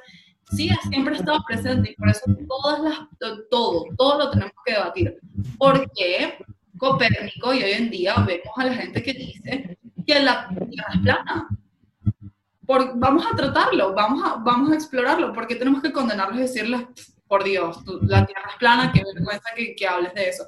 sí, 0.50 0.70
siempre 0.88 1.14
ha 1.14 1.18
estado 1.18 1.44
presente 1.46 1.90
y 1.90 1.94
por 1.96 2.08
eso 2.08 2.24
todas 2.48 2.80
las, 2.80 2.98
todo, 3.50 3.84
todo 3.96 4.18
lo 4.18 4.30
tenemos 4.30 4.54
que 4.64 4.72
debatir. 4.72 5.18
¿Por 5.58 5.90
qué? 5.92 6.38
Copérnico 6.78 7.52
y 7.52 7.62
hoy 7.62 7.72
en 7.72 7.90
día 7.90 8.14
vemos 8.26 8.54
a 8.56 8.64
la 8.64 8.74
gente 8.74 9.02
que 9.02 9.12
dice 9.12 9.78
que 10.06 10.20
la 10.20 10.48
Tierra 10.48 10.92
es 10.94 11.00
plana. 11.00 11.48
Por, 12.68 12.98
vamos 12.98 13.24
a 13.24 13.34
tratarlo, 13.34 13.94
vamos 13.94 14.22
a, 14.22 14.34
vamos 14.36 14.70
a 14.70 14.74
explorarlo, 14.74 15.32
porque 15.32 15.54
tenemos 15.54 15.80
que 15.80 15.90
condenarlos 15.90 16.36
y 16.36 16.42
decirles, 16.42 16.82
por 17.26 17.42
Dios, 17.42 17.78
la 18.02 18.26
Tierra 18.26 18.50
es 18.50 18.56
plana, 18.58 18.92
qué 18.92 19.02
vergüenza 19.14 19.48
que, 19.56 19.74
que 19.74 19.88
hables 19.88 20.12
de 20.12 20.28
eso. 20.28 20.44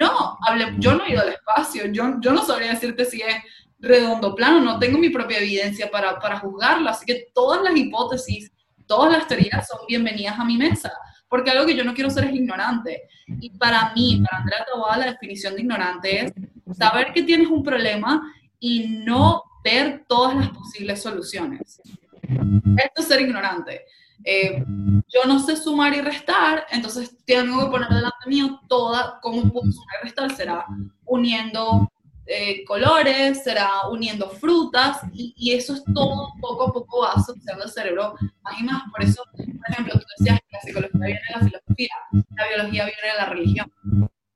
No, 0.00 0.38
hable, 0.42 0.74
yo 0.78 0.96
no 0.96 1.04
he 1.04 1.12
ido 1.12 1.22
al 1.22 1.28
espacio, 1.28 1.86
yo, 1.86 2.16
yo 2.20 2.32
no 2.32 2.44
sabría 2.44 2.70
decirte 2.70 3.04
si 3.04 3.22
es 3.22 3.36
redondo 3.78 4.34
plano, 4.34 4.58
no 4.58 4.80
tengo 4.80 4.98
mi 4.98 5.10
propia 5.10 5.38
evidencia 5.38 5.88
para, 5.88 6.18
para 6.18 6.40
juzgarlo, 6.40 6.90
así 6.90 7.06
que 7.06 7.28
todas 7.32 7.62
las 7.62 7.76
hipótesis, 7.76 8.50
todas 8.86 9.12
las 9.12 9.28
teorías 9.28 9.68
son 9.68 9.86
bienvenidas 9.86 10.40
a 10.40 10.44
mi 10.44 10.56
mesa 10.56 10.92
porque 11.32 11.50
algo 11.50 11.64
que 11.64 11.74
yo 11.74 11.82
no 11.82 11.94
quiero 11.94 12.10
ser 12.10 12.24
es 12.24 12.34
ignorante. 12.34 13.04
Y 13.40 13.48
para 13.56 13.94
mí, 13.94 14.22
para 14.22 14.42
Andrea 14.42 14.66
Taboada, 14.66 14.98
la 14.98 15.12
definición 15.12 15.54
de 15.54 15.62
ignorante 15.62 16.26
es 16.26 16.32
saber 16.76 17.14
que 17.14 17.22
tienes 17.22 17.48
un 17.48 17.62
problema 17.62 18.34
y 18.60 18.86
no 19.06 19.42
ver 19.62 20.04
todas 20.08 20.34
las 20.36 20.50
posibles 20.50 21.02
soluciones. 21.02 21.80
Esto 22.22 23.00
es 23.00 23.06
ser 23.06 23.20
ignorante. 23.20 23.82
Eh, 24.24 24.64
yo 25.08 25.24
no 25.26 25.38
sé 25.40 25.56
sumar 25.56 25.94
y 25.94 26.00
restar, 26.00 26.66
entonces 26.70 27.16
tengo 27.24 27.64
que 27.64 27.70
poner 27.70 27.88
delante 27.88 28.28
mío 28.28 28.60
toda, 28.68 29.18
cómo 29.20 29.50
puedo 29.52 29.70
sumar 29.72 29.96
y 30.00 30.04
restar, 30.04 30.34
será 30.36 30.64
uniendo 31.04 31.90
eh, 32.26 32.64
colores, 32.64 33.42
será 33.42 33.88
uniendo 33.90 34.30
frutas, 34.30 35.00
y, 35.12 35.52
eso 35.52 35.74
es 35.74 35.82
todo 35.92 36.28
poco 36.40 36.68
a 36.68 36.72
poco 36.72 37.00
va 37.02 37.12
asociando 37.14 37.64
el 37.64 37.70
cerebro 37.70 38.14
más 38.42 38.60
y 38.60 38.64
más. 38.64 38.82
Por 38.92 39.02
eso, 39.02 39.24
por 39.34 39.70
ejemplo, 39.70 39.94
tú 39.94 40.06
decías 40.18 40.40
que 40.40 40.56
la 40.56 40.60
psicología 40.60 41.06
viene 41.06 41.20
de 41.26 41.34
la 41.34 41.40
filosofía, 41.40 41.94
la 42.36 42.48
biología 42.48 42.84
viene 42.84 43.08
de 43.12 43.18
la 43.18 43.26
religión, 43.26 43.72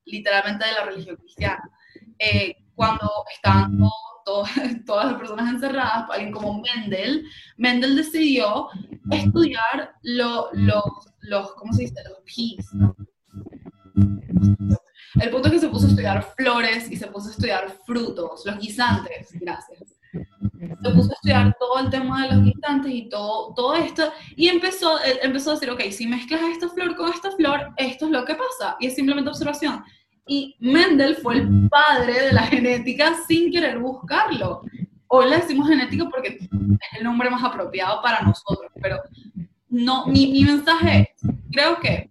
literalmente 0.05 0.67
de 0.67 0.73
la 0.73 0.85
religión 0.85 1.17
cristiana. 1.17 1.71
Eh, 2.19 2.57
cuando 2.75 3.09
estaban 3.35 3.79
todas 4.87 5.07
las 5.07 5.15
personas 5.15 5.53
encerradas, 5.53 6.11
alguien 6.11 6.33
como 6.33 6.61
Mendel, 6.61 7.25
Mendel 7.57 7.97
decidió 7.97 8.69
estudiar 9.11 9.95
lo, 10.03 10.49
los, 10.53 11.53
¿cómo 11.55 11.73
se 11.73 11.83
dice? 11.83 12.03
Los 12.05 12.19
peas, 12.25 12.73
el 15.21 15.31
punto 15.31 15.49
es 15.49 15.55
que 15.55 15.61
se 15.61 15.69
puso 15.69 15.87
a 15.87 15.91
estudiar 15.91 16.35
flores 16.37 16.91
y 16.91 16.97
se 16.97 17.07
puso 17.07 17.29
a 17.29 17.31
estudiar 17.31 17.71
frutos, 17.87 18.43
los 18.45 18.59
guisantes, 18.59 19.31
gracias. 19.41 19.99
Se 20.13 20.91
puso 20.91 21.11
a 21.11 21.15
estudiar 21.15 21.57
todo 21.59 21.79
el 21.79 21.91
tema 21.91 22.23
de 22.23 22.35
los 22.35 22.45
guisantes 22.45 22.93
y 22.93 23.09
todo, 23.09 23.55
todo 23.55 23.75
esto, 23.75 24.13
y 24.37 24.49
empezó, 24.49 24.99
empezó 25.23 25.51
a 25.51 25.55
decir, 25.55 25.71
ok, 25.71 25.81
si 25.91 26.07
mezclas 26.07 26.43
esta 26.43 26.69
flor 26.69 26.97
con 26.97 27.13
esta 27.13 27.31
flor, 27.31 27.73
esto 27.77 28.07
es 28.07 28.11
lo 28.11 28.25
que 28.25 28.35
pasa, 28.35 28.77
y 28.79 28.87
es 28.87 28.95
simplemente 28.95 29.31
observación. 29.31 29.85
Y 30.27 30.57
Mendel 30.59 31.17
fue 31.17 31.37
el 31.37 31.69
padre 31.69 32.27
de 32.27 32.33
la 32.33 32.43
genética 32.43 33.15
sin 33.29 33.53
querer 33.53 33.79
buscarlo. 33.79 34.63
Hoy 35.09 35.31
le 35.31 35.37
decimos 35.37 35.69
genética 35.69 36.09
porque 36.09 36.39
es 36.41 36.99
el 36.99 37.05
nombre 37.05 37.31
más 37.31 37.45
apropiado 37.45 38.03
para 38.03 38.23
nosotros, 38.23 38.73
pero 38.83 39.01
no, 39.69 40.07
mi, 40.07 40.33
mi 40.33 40.45
mensaje 40.45 41.15
es, 41.15 41.31
creo 41.53 41.79
que 41.79 42.11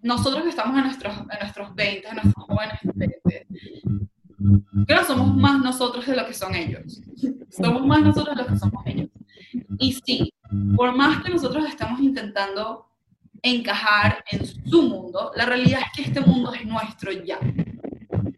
nosotros 0.00 0.42
que 0.42 0.48
estamos 0.48 0.76
en 0.78 0.84
nuestros, 0.84 1.14
en 1.18 1.38
nuestros 1.40 1.74
20, 1.74 2.08
en 2.08 2.14
nuestros 2.14 2.44
jóvenes 2.46 2.78
20, 2.94 3.46
creo 4.86 4.98
que 5.00 5.04
somos 5.04 5.36
más 5.36 5.60
nosotros 5.60 6.06
de 6.06 6.16
lo 6.16 6.26
que 6.26 6.34
son 6.34 6.54
ellos. 6.54 7.02
Somos 7.50 7.86
más 7.86 8.02
nosotros 8.02 8.36
de 8.36 8.42
lo 8.42 8.48
que 8.48 8.58
somos 8.58 8.82
ellos. 8.86 9.10
Y 9.78 9.92
sí, 9.92 10.32
por 10.76 10.96
más 10.96 11.22
que 11.22 11.30
nosotros 11.30 11.66
estemos 11.66 12.00
intentando 12.00 12.89
encajar 13.42 14.24
en 14.30 14.46
su 14.46 14.82
mundo, 14.82 15.32
la 15.34 15.46
realidad 15.46 15.80
es 15.80 15.92
que 15.94 16.08
este 16.08 16.20
mundo 16.20 16.52
es 16.52 16.64
nuestro 16.64 17.12
ya. 17.12 17.38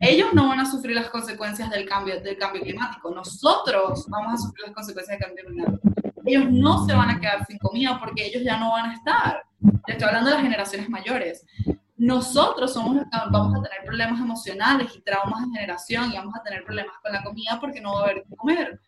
Ellos 0.01 0.35
no 0.35 0.49
van 0.49 0.61
a 0.61 0.71
sufrir 0.71 0.97
las 0.97 1.11
consecuencias 1.11 1.71
del 1.71 1.89
cambio, 1.89 2.21
del 2.21 2.37
cambio 2.37 2.63
climático, 2.63 3.15
nosotros 3.15 4.07
vamos 4.09 4.35
a 4.35 4.37
sufrir 4.37 4.67
las 4.67 4.75
consecuencias 4.75 5.19
del 5.19 5.27
cambio 5.27 5.45
climático. 5.47 5.89
Ellos 6.25 6.51
no 6.51 6.87
se 6.87 6.95
van 6.95 7.11
a 7.11 7.21
quedar 7.21 7.47
sin 7.47 7.59
comida 7.59 7.99
porque 8.01 8.27
ellos 8.27 8.43
ya 8.45 8.59
no 8.59 8.73
van 8.73 8.91
a 8.91 8.95
estar 8.95 9.43
estoy 9.87 10.09
hablando 10.09 10.31
de 10.31 10.37
las 10.37 10.43
generaciones 10.45 10.89
mayores. 10.89 11.47
Nosotros 11.97 12.73
somos 12.73 12.97
los 12.97 13.05
que 13.05 13.11
vamos 13.31 13.55
a 13.55 13.63
tener 13.63 13.85
problemas 13.85 14.21
emocionales 14.21 14.95
y 14.97 15.01
traumas 15.03 15.43
de 15.43 15.59
generación 15.59 16.13
y 16.13 16.17
vamos 16.17 16.35
a 16.35 16.43
tener 16.43 16.65
problemas 16.65 16.97
con 17.03 17.13
la 17.13 17.23
comida 17.23 17.59
porque 17.61 17.81
no 17.81 17.95
va 17.95 18.01
a 18.01 18.05
haber 18.05 18.25
que 18.25 18.37
comer. 18.37 18.81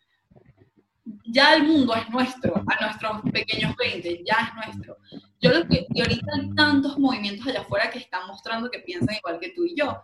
Ya 1.25 1.53
el 1.53 1.63
mundo 1.63 1.95
es 1.95 2.09
nuestro, 2.09 2.55
a 2.55 2.85
nuestros 2.85 3.21
pequeños 3.31 3.75
20, 3.75 4.23
ya 4.25 4.35
es 4.47 4.55
nuestro. 4.55 4.97
Yo 5.45 5.51
lo 5.51 5.67
que, 5.67 5.85
y 5.93 6.01
ahorita 6.01 6.25
hay 6.33 6.49
tantos 6.55 6.97
movimientos 6.97 7.45
allá 7.45 7.61
afuera 7.61 7.91
que 7.91 7.99
están 7.99 8.25
mostrando 8.27 8.71
que 8.71 8.79
piensan 8.79 9.15
igual 9.15 9.39
que 9.39 9.51
tú 9.51 9.63
y 9.63 9.75
yo. 9.75 10.01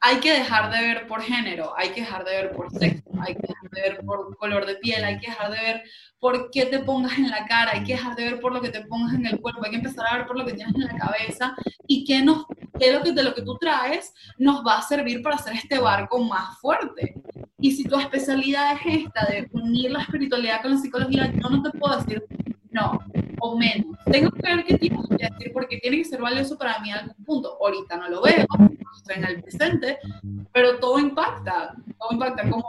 hay 0.00 0.16
que 0.20 0.32
dejar 0.32 0.72
de 0.72 0.80
ver 0.80 1.06
por 1.06 1.20
género, 1.20 1.74
hay 1.76 1.90
que 1.90 2.00
dejar 2.00 2.24
de 2.24 2.30
ver 2.30 2.52
por 2.52 2.70
sexo, 2.70 3.02
hay 3.20 3.34
que 3.34 3.42
dejar 3.48 3.70
de 3.70 3.80
ver 3.82 4.04
por 4.04 4.34
color 4.38 4.64
de 4.64 4.76
piel, 4.76 5.04
hay 5.04 5.18
que 5.18 5.26
dejar 5.26 5.50
de 5.50 5.60
ver 5.60 5.82
por 6.18 6.50
qué 6.50 6.64
te 6.64 6.78
pongas 6.78 7.18
en 7.18 7.30
la 7.30 7.44
cara, 7.44 7.72
hay 7.72 7.84
que 7.84 7.92
dejar 7.92 8.16
de 8.16 8.24
ver 8.24 8.40
por 8.40 8.54
lo 8.54 8.62
que 8.62 8.70
te 8.70 8.80
pongas 8.86 9.12
en 9.12 9.26
el 9.26 9.38
cuerpo, 9.42 9.62
hay 9.62 9.72
que 9.72 9.76
empezar 9.76 10.06
a 10.06 10.16
ver 10.16 10.26
por 10.26 10.38
lo 10.38 10.46
que 10.46 10.54
tienes 10.54 10.74
en 10.74 10.84
la 10.84 10.96
cabeza 10.96 11.54
y 11.86 12.04
qué, 12.04 12.22
nos, 12.22 12.46
qué 12.78 12.94
lo 12.94 13.02
que, 13.02 13.12
de 13.12 13.24
lo 13.24 13.34
que 13.34 13.42
tú 13.42 13.58
traes 13.58 14.14
nos 14.38 14.64
va 14.66 14.78
a 14.78 14.82
servir 14.82 15.22
para 15.22 15.36
hacer 15.36 15.52
este 15.52 15.78
barco 15.78 16.18
más 16.24 16.58
fuerte. 16.60 17.14
Y 17.58 17.72
si 17.72 17.84
tu 17.84 17.98
especialidad 17.98 18.72
es 18.72 19.04
esta 19.04 19.26
de 19.26 19.48
unir 19.52 19.90
la 19.90 20.00
espiritualidad 20.00 20.62
con 20.62 20.70
la 20.72 20.78
psicología, 20.78 21.30
yo 21.30 21.48
no 21.50 21.62
te 21.62 21.76
puedo 21.78 21.98
decir 21.98 22.24
no, 22.74 22.98
o 23.40 23.56
menos. 23.56 23.96
Tengo 24.10 24.30
que 24.32 24.42
ver 24.42 24.64
qué 24.64 24.76
tipo 24.76 25.08
que 25.08 25.28
decir 25.30 25.52
porque 25.52 25.78
tiene 25.78 25.98
que 25.98 26.04
ser 26.04 26.20
valioso 26.20 26.58
para 26.58 26.80
mí 26.80 26.90
a 26.90 26.96
algún 26.96 27.24
punto. 27.24 27.56
Ahorita 27.60 27.96
no 27.96 28.08
lo 28.08 28.20
veo, 28.20 28.44
estoy 28.96 29.16
en 29.16 29.24
el 29.24 29.42
presente, 29.42 29.98
pero 30.52 30.78
todo 30.80 30.98
impacta, 30.98 31.74
todo 31.98 32.12
impacta 32.12 32.50
como 32.50 32.64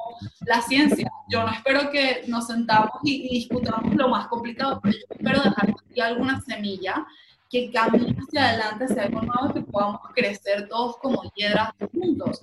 la 0.46 0.62
ciencia. 0.62 1.12
Yo 1.28 1.44
no 1.44 1.52
espero 1.52 1.90
que 1.90 2.24
nos 2.28 2.46
sentamos 2.46 2.92
y, 3.04 3.28
discutamos 3.30 3.96
lo 3.96 4.08
más 4.10 4.28
complicado, 4.28 4.80
pero 4.82 4.96
yo 4.96 5.06
espero 5.10 5.42
dejar 5.42 5.70
aquí 5.72 6.00
alguna 6.00 6.40
semilla 6.42 7.06
que 7.50 7.72
camine 7.72 8.16
hacia 8.20 8.50
adelante, 8.50 8.88
sea 8.88 9.04
algo 9.04 9.22
nuevo 9.22 9.54
que 9.54 9.62
podamos 9.62 10.02
crecer 10.14 10.68
todos 10.68 10.98
como 10.98 11.32
piedras 11.32 11.72
juntos. 11.92 12.40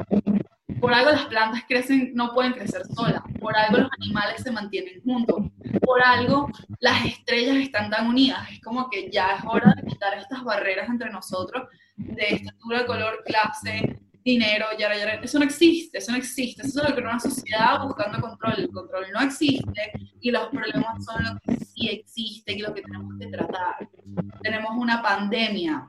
Por 0.81 0.93
algo 0.93 1.11
las 1.11 1.27
plantas 1.27 1.63
crecen, 1.69 2.13
no 2.15 2.33
pueden 2.33 2.53
crecer 2.53 2.83
solas. 2.95 3.23
Por 3.41 3.57
algo 3.57 3.79
los 3.79 3.91
animales 4.01 4.43
se 4.43 4.51
mantienen 4.51 5.01
juntos. 5.03 5.47
Por 5.85 6.03
algo 6.03 6.51
las 6.81 7.05
estrellas 7.05 7.57
están 7.57 7.91
tan 7.91 8.07
unidas. 8.07 8.51
Es 8.51 8.61
como 8.61 8.89
que 8.91 9.11
ya 9.11 9.37
es 9.37 9.45
hora 9.45 9.75
de 9.77 9.89
quitar 9.89 10.19
estas 10.19 10.43
barreras 10.45 10.89
entre 10.89 11.11
nosotros 11.11 11.69
de 11.97 12.35
estatura, 12.35 12.87
color, 12.87 13.23
clase, 13.25 14.01
dinero, 14.25 14.67
yara, 14.79 14.97
yara. 14.97 15.15
Eso 15.15 15.39
no 15.39 15.45
existe, 15.45 15.99
eso 15.99 16.13
no 16.13 16.19
existe. 16.19 16.63
Eso 16.63 16.83
es 16.83 16.89
lo 16.89 16.95
que 16.95 17.03
una 17.03 17.21
sociedad 17.21 17.83
buscando 17.85 18.21
control. 18.21 18.55
El 18.59 18.71
control 18.71 19.07
no 19.13 19.21
existe 19.21 19.93
y 20.21 20.31
los 20.31 20.49
problemas 20.49 21.05
son 21.05 21.25
lo 21.25 21.39
que 21.41 21.65
sí 21.65 21.89
existe 21.89 22.53
y 22.53 22.59
lo 22.59 22.75
que 22.75 22.83
tenemos 22.83 23.15
que 23.19 23.27
tratar. 23.27 23.89
Tenemos 24.43 24.71
una 24.77 25.03
pandemia 25.03 25.89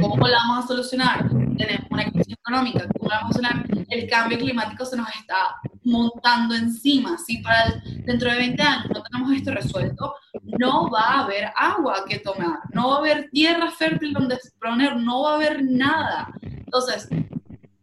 ¿Cómo 0.00 0.26
la 0.26 0.38
vamos 0.38 0.64
a 0.64 0.68
solucionar? 0.68 1.28
Tenemos 1.56 1.86
una 1.90 2.04
crisis 2.10 2.34
económica, 2.34 2.86
¿cómo 2.98 3.10
la 3.10 3.20
vamos 3.20 3.36
a 3.36 3.40
solucionar? 3.40 3.86
El 3.88 4.08
cambio 4.08 4.38
climático 4.38 4.84
se 4.84 4.96
nos 4.96 5.08
está 5.16 5.56
montando 5.84 6.54
encima. 6.54 7.18
Si 7.18 7.38
para 7.38 7.80
dentro 8.04 8.30
de 8.30 8.38
20 8.38 8.62
años 8.62 8.86
no 8.94 9.02
tenemos 9.02 9.32
esto 9.32 9.50
resuelto, 9.52 10.14
no 10.58 10.90
va 10.90 11.02
a 11.02 11.20
haber 11.24 11.50
agua 11.56 12.04
que 12.08 12.18
tomar, 12.18 12.60
no 12.72 12.90
va 12.90 12.96
a 12.96 12.98
haber 12.98 13.30
tierra 13.30 13.70
fértil 13.70 14.12
donde 14.12 14.36
exponer, 14.36 14.96
no 14.96 15.22
va 15.22 15.32
a 15.32 15.34
haber 15.36 15.64
nada. 15.64 16.32
Entonces, 16.42 17.08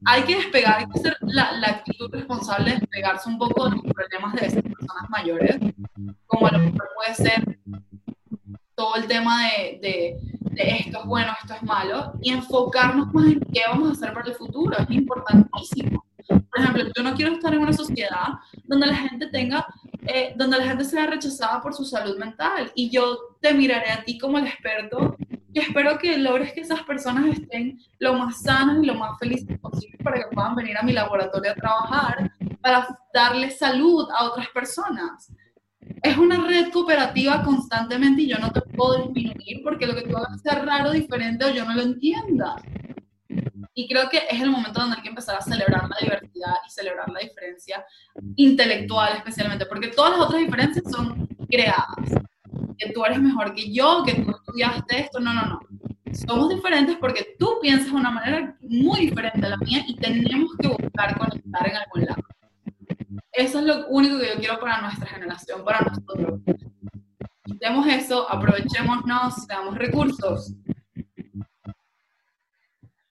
hay 0.05 0.23
que 0.23 0.37
despegar, 0.37 0.79
hay 0.79 0.85
que 0.85 0.99
hacer 0.99 1.17
la, 1.21 1.51
la, 1.53 1.67
actitud 1.67 2.09
responsable 2.11 2.71
de 2.71 2.79
despegarse 2.79 3.29
un 3.29 3.37
poco 3.37 3.65
de 3.65 3.75
los 3.75 3.81
problemas 3.93 4.33
de 4.35 4.47
esas 4.47 4.63
personas 4.63 5.09
mayores, 5.09 5.57
como 6.25 6.47
a 6.47 6.51
lo 6.51 6.59
mejor 6.59 6.89
puede 6.95 7.13
ser 7.13 7.59
todo 8.73 8.95
el 8.95 9.07
tema 9.07 9.43
de, 9.43 9.79
de 9.81 10.36
esto 10.63 10.99
es 10.99 11.05
bueno, 11.05 11.31
esto 11.41 11.53
es 11.53 11.63
malo, 11.63 12.13
y 12.21 12.31
enfocarnos 12.31 13.13
más 13.13 13.27
en 13.27 13.39
qué 13.53 13.61
vamos 13.67 13.89
a 13.89 13.91
hacer 13.93 14.13
para 14.13 14.29
el 14.29 14.35
futuro, 14.35 14.77
es 14.77 14.89
importantísimo. 14.89 16.03
Por 16.27 16.59
ejemplo, 16.59 16.83
yo 16.95 17.03
no 17.03 17.15
quiero 17.15 17.33
estar 17.33 17.53
en 17.53 17.61
una 17.61 17.73
sociedad 17.73 18.27
donde 18.65 18.87
la 18.87 18.95
gente 18.95 19.27
tenga, 19.27 19.65
eh, 20.05 20.33
donde 20.35 20.57
la 20.57 20.65
gente 20.65 20.83
sea 20.83 21.07
rechazada 21.07 21.61
por 21.61 21.73
su 21.73 21.85
salud 21.85 22.17
mental, 22.17 22.71
y 22.75 22.89
yo 22.89 23.17
te 23.41 23.53
miraré 23.53 23.91
a 23.91 24.03
ti 24.03 24.17
como 24.17 24.37
el 24.37 24.47
experto 24.47 25.15
y 25.57 25.59
espero 25.59 25.97
que 25.97 26.19
logres 26.19 26.53
que 26.53 26.61
esas 26.61 26.83
personas 26.83 27.25
estén 27.35 27.79
lo 27.97 28.13
más 28.13 28.43
sanas 28.43 28.77
y 28.83 28.85
lo 28.85 28.93
más 28.93 29.17
felices 29.17 29.57
posible 29.59 29.97
para 30.03 30.17
que 30.17 30.35
puedan 30.35 30.55
venir 30.55 30.77
a 30.77 30.83
mi 30.83 30.93
laboratorio 30.93 31.51
a 31.51 31.55
trabajar, 31.55 32.31
para 32.61 32.87
darle 33.11 33.49
salud 33.49 34.07
a 34.15 34.25
otras 34.25 34.49
personas 34.49 35.31
es 36.01 36.17
una 36.17 36.45
red 36.45 36.71
cooperativa 36.71 37.43
constantemente 37.43 38.21
y 38.21 38.29
yo 38.29 38.37
no 38.37 38.51
te 38.51 38.61
puedo 38.61 39.03
disminuir 39.03 39.61
porque 39.63 39.87
lo 39.87 39.95
que 39.95 40.03
tú 40.03 40.17
hagas 40.17 40.41
sea 40.41 40.59
raro, 40.63 40.91
diferente 40.91 41.45
o 41.45 41.51
yo 41.51 41.65
no 41.65 41.75
lo 41.75 41.81
entienda. 41.81 42.55
Y 43.73 43.87
creo 43.87 44.09
que 44.09 44.23
es 44.29 44.41
el 44.41 44.49
momento 44.49 44.79
donde 44.79 44.95
hay 44.97 45.03
que 45.03 45.09
empezar 45.09 45.37
a 45.37 45.41
celebrar 45.41 45.87
la 45.87 45.97
diversidad 46.01 46.55
y 46.65 46.71
celebrar 46.71 47.09
la 47.09 47.19
diferencia 47.19 47.85
intelectual 48.35 49.17
especialmente, 49.17 49.65
porque 49.67 49.89
todas 49.89 50.11
las 50.11 50.21
otras 50.21 50.41
diferencias 50.41 50.83
son 50.89 51.27
creadas. 51.47 51.85
Que 52.77 52.91
tú 52.91 53.05
eres 53.05 53.21
mejor 53.21 53.53
que 53.53 53.71
yo, 53.71 54.03
que 54.03 54.15
tú 54.15 54.31
estudiaste 54.31 55.01
esto, 55.01 55.19
no, 55.19 55.33
no, 55.33 55.45
no. 55.45 55.59
Somos 56.11 56.49
diferentes 56.49 56.95
porque 56.97 57.35
tú 57.37 57.59
piensas 57.61 57.91
de 57.91 57.97
una 57.97 58.09
manera 58.09 58.57
muy 58.61 59.01
diferente 59.01 59.45
a 59.45 59.49
la 59.49 59.57
mía 59.57 59.83
y 59.87 59.95
tenemos 59.95 60.51
que 60.59 60.69
buscar 60.69 61.17
conectar 61.17 61.67
en 61.67 61.75
algún 61.75 62.05
lado. 62.05 62.23
Eso 63.37 63.59
es 63.59 63.65
lo 63.65 63.87
único 63.89 64.17
que 64.17 64.29
yo 64.29 64.35
quiero 64.39 64.59
para 64.59 64.81
nuestra 64.81 65.05
generación, 65.05 65.63
para 65.63 65.81
nosotros. 65.81 66.39
Demos 67.59 67.85
eso, 67.85 68.27
aprovechémonos, 68.27 69.45
damos 69.45 69.77
recursos. 69.77 70.55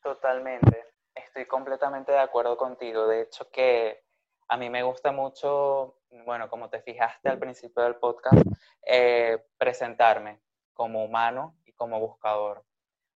Totalmente. 0.03 0.85
Estoy 1.15 1.47
completamente 1.47 2.11
de 2.11 2.19
acuerdo 2.19 2.57
contigo. 2.57 3.07
De 3.07 3.23
hecho, 3.23 3.49
que 3.53 4.03
a 4.49 4.57
mí 4.57 4.69
me 4.69 4.83
gusta 4.83 5.13
mucho, 5.13 6.01
bueno, 6.25 6.51
como 6.51 6.69
te 6.71 6.83
fijaste 6.83 7.29
al 7.29 7.39
principio 7.39 7.85
del 7.85 7.95
podcast, 7.95 8.43
eh, 8.85 9.47
presentarme 9.57 10.41
como 10.75 11.05
humano 11.05 11.55
y 11.65 11.73
como 11.73 12.01
buscador, 12.01 12.65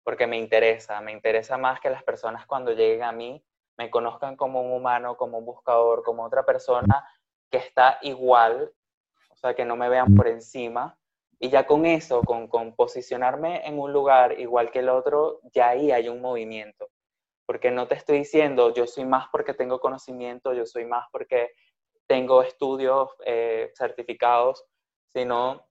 porque 0.03 0.27
me 0.27 0.37
interesa, 0.37 1.01
me 1.01 1.11
interesa 1.11 1.57
más 1.57 1.79
que 1.79 1.89
las 1.89 2.03
personas 2.03 2.45
cuando 2.45 2.71
lleguen 2.71 3.01
a 3.01 3.11
mí 3.11 3.43
me 3.79 3.89
conozcan 3.89 4.35
como 4.35 4.61
un 4.61 4.73
humano, 4.73 5.15
como 5.15 5.37
un 5.37 5.45
buscador, 5.45 6.03
como 6.03 6.25
otra 6.25 6.45
persona 6.45 7.07
que 7.49 7.59
está 7.59 7.97
igual, 8.01 8.73
o 9.29 9.35
sea, 9.37 9.53
que 9.53 9.63
no 9.63 9.77
me 9.77 9.87
vean 9.87 10.13
por 10.15 10.27
encima. 10.27 10.99
Y 11.39 11.47
ya 11.47 11.65
con 11.65 11.85
eso, 11.85 12.21
con, 12.23 12.49
con 12.49 12.75
posicionarme 12.75 13.65
en 13.65 13.79
un 13.79 13.93
lugar 13.93 14.37
igual 14.37 14.69
que 14.69 14.79
el 14.79 14.89
otro, 14.89 15.39
ya 15.53 15.69
ahí 15.69 15.91
hay 15.91 16.09
un 16.09 16.19
movimiento. 16.19 16.89
Porque 17.45 17.71
no 17.71 17.87
te 17.87 17.95
estoy 17.95 18.17
diciendo, 18.17 18.73
yo 18.73 18.85
soy 18.85 19.05
más 19.05 19.29
porque 19.31 19.53
tengo 19.53 19.79
conocimiento, 19.79 20.53
yo 20.53 20.65
soy 20.65 20.83
más 20.83 21.07
porque 21.13 21.53
tengo 22.05 22.43
estudios 22.43 23.11
eh, 23.25 23.71
certificados, 23.77 24.65
sino 25.13 25.65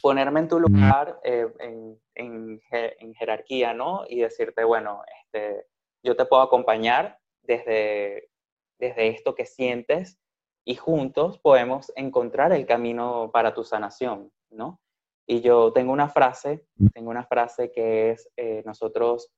ponerme 0.00 0.40
en 0.40 0.48
tu 0.48 0.58
lugar 0.58 1.20
eh, 1.22 1.52
en, 1.58 2.00
en, 2.14 2.62
en, 2.70 3.14
jerarquía, 3.14 3.74
¿no? 3.74 4.04
Y 4.08 4.20
decirte, 4.20 4.64
bueno, 4.64 5.02
este, 5.20 5.66
yo 6.02 6.16
te 6.16 6.24
puedo 6.24 6.40
acompañar, 6.40 7.18
desde, 7.42 8.30
desde 8.78 9.08
esto 9.08 9.34
que 9.34 9.46
sientes 9.46 10.18
y 10.64 10.76
juntos 10.76 11.38
podemos 11.38 11.92
encontrar 11.96 12.52
el 12.52 12.66
camino 12.66 13.30
para 13.32 13.54
tu 13.54 13.64
sanación, 13.64 14.30
¿no? 14.50 14.80
Y 15.26 15.40
yo 15.40 15.72
tengo 15.72 15.92
una 15.92 16.08
frase, 16.08 16.66
tengo 16.92 17.10
una 17.10 17.24
frase 17.24 17.70
que 17.70 18.10
es, 18.10 18.28
eh, 18.36 18.62
nosotros 18.66 19.30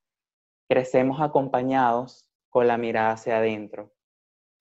crecemos 0.69 1.21
acompañados 1.21 2.27
con 2.49 2.67
la 2.67 2.79
mirada 2.79 3.13
hacia 3.13 3.39
adentro. 3.39 3.93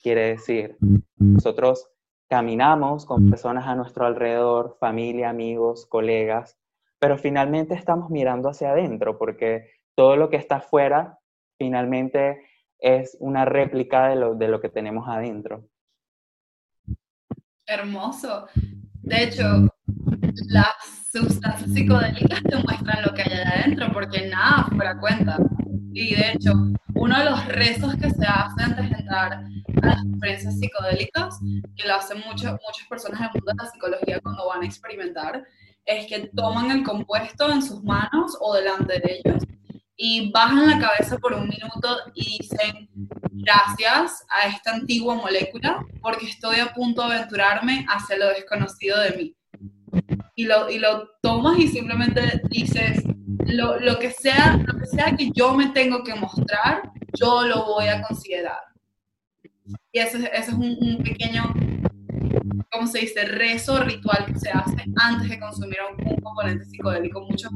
Quiere 0.01 0.27
decir, 0.29 0.77
nosotros 1.17 1.89
caminamos 2.29 3.05
con 3.05 3.29
personas 3.29 3.67
a 3.67 3.75
nuestro 3.75 4.05
alrededor, 4.05 4.75
familia, 4.79 5.29
amigos, 5.29 5.85
colegas, 5.85 6.57
pero 6.99 7.17
finalmente 7.17 7.73
estamos 7.73 8.09
mirando 8.09 8.49
hacia 8.49 8.71
adentro 8.71 9.17
porque 9.17 9.69
todo 9.95 10.17
lo 10.17 10.29
que 10.29 10.37
está 10.37 10.57
afuera 10.57 11.19
finalmente 11.57 12.43
es 12.83 13.15
una 13.21 13.45
réplica 13.45 14.09
de 14.09 14.17
lo, 14.17 14.35
de 14.35 14.49
lo 14.49 14.59
que 14.59 14.67
tenemos 14.67 15.07
adentro. 15.07 15.65
Hermoso. 17.65 18.47
De 19.01 19.23
hecho, 19.23 19.69
las 20.47 20.67
sustancias 21.09 21.71
psicodélicas 21.71 22.43
te 22.43 22.57
muestran 22.57 23.03
lo 23.05 23.13
que 23.13 23.21
hay 23.21 23.39
adentro, 23.39 23.87
porque 23.93 24.27
nada 24.27 24.65
fuera 24.65 24.99
cuenta. 24.99 25.37
Y 25.93 26.13
de 26.13 26.31
hecho, 26.33 26.51
uno 26.95 27.19
de 27.19 27.25
los 27.25 27.45
rezos 27.47 27.95
que 27.95 28.09
se 28.09 28.25
hace 28.25 28.63
antes 28.63 28.89
de 28.89 28.97
entrar 28.97 29.31
a 29.81 29.85
las 29.85 30.05
experiencias 30.05 30.59
psicodélicas, 30.59 31.39
que 31.77 31.87
lo 31.87 31.95
hacen 31.95 32.21
muchas 32.27 32.51
muchas 32.51 32.87
personas 32.89 33.21
en 33.21 33.25
el 33.27 33.31
mundo 33.33 33.51
de 33.51 33.63
la 33.63 33.71
psicología 33.71 34.19
cuando 34.19 34.47
van 34.49 34.61
a 34.61 34.65
experimentar, 34.65 35.41
es 35.85 36.05
que 36.07 36.29
toman 36.35 36.69
el 36.69 36.83
compuesto 36.83 37.49
en 37.49 37.61
sus 37.61 37.81
manos 37.81 38.37
o 38.41 38.53
delante 38.53 38.99
de 38.99 39.21
ellos 39.23 39.43
y 39.95 40.31
bajan 40.31 40.69
la 40.69 40.79
cabeza 40.79 41.17
por 41.17 41.33
un 41.33 41.47
minuto 41.47 41.97
y 42.15 42.39
dicen 42.39 42.89
gracias 43.31 44.25
a 44.29 44.47
esta 44.47 44.73
antigua 44.73 45.15
molécula 45.15 45.85
porque 46.01 46.27
estoy 46.27 46.59
a 46.59 46.73
punto 46.73 47.07
de 47.07 47.15
aventurarme 47.15 47.85
hacia 47.87 48.17
lo 48.17 48.29
desconocido 48.29 48.99
de 48.99 49.11
mí. 49.11 49.35
Y 50.35 50.45
lo, 50.45 50.69
y 50.69 50.79
lo 50.79 51.09
tomas 51.21 51.59
y 51.59 51.67
simplemente 51.67 52.41
dices, 52.49 53.03
lo, 53.45 53.79
lo, 53.79 53.99
que 53.99 54.09
sea, 54.09 54.57
lo 54.57 54.79
que 54.79 54.87
sea 54.87 55.15
que 55.15 55.29
yo 55.31 55.53
me 55.53 55.69
tengo 55.69 56.03
que 56.03 56.15
mostrar, 56.15 56.91
yo 57.13 57.43
lo 57.43 57.65
voy 57.65 57.87
a 57.87 58.01
considerar. 58.01 58.59
Y 59.91 59.99
ese, 59.99 60.17
ese 60.33 60.51
es 60.51 60.53
un, 60.53 61.03
pequeño, 61.03 61.53
¿cómo 62.71 62.87
se 62.87 63.01
dice?, 63.01 63.25
rezo 63.25 63.83
ritual 63.83 64.25
que 64.25 64.39
se 64.39 64.49
hace 64.49 64.83
antes 64.95 65.29
de 65.29 65.39
consumir 65.39 65.77
un, 65.95 66.07
un 66.07 66.15
componente 66.17 66.65
psicodélico. 66.65 67.21
muchas 67.21 67.51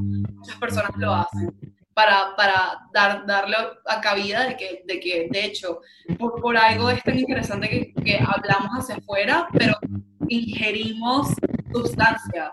personas 0.59 0.91
lo 0.97 1.15
hacen 1.15 1.51
para, 1.97 2.35
para 2.35 2.87
dar, 2.93 3.25
darle 3.25 3.55
a 3.87 3.99
cabida 3.99 4.45
de 4.45 4.55
que, 4.55 4.83
de 4.85 4.99
que, 4.99 5.29
de 5.31 5.45
hecho, 5.45 5.81
por, 6.19 6.39
por 6.39 6.55
algo 6.55 6.91
es 6.91 7.01
tan 7.01 7.17
interesante 7.17 7.67
que, 7.67 8.03
que 8.03 8.19
hablamos 8.19 8.69
hacia 8.77 8.97
afuera, 8.97 9.47
pero 9.57 9.73
ingerimos 10.27 11.29
sustancias. 11.73 12.51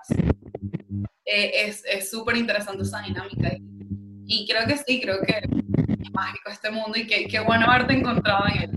Eh, 1.26 1.66
es 1.66 2.11
súper 2.11 2.38
interesante 2.38 2.84
esa 2.84 3.03
dinámica. 3.03 3.51
Y, 3.55 4.45
y, 4.45 4.49
creo 4.49 4.66
que 4.66 4.78
sí, 4.78 4.99
creo 4.99 5.20
que 5.20 5.36
es 5.36 6.11
mágico 6.11 6.49
este 6.51 6.70
mundo 6.70 6.99
y 6.99 7.07
que, 7.07 7.26
qué 7.26 7.40
bueno 7.40 7.66
haberte 7.66 7.92
encontrado 7.92 8.47
en 8.47 8.62
él. 8.62 8.70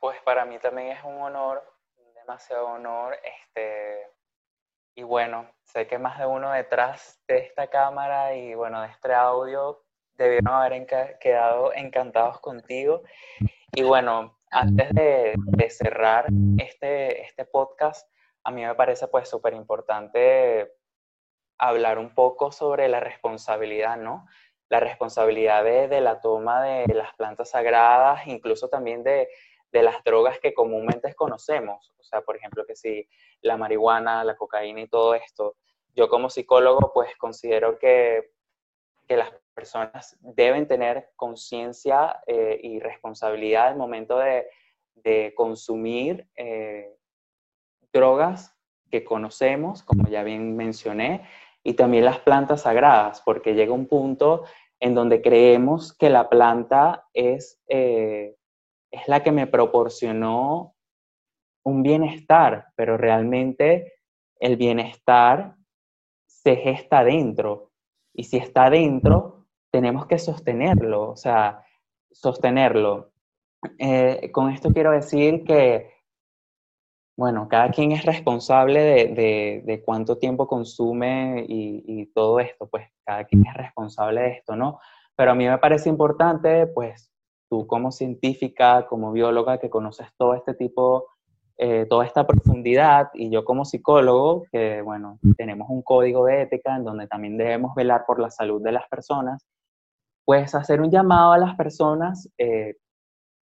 Pues 0.00 0.18
para 0.22 0.44
mí 0.44 0.58
también 0.60 0.88
es 0.88 1.02
un 1.02 1.14
honor, 1.14 1.64
demasiado 2.14 2.66
honor, 2.66 3.16
este, 3.24 4.13
y 4.94 5.02
bueno, 5.02 5.50
sé 5.64 5.86
que 5.86 5.98
más 5.98 6.18
de 6.18 6.26
uno 6.26 6.52
detrás 6.52 7.20
de 7.26 7.38
esta 7.38 7.68
cámara 7.68 8.34
y 8.34 8.54
bueno, 8.54 8.80
de 8.82 8.88
este 8.88 9.12
audio 9.12 9.82
debieron 10.14 10.54
haber 10.54 10.86
quedado 11.18 11.72
encantados 11.74 12.40
contigo. 12.40 13.02
Y 13.72 13.82
bueno, 13.82 14.38
antes 14.50 14.90
de, 14.94 15.34
cerrar 15.68 16.26
este, 16.58 17.22
este 17.22 17.44
podcast, 17.44 18.08
a 18.44 18.52
mí 18.52 18.64
me 18.64 18.74
parece 18.76 19.08
pues 19.08 19.28
súper 19.28 19.54
importante 19.54 20.72
hablar 21.58 21.98
un 21.98 22.14
poco 22.14 22.52
sobre 22.52 22.86
la 22.88 23.00
responsabilidad, 23.00 23.96
¿no? 23.96 24.26
La 24.68 24.78
responsabilidad 24.78 25.64
de, 25.64 25.88
de, 25.88 26.00
la 26.00 26.20
toma 26.20 26.62
de 26.62 26.86
las 26.94 27.12
plantas 27.14 27.50
sagradas, 27.50 28.26
incluso 28.28 28.68
también 28.68 29.02
de, 29.02 29.28
de 29.74 29.82
las 29.82 30.04
drogas 30.04 30.38
que 30.38 30.54
comúnmente 30.54 31.12
conocemos. 31.14 31.92
O 31.98 32.04
sea, 32.04 32.22
por 32.22 32.36
ejemplo, 32.36 32.64
que 32.64 32.76
si 32.76 33.08
la 33.42 33.56
marihuana, 33.56 34.22
la 34.22 34.36
cocaína 34.36 34.82
y 34.82 34.88
todo 34.88 35.16
esto. 35.16 35.56
Yo 35.96 36.08
como 36.08 36.30
psicólogo, 36.30 36.92
pues 36.94 37.16
considero 37.16 37.76
que, 37.76 38.30
que 39.08 39.16
las 39.16 39.32
personas 39.52 40.16
deben 40.20 40.68
tener 40.68 41.10
conciencia 41.16 42.20
eh, 42.28 42.58
y 42.62 42.78
responsabilidad 42.78 43.66
al 43.66 43.76
momento 43.76 44.18
de, 44.18 44.46
de 44.94 45.34
consumir 45.36 46.28
eh, 46.36 46.94
drogas 47.92 48.56
que 48.92 49.02
conocemos, 49.02 49.82
como 49.82 50.08
ya 50.08 50.22
bien 50.22 50.54
mencioné, 50.54 51.28
y 51.64 51.74
también 51.74 52.04
las 52.04 52.20
plantas 52.20 52.62
sagradas, 52.62 53.22
porque 53.22 53.54
llega 53.54 53.72
un 53.72 53.88
punto 53.88 54.44
en 54.78 54.94
donde 54.94 55.20
creemos 55.20 55.92
que 55.92 56.10
la 56.10 56.28
planta 56.28 57.08
es 57.12 57.60
eh, 57.68 58.36
es 58.94 59.08
la 59.08 59.22
que 59.22 59.32
me 59.32 59.46
proporcionó 59.46 60.74
un 61.64 61.82
bienestar, 61.82 62.68
pero 62.76 62.96
realmente 62.96 63.94
el 64.38 64.56
bienestar 64.56 65.56
se 66.26 66.56
gesta 66.56 67.02
dentro. 67.04 67.72
Y 68.12 68.24
si 68.24 68.36
está 68.36 68.70
dentro, 68.70 69.46
tenemos 69.72 70.06
que 70.06 70.18
sostenerlo, 70.18 71.10
o 71.10 71.16
sea, 71.16 71.64
sostenerlo. 72.12 73.12
Eh, 73.78 74.30
con 74.30 74.50
esto 74.50 74.72
quiero 74.72 74.92
decir 74.92 75.42
que, 75.44 75.90
bueno, 77.16 77.48
cada 77.48 77.70
quien 77.70 77.92
es 77.92 78.04
responsable 78.04 79.08
de, 79.14 79.82
cuánto 79.84 80.18
tiempo 80.18 80.46
consume 80.46 81.44
y, 81.48 82.06
todo 82.14 82.38
esto, 82.40 82.68
pues 82.68 82.88
cada 83.04 83.24
quien 83.24 83.46
es 83.46 83.54
responsable 83.54 84.20
de 84.20 84.30
esto, 84.32 84.54
¿no? 84.54 84.78
Pero 85.16 85.32
a 85.32 85.34
mí 85.34 85.48
me 85.48 85.58
parece 85.58 85.88
importante, 85.88 86.66
pues, 86.66 87.13
tú 87.54 87.68
como 87.68 87.92
científica, 87.92 88.84
como 88.88 89.12
bióloga, 89.12 89.58
que 89.58 89.70
conoces 89.70 90.08
todo 90.18 90.34
este 90.34 90.54
tipo, 90.54 91.06
eh, 91.56 91.86
toda 91.88 92.04
esta 92.04 92.26
profundidad, 92.26 93.10
y 93.14 93.30
yo 93.30 93.44
como 93.44 93.64
psicólogo, 93.64 94.42
que 94.50 94.82
bueno, 94.82 95.20
tenemos 95.36 95.68
un 95.70 95.82
código 95.82 96.24
de 96.26 96.42
ética 96.42 96.74
en 96.74 96.82
donde 96.82 97.06
también 97.06 97.38
debemos 97.38 97.72
velar 97.76 98.04
por 98.06 98.18
la 98.18 98.30
salud 98.30 98.60
de 98.60 98.72
las 98.72 98.88
personas, 98.88 99.46
pues 100.24 100.52
hacer 100.56 100.80
un 100.80 100.90
llamado 100.90 101.32
a 101.32 101.38
las 101.38 101.54
personas 101.54 102.28
eh, 102.38 102.74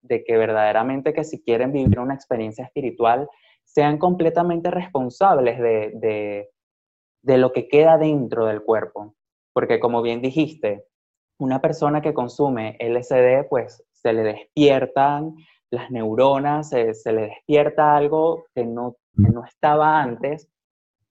de 0.02 0.24
que 0.24 0.36
verdaderamente 0.36 1.14
que 1.14 1.24
si 1.24 1.42
quieren 1.42 1.72
vivir 1.72 1.98
una 1.98 2.14
experiencia 2.14 2.66
espiritual, 2.66 3.30
sean 3.64 3.96
completamente 3.96 4.70
responsables 4.70 5.58
de, 5.58 5.92
de, 5.94 6.50
de 7.22 7.38
lo 7.38 7.52
que 7.52 7.66
queda 7.66 7.96
dentro 7.96 8.44
del 8.44 8.62
cuerpo. 8.62 9.14
Porque 9.54 9.80
como 9.80 10.02
bien 10.02 10.20
dijiste, 10.20 10.84
una 11.38 11.62
persona 11.62 12.02
que 12.02 12.12
consume 12.12 12.76
LSD, 12.78 13.48
pues 13.48 13.82
se 14.02 14.12
le 14.12 14.22
despiertan 14.22 15.36
las 15.70 15.90
neuronas, 15.90 16.68
se, 16.70 16.94
le 17.12 17.22
despierta 17.22 17.96
algo 17.96 18.44
que 18.54 18.64
no, 18.64 18.96
no 19.14 19.44
estaba 19.44 20.02
antes, 20.02 20.48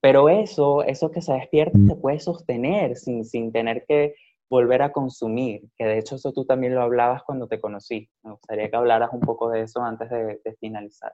pero 0.00 0.28
eso, 0.28 0.84
eso 0.84 1.10
que 1.10 1.20
se 1.20 1.32
despierta 1.32 1.78
se 1.86 1.96
puede 1.96 2.20
sostener 2.20 2.96
sin, 2.96 3.24
sin 3.24 3.50
tener 3.50 3.84
que 3.88 4.14
volver 4.48 4.82
a 4.82 4.92
consumir, 4.92 5.62
que 5.76 5.84
de 5.84 5.98
hecho 5.98 6.16
eso 6.16 6.32
tú 6.32 6.44
también 6.44 6.74
lo 6.74 6.82
hablabas 6.82 7.22
cuando 7.24 7.48
te 7.48 7.60
conocí. 7.60 8.08
Me 8.22 8.32
gustaría 8.32 8.70
que 8.70 8.76
hablaras 8.76 9.10
un 9.12 9.20
poco 9.20 9.48
de 9.48 9.62
eso 9.62 9.82
antes 9.82 10.10
de, 10.10 10.40
de 10.44 10.56
finalizar. 10.60 11.12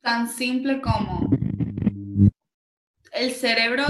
Tan 0.00 0.28
simple 0.28 0.80
como 0.80 1.28
el 3.12 3.30
cerebro 3.32 3.84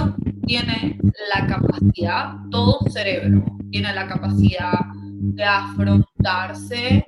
tiene 0.47 0.99
la 1.35 1.47
capacidad, 1.47 2.35
todo 2.51 2.81
cerebro 2.91 3.45
tiene 3.71 3.95
la 3.95 4.09
capacidad 4.09 4.73
de 5.21 5.45
afrontarse 5.45 7.05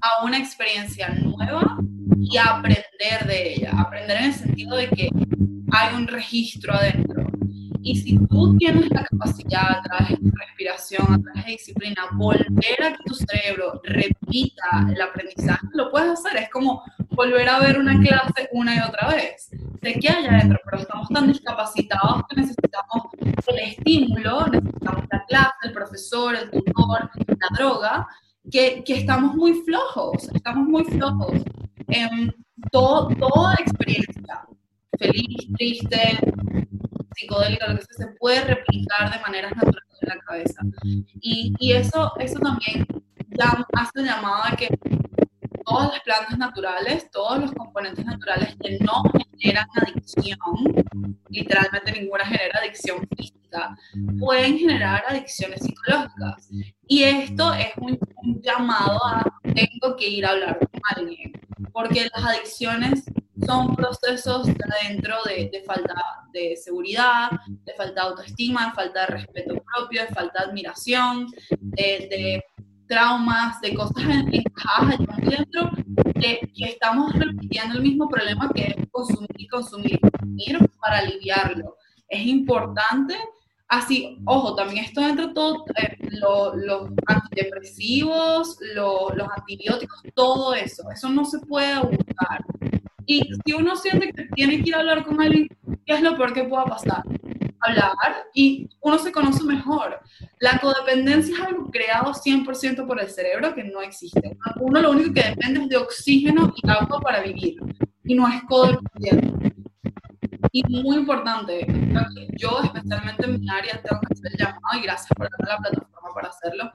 a 0.00 0.24
una 0.24 0.38
experiencia 0.38 1.08
nueva 1.10 1.78
y 2.20 2.36
aprender 2.36 3.26
de 3.26 3.54
ella. 3.54 3.72
Aprender 3.78 4.18
en 4.18 4.24
el 4.24 4.32
sentido 4.32 4.76
de 4.76 4.88
que 4.88 5.08
hay 5.72 5.94
un 5.94 6.06
registro 6.06 6.74
adentro. 6.74 7.26
Y 7.84 7.96
si 7.96 8.18
tú 8.28 8.56
tienes 8.56 8.90
la 8.90 9.04
capacidad 9.04 9.78
a 9.78 9.82
través 9.82 10.18
de 10.18 10.30
respiración, 10.30 11.02
a 11.12 11.20
través 11.20 11.44
de 11.44 11.50
disciplina, 11.52 12.02
volver 12.14 12.82
a 12.82 12.92
que 12.92 13.04
tu 13.04 13.14
cerebro 13.14 13.78
repita 13.84 14.88
el 14.88 15.02
aprendizaje, 15.02 15.66
lo 15.74 15.90
puedes 15.90 16.12
hacer. 16.12 16.44
Es 16.44 16.50
como 16.50 16.82
volver 17.10 17.46
a 17.46 17.58
ver 17.58 17.78
una 17.78 18.00
clase 18.00 18.48
una 18.52 18.74
y 18.74 18.78
otra 18.78 19.08
vez. 19.08 19.50
Sé 19.82 20.00
que 20.00 20.08
hay 20.08 20.26
adentro, 20.26 20.58
pero 20.64 20.80
estamos 20.82 21.08
tan 21.10 21.26
discapacitados 21.26 22.22
que 22.30 22.40
necesitamos 22.40 23.02
el 23.48 23.58
estímulo, 23.58 24.46
necesitamos 24.46 25.04
la 25.12 25.24
clase, 25.26 25.54
el 25.64 25.72
profesor, 25.72 26.34
el 26.36 26.50
tutor, 26.50 27.10
la 27.26 27.48
droga, 27.54 28.08
que, 28.50 28.82
que 28.82 28.94
estamos 28.96 29.34
muy 29.34 29.52
flojos, 29.62 30.26
estamos 30.32 30.66
muy 30.66 30.84
flojos. 30.84 31.42
en 31.88 32.34
todo, 32.72 33.08
toda 33.08 33.54
experiencia, 33.56 34.46
feliz, 34.98 35.48
triste, 35.58 36.18
psicodélica, 37.14 37.68
lo 37.68 37.78
que 37.78 37.84
sea, 37.84 38.06
se 38.06 38.14
puede 38.18 38.40
replicar 38.40 39.12
de 39.12 39.18
maneras 39.20 39.52
naturales 39.56 39.98
en 40.00 40.08
la 40.08 40.18
cabeza. 40.18 40.62
Y, 41.20 41.52
y 41.58 41.72
eso, 41.72 42.12
eso 42.18 42.38
también 42.40 42.86
hace 43.74 44.02
llamada 44.02 44.48
a 44.48 44.56
que 44.56 44.68
todas 45.64 45.92
las 45.92 46.00
plantas 46.02 46.38
naturales, 46.38 47.10
todos 47.10 47.38
los 47.38 47.52
componentes 47.52 48.04
naturales 48.04 48.54
que 48.62 48.78
no 48.80 49.02
generan 49.38 49.66
adicción, 49.76 50.38
literalmente 51.28 51.92
ninguna 51.92 52.26
genera 52.26 52.58
adicción 52.60 53.06
física, 53.16 53.76
pueden 54.18 54.58
generar 54.58 55.04
adicciones 55.08 55.62
psicológicas. 55.62 56.48
Y 56.86 57.02
esto 57.04 57.52
es 57.54 57.68
un, 57.78 57.98
llamado 58.42 58.98
a 59.04 59.24
tengo 59.42 59.96
que 59.96 60.08
ir 60.08 60.24
a 60.26 60.30
hablar 60.30 60.58
con 60.58 60.80
alguien, 60.96 61.32
porque 61.72 62.08
las 62.14 62.24
adicciones 62.24 63.04
son 63.46 63.74
procesos 63.74 64.46
dentro 64.46 65.16
de, 65.24 65.50
de, 65.52 65.62
falta 65.64 65.94
de 66.32 66.56
seguridad, 66.56 67.30
de 67.46 67.74
falta 67.74 68.02
de 68.02 68.08
autoestima, 68.08 68.66
de 68.66 68.72
falta 68.72 69.00
de 69.00 69.06
respeto 69.06 69.54
propio, 69.74 70.02
de 70.02 70.08
falta 70.08 70.40
de 70.40 70.50
admiración, 70.50 71.26
de, 71.60 72.08
de 72.10 72.44
traumas, 72.86 73.60
de 73.60 73.74
cosas 73.74 74.04
encajadas 74.32 74.98
dentro, 75.22 75.70
que, 76.20 76.40
que 76.54 76.64
estamos 76.66 77.12
repitiendo 77.12 77.76
el 77.76 77.82
mismo 77.82 78.08
problema 78.08 78.50
que 78.54 78.64
es 78.64 78.76
consumir, 78.90 79.48
consumir, 79.50 79.98
consumir 80.00 80.58
para 80.80 80.98
aliviarlo. 80.98 81.76
Es 82.08 82.24
importante, 82.26 83.16
así, 83.68 84.18
ojo, 84.26 84.54
también 84.54 84.84
esto 84.84 85.00
entra 85.00 85.32
todo, 85.32 85.64
eh, 85.76 85.96
los 86.12 86.90
antidepresivos, 87.06 88.58
los 88.74 89.28
antibióticos, 89.36 90.02
todo 90.14 90.54
eso, 90.54 90.84
eso 90.90 91.08
no 91.08 91.24
se 91.24 91.40
puede 91.40 91.72
abusar. 91.72 92.44
Y 93.06 93.22
si 93.44 93.52
uno 93.52 93.76
siente 93.76 94.12
que 94.12 94.24
tiene 94.34 94.62
que 94.62 94.70
ir 94.70 94.74
a 94.74 94.80
hablar 94.80 95.04
con 95.04 95.20
alguien, 95.20 95.48
¿qué 95.86 95.94
es 95.94 96.02
lo 96.02 96.16
peor 96.16 96.32
que 96.32 96.44
pueda 96.44 96.64
pasar? 96.64 97.02
hablar 97.64 98.26
y 98.34 98.68
uno 98.80 98.98
se 98.98 99.12
conoce 99.12 99.42
mejor. 99.44 100.00
La 100.38 100.58
codependencia 100.58 101.34
es 101.34 101.40
algo 101.40 101.70
creado 101.70 102.12
100% 102.12 102.86
por 102.86 103.00
el 103.00 103.08
cerebro 103.08 103.54
que 103.54 103.64
no 103.64 103.80
existe. 103.80 104.36
Uno 104.60 104.80
lo 104.80 104.90
único 104.90 105.12
que 105.12 105.22
depende 105.22 105.62
es 105.62 105.68
de 105.68 105.76
oxígeno 105.76 106.52
y 106.54 106.68
agua 106.68 107.00
para 107.00 107.22
vivir 107.22 107.56
y 108.04 108.14
no 108.14 108.28
es 108.28 108.42
codependiente. 108.44 109.54
Y 110.52 110.62
muy 110.82 110.96
importante, 110.98 111.66
yo 112.36 112.60
especialmente 112.62 113.24
en 113.24 113.40
mi 113.40 113.50
área 113.50 113.82
tengo 113.82 114.00
que 114.02 114.14
hacer 114.14 114.32
el 114.32 114.38
llamado 114.38 114.78
y 114.78 114.82
gracias 114.82 115.08
por 115.16 115.28
darme 115.28 115.48
la 115.48 115.58
plataforma 115.58 116.14
para 116.14 116.28
hacerlo. 116.28 116.70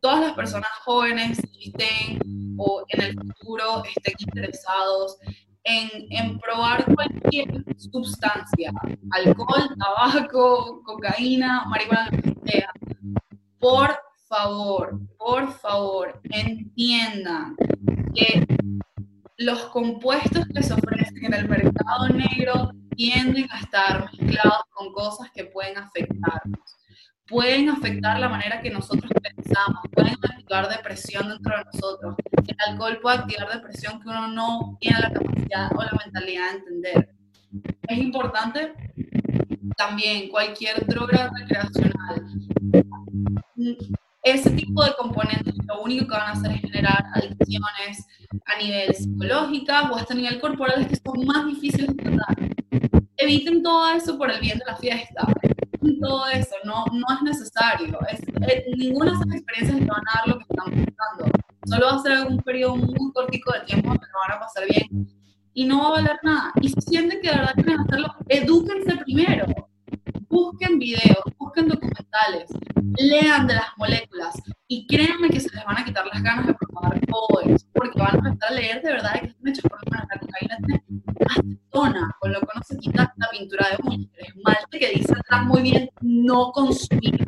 Todas 0.00 0.20
las 0.20 0.32
personas 0.32 0.70
jóvenes 0.82 1.38
que 1.52 1.68
estén 1.68 2.54
o 2.56 2.82
en 2.88 3.02
el 3.02 3.14
futuro 3.14 3.82
estén 3.84 4.14
interesados 4.20 5.18
en, 5.64 6.38
probar 6.38 6.84
cualquier 6.94 7.64
sustancia, 7.76 8.72
alcohol, 9.10 9.76
tabaco, 9.78 10.82
cocaína, 10.84 11.64
marihuana, 11.66 12.10
sea. 12.46 12.70
Por 13.58 13.98
favor, 14.28 15.00
por 15.18 15.52
favor, 15.52 16.20
entiendan 16.30 17.56
que 18.14 18.46
los 19.36 19.60
compuestos 19.66 20.46
que 20.54 20.62
se 20.62 20.72
ofrecen 20.72 21.24
en 21.26 21.34
el 21.34 21.48
mercado 21.48 22.08
negro 22.08 22.70
tienden 22.96 23.50
a 23.50 23.60
estar 23.60 24.10
mezclados 24.12 24.62
con 24.70 24.92
cosas 24.92 25.30
que 25.32 25.44
pueden 25.44 25.78
afectarnos. 25.78 26.79
Pueden 27.30 27.68
afectar 27.70 28.18
la 28.18 28.28
manera 28.28 28.60
que 28.60 28.70
nosotros 28.70 29.10
pensamos, 29.22 29.80
pueden 29.92 30.14
activar 30.22 30.68
depresión 30.68 31.28
dentro 31.28 31.56
de 31.56 31.64
nosotros. 31.72 32.16
El 32.46 32.56
alcohol 32.68 32.98
puede 33.00 33.18
activar 33.18 33.52
depresión 33.52 34.00
que 34.00 34.08
uno 34.08 34.28
no 34.28 34.76
tiene 34.80 34.98
la 34.98 35.12
capacidad 35.12 35.70
o 35.74 35.82
la 35.82 35.92
mentalidad 36.04 36.50
de 36.50 36.58
entender. 36.58 37.14
Es 37.88 37.98
importante 37.98 38.74
también 39.76 40.28
cualquier 40.28 40.84
droga 40.86 41.30
recreacional 41.38 42.26
ese 44.22 44.50
tipo 44.50 44.84
de 44.84 44.94
componentes 44.98 45.54
lo 45.66 45.82
único 45.82 46.06
que 46.06 46.12
van 46.12 46.28
a 46.28 46.32
hacer 46.32 46.52
es 46.52 46.60
generar 46.60 47.04
adicciones 47.14 48.06
a 48.46 48.58
nivel 48.58 48.94
psicológico 48.94 49.72
o 49.90 49.96
hasta 49.96 50.14
a 50.14 50.16
nivel 50.16 50.40
corporal 50.40 50.86
que 50.86 50.96
son 50.96 51.24
más 51.26 51.46
difíciles 51.46 51.88
de 51.88 52.02
tratar. 52.02 52.36
Eviten 53.16 53.62
todo 53.62 53.92
eso 53.92 54.18
por 54.18 54.30
el 54.30 54.40
bien 54.40 54.58
de 54.58 54.64
la 54.66 54.76
fiesta. 54.76 55.26
Todo 56.00 56.26
eso, 56.28 56.54
no, 56.64 56.84
no 56.92 57.06
es 57.16 57.22
necesario. 57.22 57.98
Es, 58.10 58.20
eh, 58.48 58.64
ninguna 58.76 59.12
de 59.12 59.16
esas 59.16 59.34
experiencias 59.34 59.80
le 59.80 59.86
van 59.86 60.08
a 60.08 60.18
dar 60.18 60.28
lo 60.28 60.38
que 60.38 60.46
están 60.48 60.84
buscando. 60.84 61.38
Solo 61.66 61.86
va 61.86 61.92
a 61.94 61.98
ser 61.98 62.26
un 62.26 62.38
periodo 62.38 62.76
muy 62.76 63.12
cortico 63.12 63.52
de 63.52 63.60
tiempo 63.60 63.88
donde 63.88 64.06
lo 64.12 64.18
van 64.28 64.36
a 64.36 64.40
pasar 64.40 64.64
bien 64.68 65.08
y 65.54 65.64
no 65.64 65.82
va 65.82 65.88
a 65.88 65.90
valer 65.92 66.18
nada. 66.22 66.52
Y 66.60 66.68
si 66.68 66.80
sienten 66.80 67.20
que 67.20 67.30
de 67.30 67.36
verdad 67.36 67.54
quieren 67.54 67.80
hacerlo, 67.80 68.14
edúquense 68.28 68.96
primero 69.04 69.46
busquen 70.30 70.78
videos, 70.78 71.22
busquen 71.38 71.68
documentales, 71.68 72.48
lean 72.98 73.46
de 73.46 73.54
las 73.54 73.76
moléculas 73.76 74.40
y 74.68 74.86
créanme 74.86 75.28
que 75.28 75.40
se 75.40 75.54
les 75.54 75.64
van 75.64 75.78
a 75.78 75.84
quitar 75.84 76.06
las 76.06 76.22
ganas 76.22 76.46
de 76.46 76.54
probar 76.54 77.00
todo 77.06 77.40
eso, 77.42 77.66
porque 77.74 77.98
van 77.98 78.14
a 78.14 78.28
empezar 78.28 78.50
a 78.50 78.54
leer 78.54 78.82
de 78.82 78.92
verdad 78.92 79.20
que 79.20 79.26
están 79.26 79.48
hechos 79.48 79.64
por 79.68 79.80
la 79.90 80.06
cocaína 80.20 80.58
acetona, 81.26 82.16
con 82.20 82.32
lo 82.32 82.40
se 82.70 82.78
quita 82.78 83.12
la 83.16 83.28
pintura 83.30 83.66
de 83.70 83.76
uñas, 83.82 84.10
el 84.16 84.26
esmalte 84.26 84.78
que 84.78 84.88
dice 84.90 85.12
atrás 85.12 85.44
muy 85.44 85.62
bien 85.62 85.90
no 86.00 86.52
consumir 86.52 87.26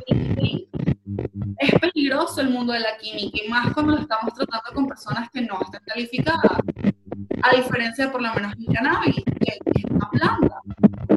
Es 1.59 1.80
peligroso 1.80 2.40
el 2.40 2.51
mundo 2.51 2.72
de 2.72 2.80
la 2.80 2.97
química 2.99 3.38
y 3.45 3.49
más 3.49 3.72
cuando 3.74 3.97
lo 3.97 4.01
estamos 4.01 4.32
tratando 4.34 4.72
con 4.74 4.86
personas 4.86 5.28
que 5.30 5.43
no 5.43 5.59
están 5.61 5.82
calificadas, 5.86 6.59
a 7.43 7.57
diferencia 7.57 8.07
de 8.07 8.12
por 8.12 8.22
lo 8.22 8.32
menos 8.34 8.53
el 8.57 8.66
cannabis, 8.72 9.16
que 9.16 9.59
es 9.74 9.84
una 9.90 10.09
planta. 10.11 10.61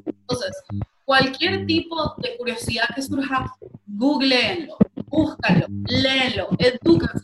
Entonces, 0.05 0.63
cualquier 1.05 1.65
tipo 1.67 2.15
de 2.17 2.35
curiosidad 2.37 2.87
que 2.95 3.03
surja, 3.03 3.45
googleenlo, 3.85 4.77
búscalo, 5.07 5.67
léelo. 5.87 6.49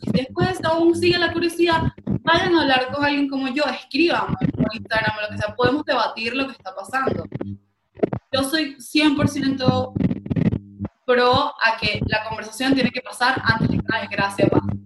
Si 0.00 0.10
después 0.12 0.58
aún 0.64 0.94
sigue 0.94 1.18
la 1.18 1.32
curiosidad, 1.32 1.82
vayan 2.22 2.54
a 2.54 2.62
hablar 2.62 2.88
con 2.92 3.04
alguien 3.04 3.28
como 3.28 3.48
yo, 3.48 3.64
escriban 3.64 4.34
por 4.34 4.74
Instagram, 4.74 5.16
lo 5.22 5.28
que 5.30 5.38
sea, 5.38 5.54
podemos 5.54 5.84
debatir 5.84 6.34
lo 6.34 6.46
que 6.46 6.52
está 6.52 6.74
pasando. 6.74 7.24
Yo 8.32 8.42
soy 8.44 8.76
100% 8.76 9.92
pro 11.04 11.32
a 11.32 11.76
que 11.80 12.00
la 12.06 12.24
conversación 12.28 12.74
tiene 12.74 12.90
que 12.90 13.00
pasar 13.00 13.40
antes 13.44 13.68
de 13.68 13.78
que 13.78 13.84
una 13.88 14.00
desgracia 14.00 14.46
pase. 14.48 14.78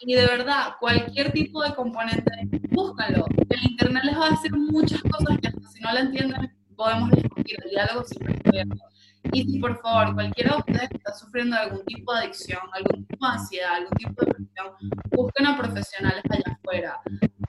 Y 0.00 0.14
de 0.14 0.26
verdad, 0.26 0.74
cualquier 0.80 1.32
tipo 1.32 1.62
de 1.62 1.74
componente, 1.74 2.32
búscalo. 2.70 3.26
El 3.50 3.70
Internet 3.70 4.04
les 4.04 4.18
va 4.18 4.26
a 4.28 4.30
decir 4.30 4.56
muchas 4.56 5.02
cosas 5.02 5.38
que 5.38 5.48
hasta 5.48 5.68
si 5.68 5.80
no 5.80 5.92
la 5.92 6.00
entienden, 6.00 6.56
podemos 6.74 7.10
discutir, 7.10 7.58
el 7.62 7.70
diálogo 7.70 8.04
siempre 8.04 8.64
Y 9.38 9.44
si 9.44 9.58
por 9.60 9.80
favor 9.80 10.14
cualquiera 10.14 10.54
de 10.54 10.58
ustedes 10.58 10.90
está 10.90 11.14
sufriendo 11.14 11.54
algún 11.54 11.84
tipo 11.84 12.12
de 12.12 12.22
adicción, 12.22 12.58
algún 12.72 13.06
tipo 13.06 13.24
de 13.24 13.32
ansiedad, 13.34 13.74
algún 13.74 13.92
tipo 13.92 14.20
de 14.20 14.26
depresión, 14.26 14.66
busquen 15.12 15.46
a 15.46 15.56
profesionales 15.56 16.24
allá 16.28 16.58
afuera, 16.58 17.00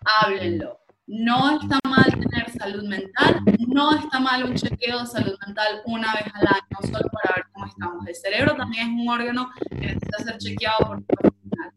háblenlo. 0.06 0.80
No 1.08 1.60
está 1.60 1.80
mal 1.90 2.06
tener 2.06 2.48
salud 2.52 2.84
mental, 2.84 3.42
no 3.70 3.98
está 3.98 4.20
mal 4.20 4.44
un 4.44 4.54
chequeo 4.54 5.00
de 5.00 5.08
salud 5.08 5.34
mental 5.44 5.82
una 5.86 6.14
vez 6.14 6.26
al 6.36 6.48
año, 6.48 6.92
solo 6.92 7.10
para 7.12 7.38
ver 7.38 7.46
cómo 7.54 7.66
estamos. 7.66 8.08
El 8.08 8.16
cerebro 8.16 8.56
también 8.56 8.90
es 8.90 9.02
un 9.02 9.10
órgano 9.10 9.50
que 9.72 9.76
necesita 9.76 10.18
ser 10.20 10.38
chequeado 10.38 10.78
por 10.86 11.04
profesional. 11.06 11.74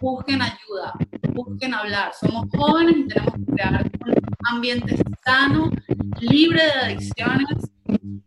Busquen 0.00 0.42
ayuda, 0.42 0.92
busquen 1.34 1.74
hablar. 1.74 2.12
Somos 2.14 2.46
jóvenes 2.56 2.98
y 2.98 3.08
tenemos 3.08 3.34
que 3.34 3.52
crear 3.52 3.82
un 3.82 4.46
ambiente 4.54 4.96
sano, 5.24 5.72
libre 6.20 6.62
de 6.62 6.72
adicciones, 6.72 7.70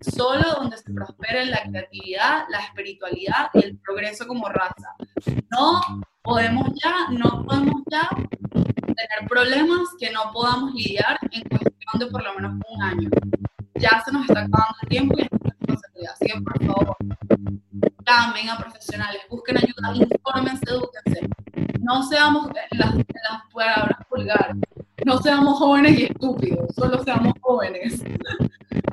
solo 0.01 0.43
donde 0.59 0.77
se 0.77 0.93
prospere 0.93 1.45
la 1.45 1.63
creatividad, 1.63 2.45
la 2.49 2.59
espiritualidad 2.59 3.49
y 3.53 3.65
el 3.65 3.77
progreso 3.77 4.27
como 4.27 4.49
raza. 4.49 4.95
No 5.51 5.81
podemos 6.21 6.69
ya, 6.81 7.09
no 7.11 7.45
podemos 7.45 7.81
ya 7.89 8.09
tener 8.51 9.27
problemas 9.27 9.81
que 9.99 10.11
no 10.11 10.31
podamos 10.31 10.73
lidiar 10.73 11.19
en 11.31 11.43
cuestión 11.49 11.99
de 11.99 12.07
por 12.07 12.23
lo 12.23 12.33
menos 12.35 12.53
un 12.69 12.81
año. 12.81 13.09
Ya 13.75 14.01
se 14.05 14.11
nos 14.11 14.23
está 14.23 14.41
acabando 14.41 14.75
el 14.83 14.89
tiempo 14.89 15.15
y 15.17 15.21
es 15.23 15.29
responsabilidad. 15.31 16.13
Así 16.13 16.25
que, 16.25 16.41
por 16.41 16.65
favor, 16.65 16.97
llamen 18.05 18.49
a 18.49 18.57
profesionales, 18.57 19.21
busquen 19.29 19.57
ayuda, 19.57 19.95
infórmense, 19.95 20.63
edúquense. 20.67 21.29
No 21.79 22.03
seamos, 22.03 22.49
las, 22.71 22.95
las 22.95 23.41
palabras 23.53 23.97
vulgares, 24.09 24.57
no 25.05 25.17
seamos 25.17 25.59
jóvenes 25.59 25.99
y 25.99 26.03
estúpidos, 26.03 26.73
solo 26.75 27.03
seamos 27.03 27.33
jóvenes. 27.41 28.03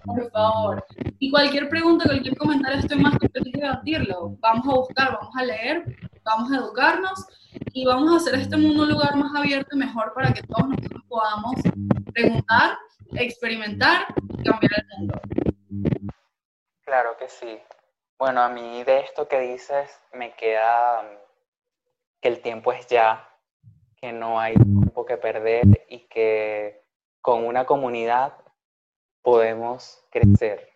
Por 0.05 0.31
favor. 0.31 0.85
Y 1.19 1.31
cualquier 1.31 1.69
pregunta, 1.69 2.05
cualquier 2.07 2.37
comentario, 2.37 2.79
estoy 2.79 2.99
más 2.99 3.19
que 3.19 3.29
feliz 3.29 3.53
de 3.53 3.61
debatirlo. 3.61 4.37
Vamos 4.41 4.67
a 4.67 4.79
buscar, 4.79 5.13
vamos 5.13 5.35
a 5.37 5.45
leer, 5.45 5.85
vamos 6.25 6.51
a 6.51 6.57
educarnos 6.57 7.27
y 7.73 7.85
vamos 7.85 8.13
a 8.13 8.17
hacer 8.17 8.41
este 8.41 8.57
mundo 8.57 8.83
un 8.83 8.91
lugar 8.91 9.15
más 9.17 9.35
abierto 9.35 9.77
y 9.77 9.79
mejor 9.79 10.13
para 10.15 10.33
que 10.33 10.43
todos 10.43 10.69
nosotros 10.69 11.03
podamos 11.09 11.55
preguntar, 12.13 12.79
experimentar 13.13 14.07
y 14.39 14.43
cambiar 14.43 14.73
el 14.73 14.99
mundo. 14.99 15.21
Claro 16.85 17.17
que 17.19 17.29
sí. 17.29 17.59
Bueno, 18.19 18.43
a 18.43 18.49
mí 18.49 18.83
de 18.85 19.01
esto 19.01 19.29
que 19.29 19.41
dices 19.41 19.91
me 20.13 20.35
queda 20.35 21.09
que 22.21 22.29
el 22.29 22.43
tiempo 22.43 22.73
es 22.73 22.87
ya, 22.87 23.30
que 24.01 24.13
no 24.13 24.41
hay 24.41 24.55
tiempo 24.55 25.05
que 25.05 25.17
perder 25.17 25.87
y 25.89 26.07
que 26.09 26.83
con 27.21 27.45
una 27.45 27.67
comunidad 27.67 28.35
podemos 29.23 30.05
crecer. 30.11 30.69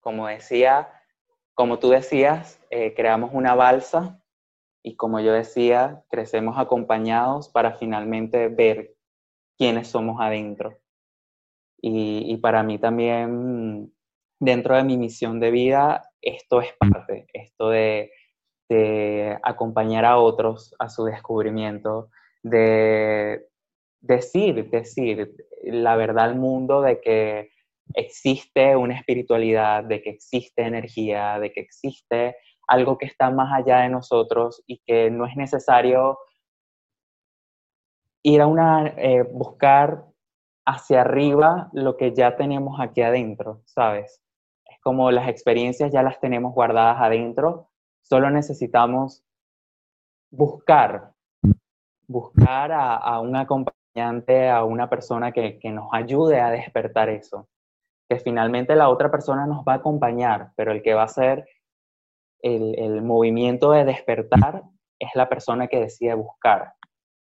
Como 0.00 0.26
decía, 0.26 0.88
como 1.54 1.78
tú 1.78 1.90
decías, 1.90 2.60
eh, 2.70 2.94
creamos 2.94 3.30
una 3.32 3.54
balsa 3.54 4.22
y 4.82 4.96
como 4.96 5.20
yo 5.20 5.32
decía, 5.32 6.04
crecemos 6.08 6.58
acompañados 6.58 7.48
para 7.48 7.72
finalmente 7.72 8.48
ver 8.48 8.94
quiénes 9.58 9.88
somos 9.88 10.20
adentro. 10.20 10.78
Y, 11.80 12.32
y 12.32 12.36
para 12.38 12.62
mí 12.62 12.78
también, 12.78 13.92
dentro 14.40 14.76
de 14.76 14.84
mi 14.84 14.96
misión 14.96 15.40
de 15.40 15.50
vida, 15.50 16.10
esto 16.22 16.60
es 16.60 16.72
parte, 16.78 17.26
esto 17.32 17.68
de 17.68 18.10
de 18.68 19.38
acompañar 19.42 20.04
a 20.04 20.18
otros 20.18 20.74
a 20.78 20.88
su 20.88 21.04
descubrimiento, 21.04 22.10
de 22.50 23.46
decir, 24.00 24.70
decir 24.70 25.34
la 25.64 25.96
verdad 25.96 26.26
al 26.26 26.36
mundo 26.36 26.82
de 26.82 27.00
que 27.00 27.50
existe 27.94 28.76
una 28.76 28.98
espiritualidad, 28.98 29.84
de 29.84 30.02
que 30.02 30.10
existe 30.10 30.62
energía, 30.62 31.38
de 31.38 31.52
que 31.52 31.60
existe 31.60 32.36
algo 32.68 32.98
que 32.98 33.06
está 33.06 33.30
más 33.30 33.52
allá 33.52 33.78
de 33.78 33.88
nosotros 33.88 34.62
y 34.66 34.78
que 34.84 35.10
no 35.10 35.26
es 35.26 35.36
necesario 35.36 36.18
ir 38.22 38.40
a 38.40 38.46
una, 38.46 38.88
eh, 38.96 39.22
buscar 39.22 40.04
hacia 40.66 41.02
arriba 41.02 41.70
lo 41.72 41.96
que 41.96 42.12
ya 42.12 42.36
tenemos 42.36 42.80
aquí 42.80 43.02
adentro, 43.02 43.62
¿sabes? 43.66 44.20
Es 44.64 44.80
como 44.82 45.12
las 45.12 45.28
experiencias 45.28 45.92
ya 45.92 46.02
las 46.02 46.18
tenemos 46.18 46.52
guardadas 46.54 46.98
adentro 47.00 47.70
Solo 48.08 48.30
necesitamos 48.30 49.24
buscar, 50.30 51.12
buscar 52.06 52.72
a, 52.72 53.20
un 53.20 53.36
acompañante, 53.36 54.48
a 54.48 54.64
una 54.64 54.88
persona 54.88 55.32
que, 55.32 55.58
nos 55.64 55.88
ayude 55.92 56.40
a 56.40 56.50
despertar 56.50 57.08
eso. 57.08 57.48
Que 58.08 58.18
finalmente 58.20 58.76
la 58.76 58.88
otra 58.88 59.10
persona 59.10 59.46
nos 59.46 59.64
va 59.64 59.74
a 59.74 59.76
acompañar, 59.76 60.52
pero 60.56 60.72
el 60.72 60.82
que 60.82 60.94
va 60.94 61.02
a 61.02 61.06
hacer 61.06 61.46
el, 62.40 63.02
movimiento 63.02 63.72
de 63.72 63.84
despertar 63.84 64.62
es 64.98 65.10
la 65.14 65.28
persona 65.28 65.66
que 65.66 65.80
decide 65.80 66.14
buscar. 66.14 66.72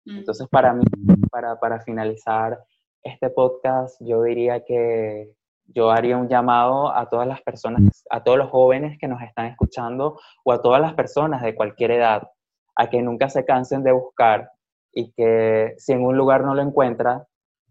Mm. 0.05 0.19
Entonces, 0.19 0.47
para 0.49 0.75
mí, 0.75 0.85
para, 1.31 1.59
para 1.59 1.81
finalizar 1.81 2.63
este 3.03 3.31
podcast, 3.31 3.97
yo 4.01 4.23
diría 4.23 4.65
que 4.65 5.35
yo 5.67 5.91
haría 5.91 6.17
un 6.17 6.29
llamado 6.29 6.95
a 6.95 7.09
todas 7.09 7.27
las 7.27 7.41
personas, 7.43 8.05
a 8.11 8.23
todos 8.23 8.39
los 8.39 8.51
jóvenes 8.51 8.99
que 8.99 9.09
nos 9.09 9.23
están 9.23 9.47
escuchando 9.47 10.19
o 10.45 10.53
a 10.53 10.61
todas 10.61 10.81
las 10.81 10.95
personas 10.95 11.43
de 11.43 11.55
cualquier 11.55 11.93
edad, 11.93 12.31
a 12.77 12.91
que 12.91 13.01
nunca 13.01 13.31
se 13.31 13.45
cansen 13.45 13.83
de 13.83 13.93
buscar 13.93 14.51
y 14.95 15.13
que 15.13 15.75
si 15.77 15.93
en 15.93 16.03
un 16.03 16.17
lugar 16.17 16.43
no 16.45 16.55
lo 16.55 16.63
encuentra, 16.63 17.27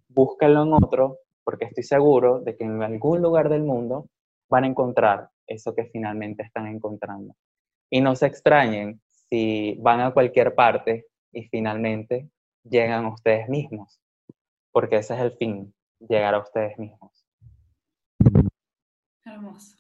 búsquenlo 0.09 0.63
en 0.63 0.73
otro, 0.73 1.19
porque 1.43 1.65
estoy 1.65 1.83
seguro 1.83 2.39
de 2.41 2.55
que 2.55 2.63
en 2.63 2.81
algún 2.83 3.21
lugar 3.21 3.49
del 3.49 3.63
mundo 3.63 4.07
van 4.49 4.65
a 4.65 4.67
encontrar 4.67 5.29
eso 5.47 5.73
que 5.73 5.85
finalmente 5.85 6.43
están 6.43 6.67
encontrando. 6.67 7.35
Y 7.89 8.01
no 8.01 8.15
se 8.15 8.27
extrañen 8.27 9.01
si 9.09 9.77
van 9.81 10.01
a 10.01 10.11
cualquier 10.11 10.53
parte 10.55 11.05
y 11.31 11.43
finalmente 11.43 12.29
llegan 12.63 13.05
a 13.05 13.13
ustedes 13.13 13.49
mismos, 13.49 13.99
porque 14.71 14.97
ese 14.97 15.15
es 15.15 15.21
el 15.21 15.31
fin, 15.33 15.73
llegar 15.99 16.35
a 16.35 16.39
ustedes 16.39 16.77
mismos. 16.77 17.25
Hermoso. 19.25 19.77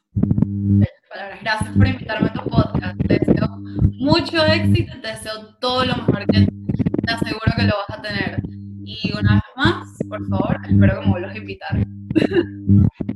Palabras. 1.09 1.41
Gracias 1.41 1.77
por 1.77 1.87
invitarme 1.87 2.29
a 2.29 2.33
tu 2.33 2.49
podcast. 2.49 2.97
Te 3.07 3.19
deseo 3.19 3.47
mucho 3.99 4.45
éxito, 4.45 4.93
te 5.01 5.07
deseo 5.09 5.55
todo 5.59 5.85
lo 5.85 5.95
mejor 5.95 6.25
que 6.27 6.47
te 7.05 7.13
aseguro 7.13 7.51
que 7.55 7.63
lo 7.63 7.73
vas 7.75 7.97
a 7.97 8.01
tener. 8.01 8.41
Y 8.85 9.11
una 9.17 9.35
vez 9.35 9.43
más, 9.55 9.97
por 10.09 10.27
favor, 10.27 10.57
espero 10.69 10.99
que 10.99 11.05
me 11.05 11.11
vuelvas 11.11 11.35
a 11.35 11.37
invitar. 11.37 11.77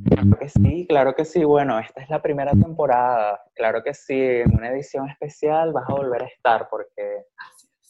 Claro 0.06 0.40
que 0.40 0.50
sí, 0.50 0.86
claro 0.88 1.16
que 1.16 1.26
sí. 1.26 1.44
Bueno, 1.44 1.80
esta 1.80 2.02
es 2.02 2.10
la 2.10 2.22
primera 2.22 2.52
temporada. 2.52 3.42
Claro 3.56 3.84
que 3.84 3.94
sí, 3.94 4.20
en 4.20 4.56
una 4.56 4.70
edición 4.72 5.10
especial 5.10 5.74
vas 5.74 5.90
a 5.90 5.94
volver 5.94 6.24
a 6.24 6.28
estar 6.28 6.68
porque 6.70 7.26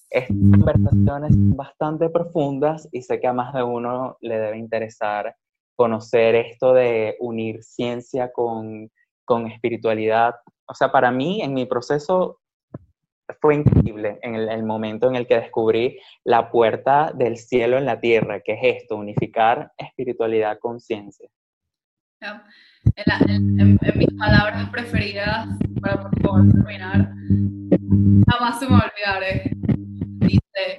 estas 0.10 0.38
conversaciones 0.52 1.32
son 1.32 1.56
bastante 1.56 2.10
profundas 2.10 2.88
y 2.92 3.02
sé 3.02 3.20
que 3.20 3.28
a 3.28 3.34
más 3.34 3.54
de 3.54 3.64
uno 3.64 4.18
le 4.22 4.40
debe 4.40 4.58
interesar 4.58 5.36
conocer 5.76 6.36
esto 6.36 6.74
de 6.74 7.16
unir 7.20 7.64
ciencia 7.64 8.32
con, 8.32 8.90
con 9.26 9.48
espiritualidad. 9.48 10.36
O 10.66 10.74
sea, 10.74 10.92
para 10.92 11.12
mí, 11.12 11.42
en 11.42 11.54
mi 11.54 11.66
proceso, 11.66 12.40
fue 13.40 13.56
increíble 13.56 14.20
en 14.22 14.36
el, 14.36 14.64
momento 14.64 15.10
en 15.10 15.16
el 15.16 15.28
que 15.28 15.36
descubrí 15.36 16.00
la 16.24 16.50
puerta 16.50 17.12
del 17.14 17.38
cielo 17.38 17.78
en 17.78 17.86
la 17.86 18.00
tierra, 18.00 18.42
que 18.42 18.54
es 18.54 18.82
esto, 18.82 18.96
unificar 18.96 19.72
espiritualidad 19.78 20.60
con 20.60 20.80
ciencia. 20.80 21.30
En, 23.28 23.80
mis 23.96 24.14
palabras 24.18 24.70
preferidas, 24.70 25.48
para 25.82 26.02
por 26.02 26.22
favor 26.22 26.52
terminar, 26.52 27.12
jamás 28.28 28.60
se 28.60 28.68
me 28.68 28.76
olvidaré. 28.76 29.52
Dice, 30.20 30.78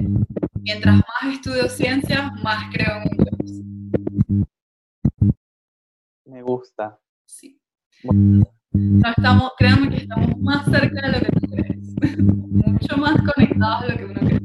mientras 0.60 0.96
más 0.96 1.34
estudio 1.34 1.68
ciencia, 1.68 2.32
más 2.42 2.64
creo 2.72 3.02
en 3.02 3.16
Dios. 3.16 4.48
Me 6.24 6.42
gusta. 6.42 6.98
Sí. 7.24 7.60
No 8.72 9.08
estamos, 9.16 9.52
créanme 9.58 9.90
que 9.90 9.96
estamos 9.96 10.36
más 10.38 10.64
cerca 10.66 11.06
de 11.06 11.12
lo 11.12 11.18
que 11.20 11.32
tú 11.32 11.46
crees. 11.50 12.18
Mucho 12.18 12.96
más 12.96 13.16
conectados 13.34 13.82
de 13.82 13.88
lo 13.88 13.96
que 13.98 14.04
uno 14.04 14.20
cree. 14.20 14.40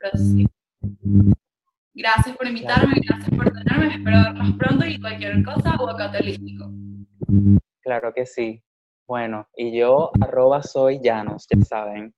Pero 0.00 0.16
sí. 0.16 0.46
Gracias 1.94 2.36
por 2.36 2.46
invitarme, 2.46 2.94
gracias 3.06 3.30
por 3.30 3.50
tenerme. 3.50 3.94
Espero 3.94 4.22
verlos 4.22 4.52
pronto 4.58 4.86
y 4.86 5.00
cualquier 5.00 5.44
cosa, 5.44 5.70
aguacateolístico. 5.70 6.70
Claro 7.80 8.12
que 8.14 8.26
sí. 8.26 8.62
Bueno, 9.06 9.48
y 9.56 9.76
yo, 9.76 10.10
arroba 10.20 10.62
soy 10.62 11.00
Llanos, 11.02 11.46
ya 11.50 11.60
saben. 11.64 12.14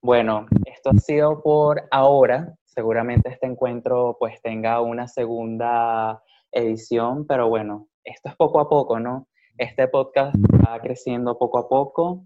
Bueno, 0.00 0.46
esto 0.66 0.90
ha 0.90 0.98
sido 0.98 1.42
por 1.42 1.82
ahora. 1.90 2.54
Seguramente 2.64 3.30
este 3.30 3.46
encuentro 3.46 4.16
pues 4.20 4.40
tenga 4.42 4.80
una 4.80 5.08
segunda 5.08 6.22
edición, 6.52 7.26
pero 7.26 7.48
bueno, 7.48 7.88
esto 8.04 8.28
es 8.28 8.36
poco 8.36 8.60
a 8.60 8.68
poco, 8.68 9.00
¿no? 9.00 9.27
Este 9.58 9.88
podcast 9.88 10.36
va 10.64 10.78
creciendo 10.80 11.36
poco 11.36 11.58
a 11.58 11.68
poco. 11.68 12.24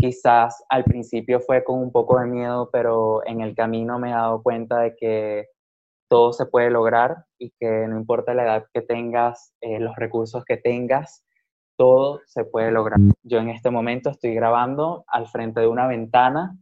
Quizás 0.00 0.64
al 0.70 0.84
principio 0.84 1.40
fue 1.40 1.62
con 1.62 1.78
un 1.78 1.92
poco 1.92 2.18
de 2.18 2.26
miedo, 2.26 2.70
pero 2.72 3.20
en 3.26 3.42
el 3.42 3.54
camino 3.54 3.98
me 3.98 4.08
he 4.08 4.12
dado 4.12 4.42
cuenta 4.42 4.80
de 4.80 4.96
que 4.96 5.48
todo 6.08 6.32
se 6.32 6.46
puede 6.46 6.70
lograr 6.70 7.26
y 7.38 7.50
que 7.60 7.86
no 7.86 7.98
importa 7.98 8.32
la 8.32 8.44
edad 8.44 8.66
que 8.72 8.80
tengas, 8.80 9.52
eh, 9.60 9.78
los 9.78 9.94
recursos 9.96 10.42
que 10.46 10.56
tengas, 10.56 11.22
todo 11.76 12.22
se 12.24 12.44
puede 12.44 12.70
lograr. 12.70 12.98
Yo 13.24 13.40
en 13.40 13.50
este 13.50 13.68
momento 13.68 14.08
estoy 14.08 14.34
grabando 14.34 15.04
al 15.08 15.28
frente 15.28 15.60
de 15.60 15.66
una 15.66 15.86
ventana 15.86 16.56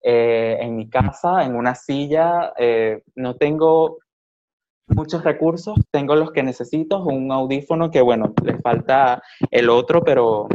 eh, 0.00 0.58
en 0.60 0.76
mi 0.76 0.88
casa, 0.88 1.44
en 1.44 1.56
una 1.56 1.74
silla. 1.74 2.52
Eh, 2.56 3.02
no 3.16 3.34
tengo 3.34 3.98
muchos 4.94 5.24
recursos, 5.24 5.76
tengo 5.90 6.14
los 6.14 6.32
que 6.32 6.42
necesito, 6.42 7.02
un 7.04 7.32
audífono 7.32 7.90
que, 7.90 8.00
bueno, 8.00 8.32
le 8.44 8.58
falta 8.58 9.22
el 9.50 9.70
otro, 9.70 10.02
pero 10.02 10.48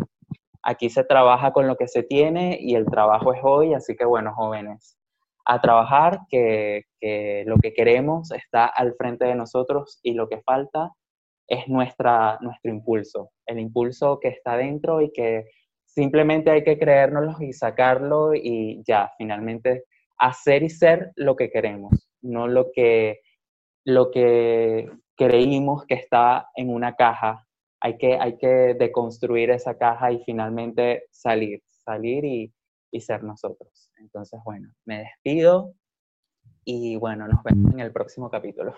aquí 0.63 0.89
se 0.89 1.03
trabaja 1.03 1.51
con 1.51 1.67
lo 1.67 1.75
que 1.75 1.87
se 1.87 2.03
tiene 2.03 2.57
y 2.59 2.75
el 2.75 2.85
trabajo 2.85 3.33
es 3.33 3.39
hoy, 3.43 3.73
así 3.73 3.95
que, 3.95 4.05
bueno, 4.05 4.33
jóvenes, 4.35 4.97
a 5.45 5.61
trabajar, 5.61 6.19
que, 6.29 6.83
que 6.99 7.43
lo 7.45 7.57
que 7.57 7.73
queremos 7.73 8.31
está 8.31 8.65
al 8.65 8.95
frente 8.95 9.25
de 9.25 9.35
nosotros 9.35 9.99
y 10.01 10.13
lo 10.13 10.27
que 10.27 10.41
falta 10.41 10.91
es 11.47 11.67
nuestra, 11.67 12.39
nuestro 12.41 12.71
impulso, 12.71 13.29
el 13.45 13.59
impulso 13.59 14.19
que 14.19 14.29
está 14.29 14.57
dentro 14.57 15.01
y 15.01 15.11
que 15.11 15.45
simplemente 15.85 16.49
hay 16.51 16.63
que 16.63 16.77
creérnoslo 16.77 17.35
y 17.41 17.53
sacarlo 17.53 18.33
y 18.33 18.83
ya, 18.85 19.11
finalmente 19.17 19.83
hacer 20.17 20.63
y 20.63 20.69
ser 20.69 21.11
lo 21.15 21.35
que 21.35 21.49
queremos, 21.49 22.09
no 22.21 22.47
lo 22.47 22.71
que 22.73 23.19
lo 23.85 24.11
que 24.11 24.91
creímos 25.15 25.85
que 25.85 25.95
está 25.95 26.49
en 26.55 26.69
una 26.69 26.95
caja. 26.95 27.47
Hay 27.79 27.97
que, 27.97 28.17
hay 28.17 28.37
que 28.37 28.75
deconstruir 28.77 29.51
esa 29.51 29.77
caja 29.77 30.11
y 30.11 30.23
finalmente 30.23 31.05
salir, 31.11 31.61
salir 31.69 32.25
y, 32.25 32.53
y 32.91 33.01
ser 33.01 33.23
nosotros. 33.23 33.91
Entonces, 33.97 34.39
bueno, 34.43 34.73
me 34.85 34.99
despido 34.99 35.73
y 36.65 36.95
bueno, 36.97 37.27
nos 37.27 37.43
vemos 37.43 37.73
en 37.73 37.79
el 37.79 37.91
próximo 37.91 38.29
capítulo. 38.29 38.73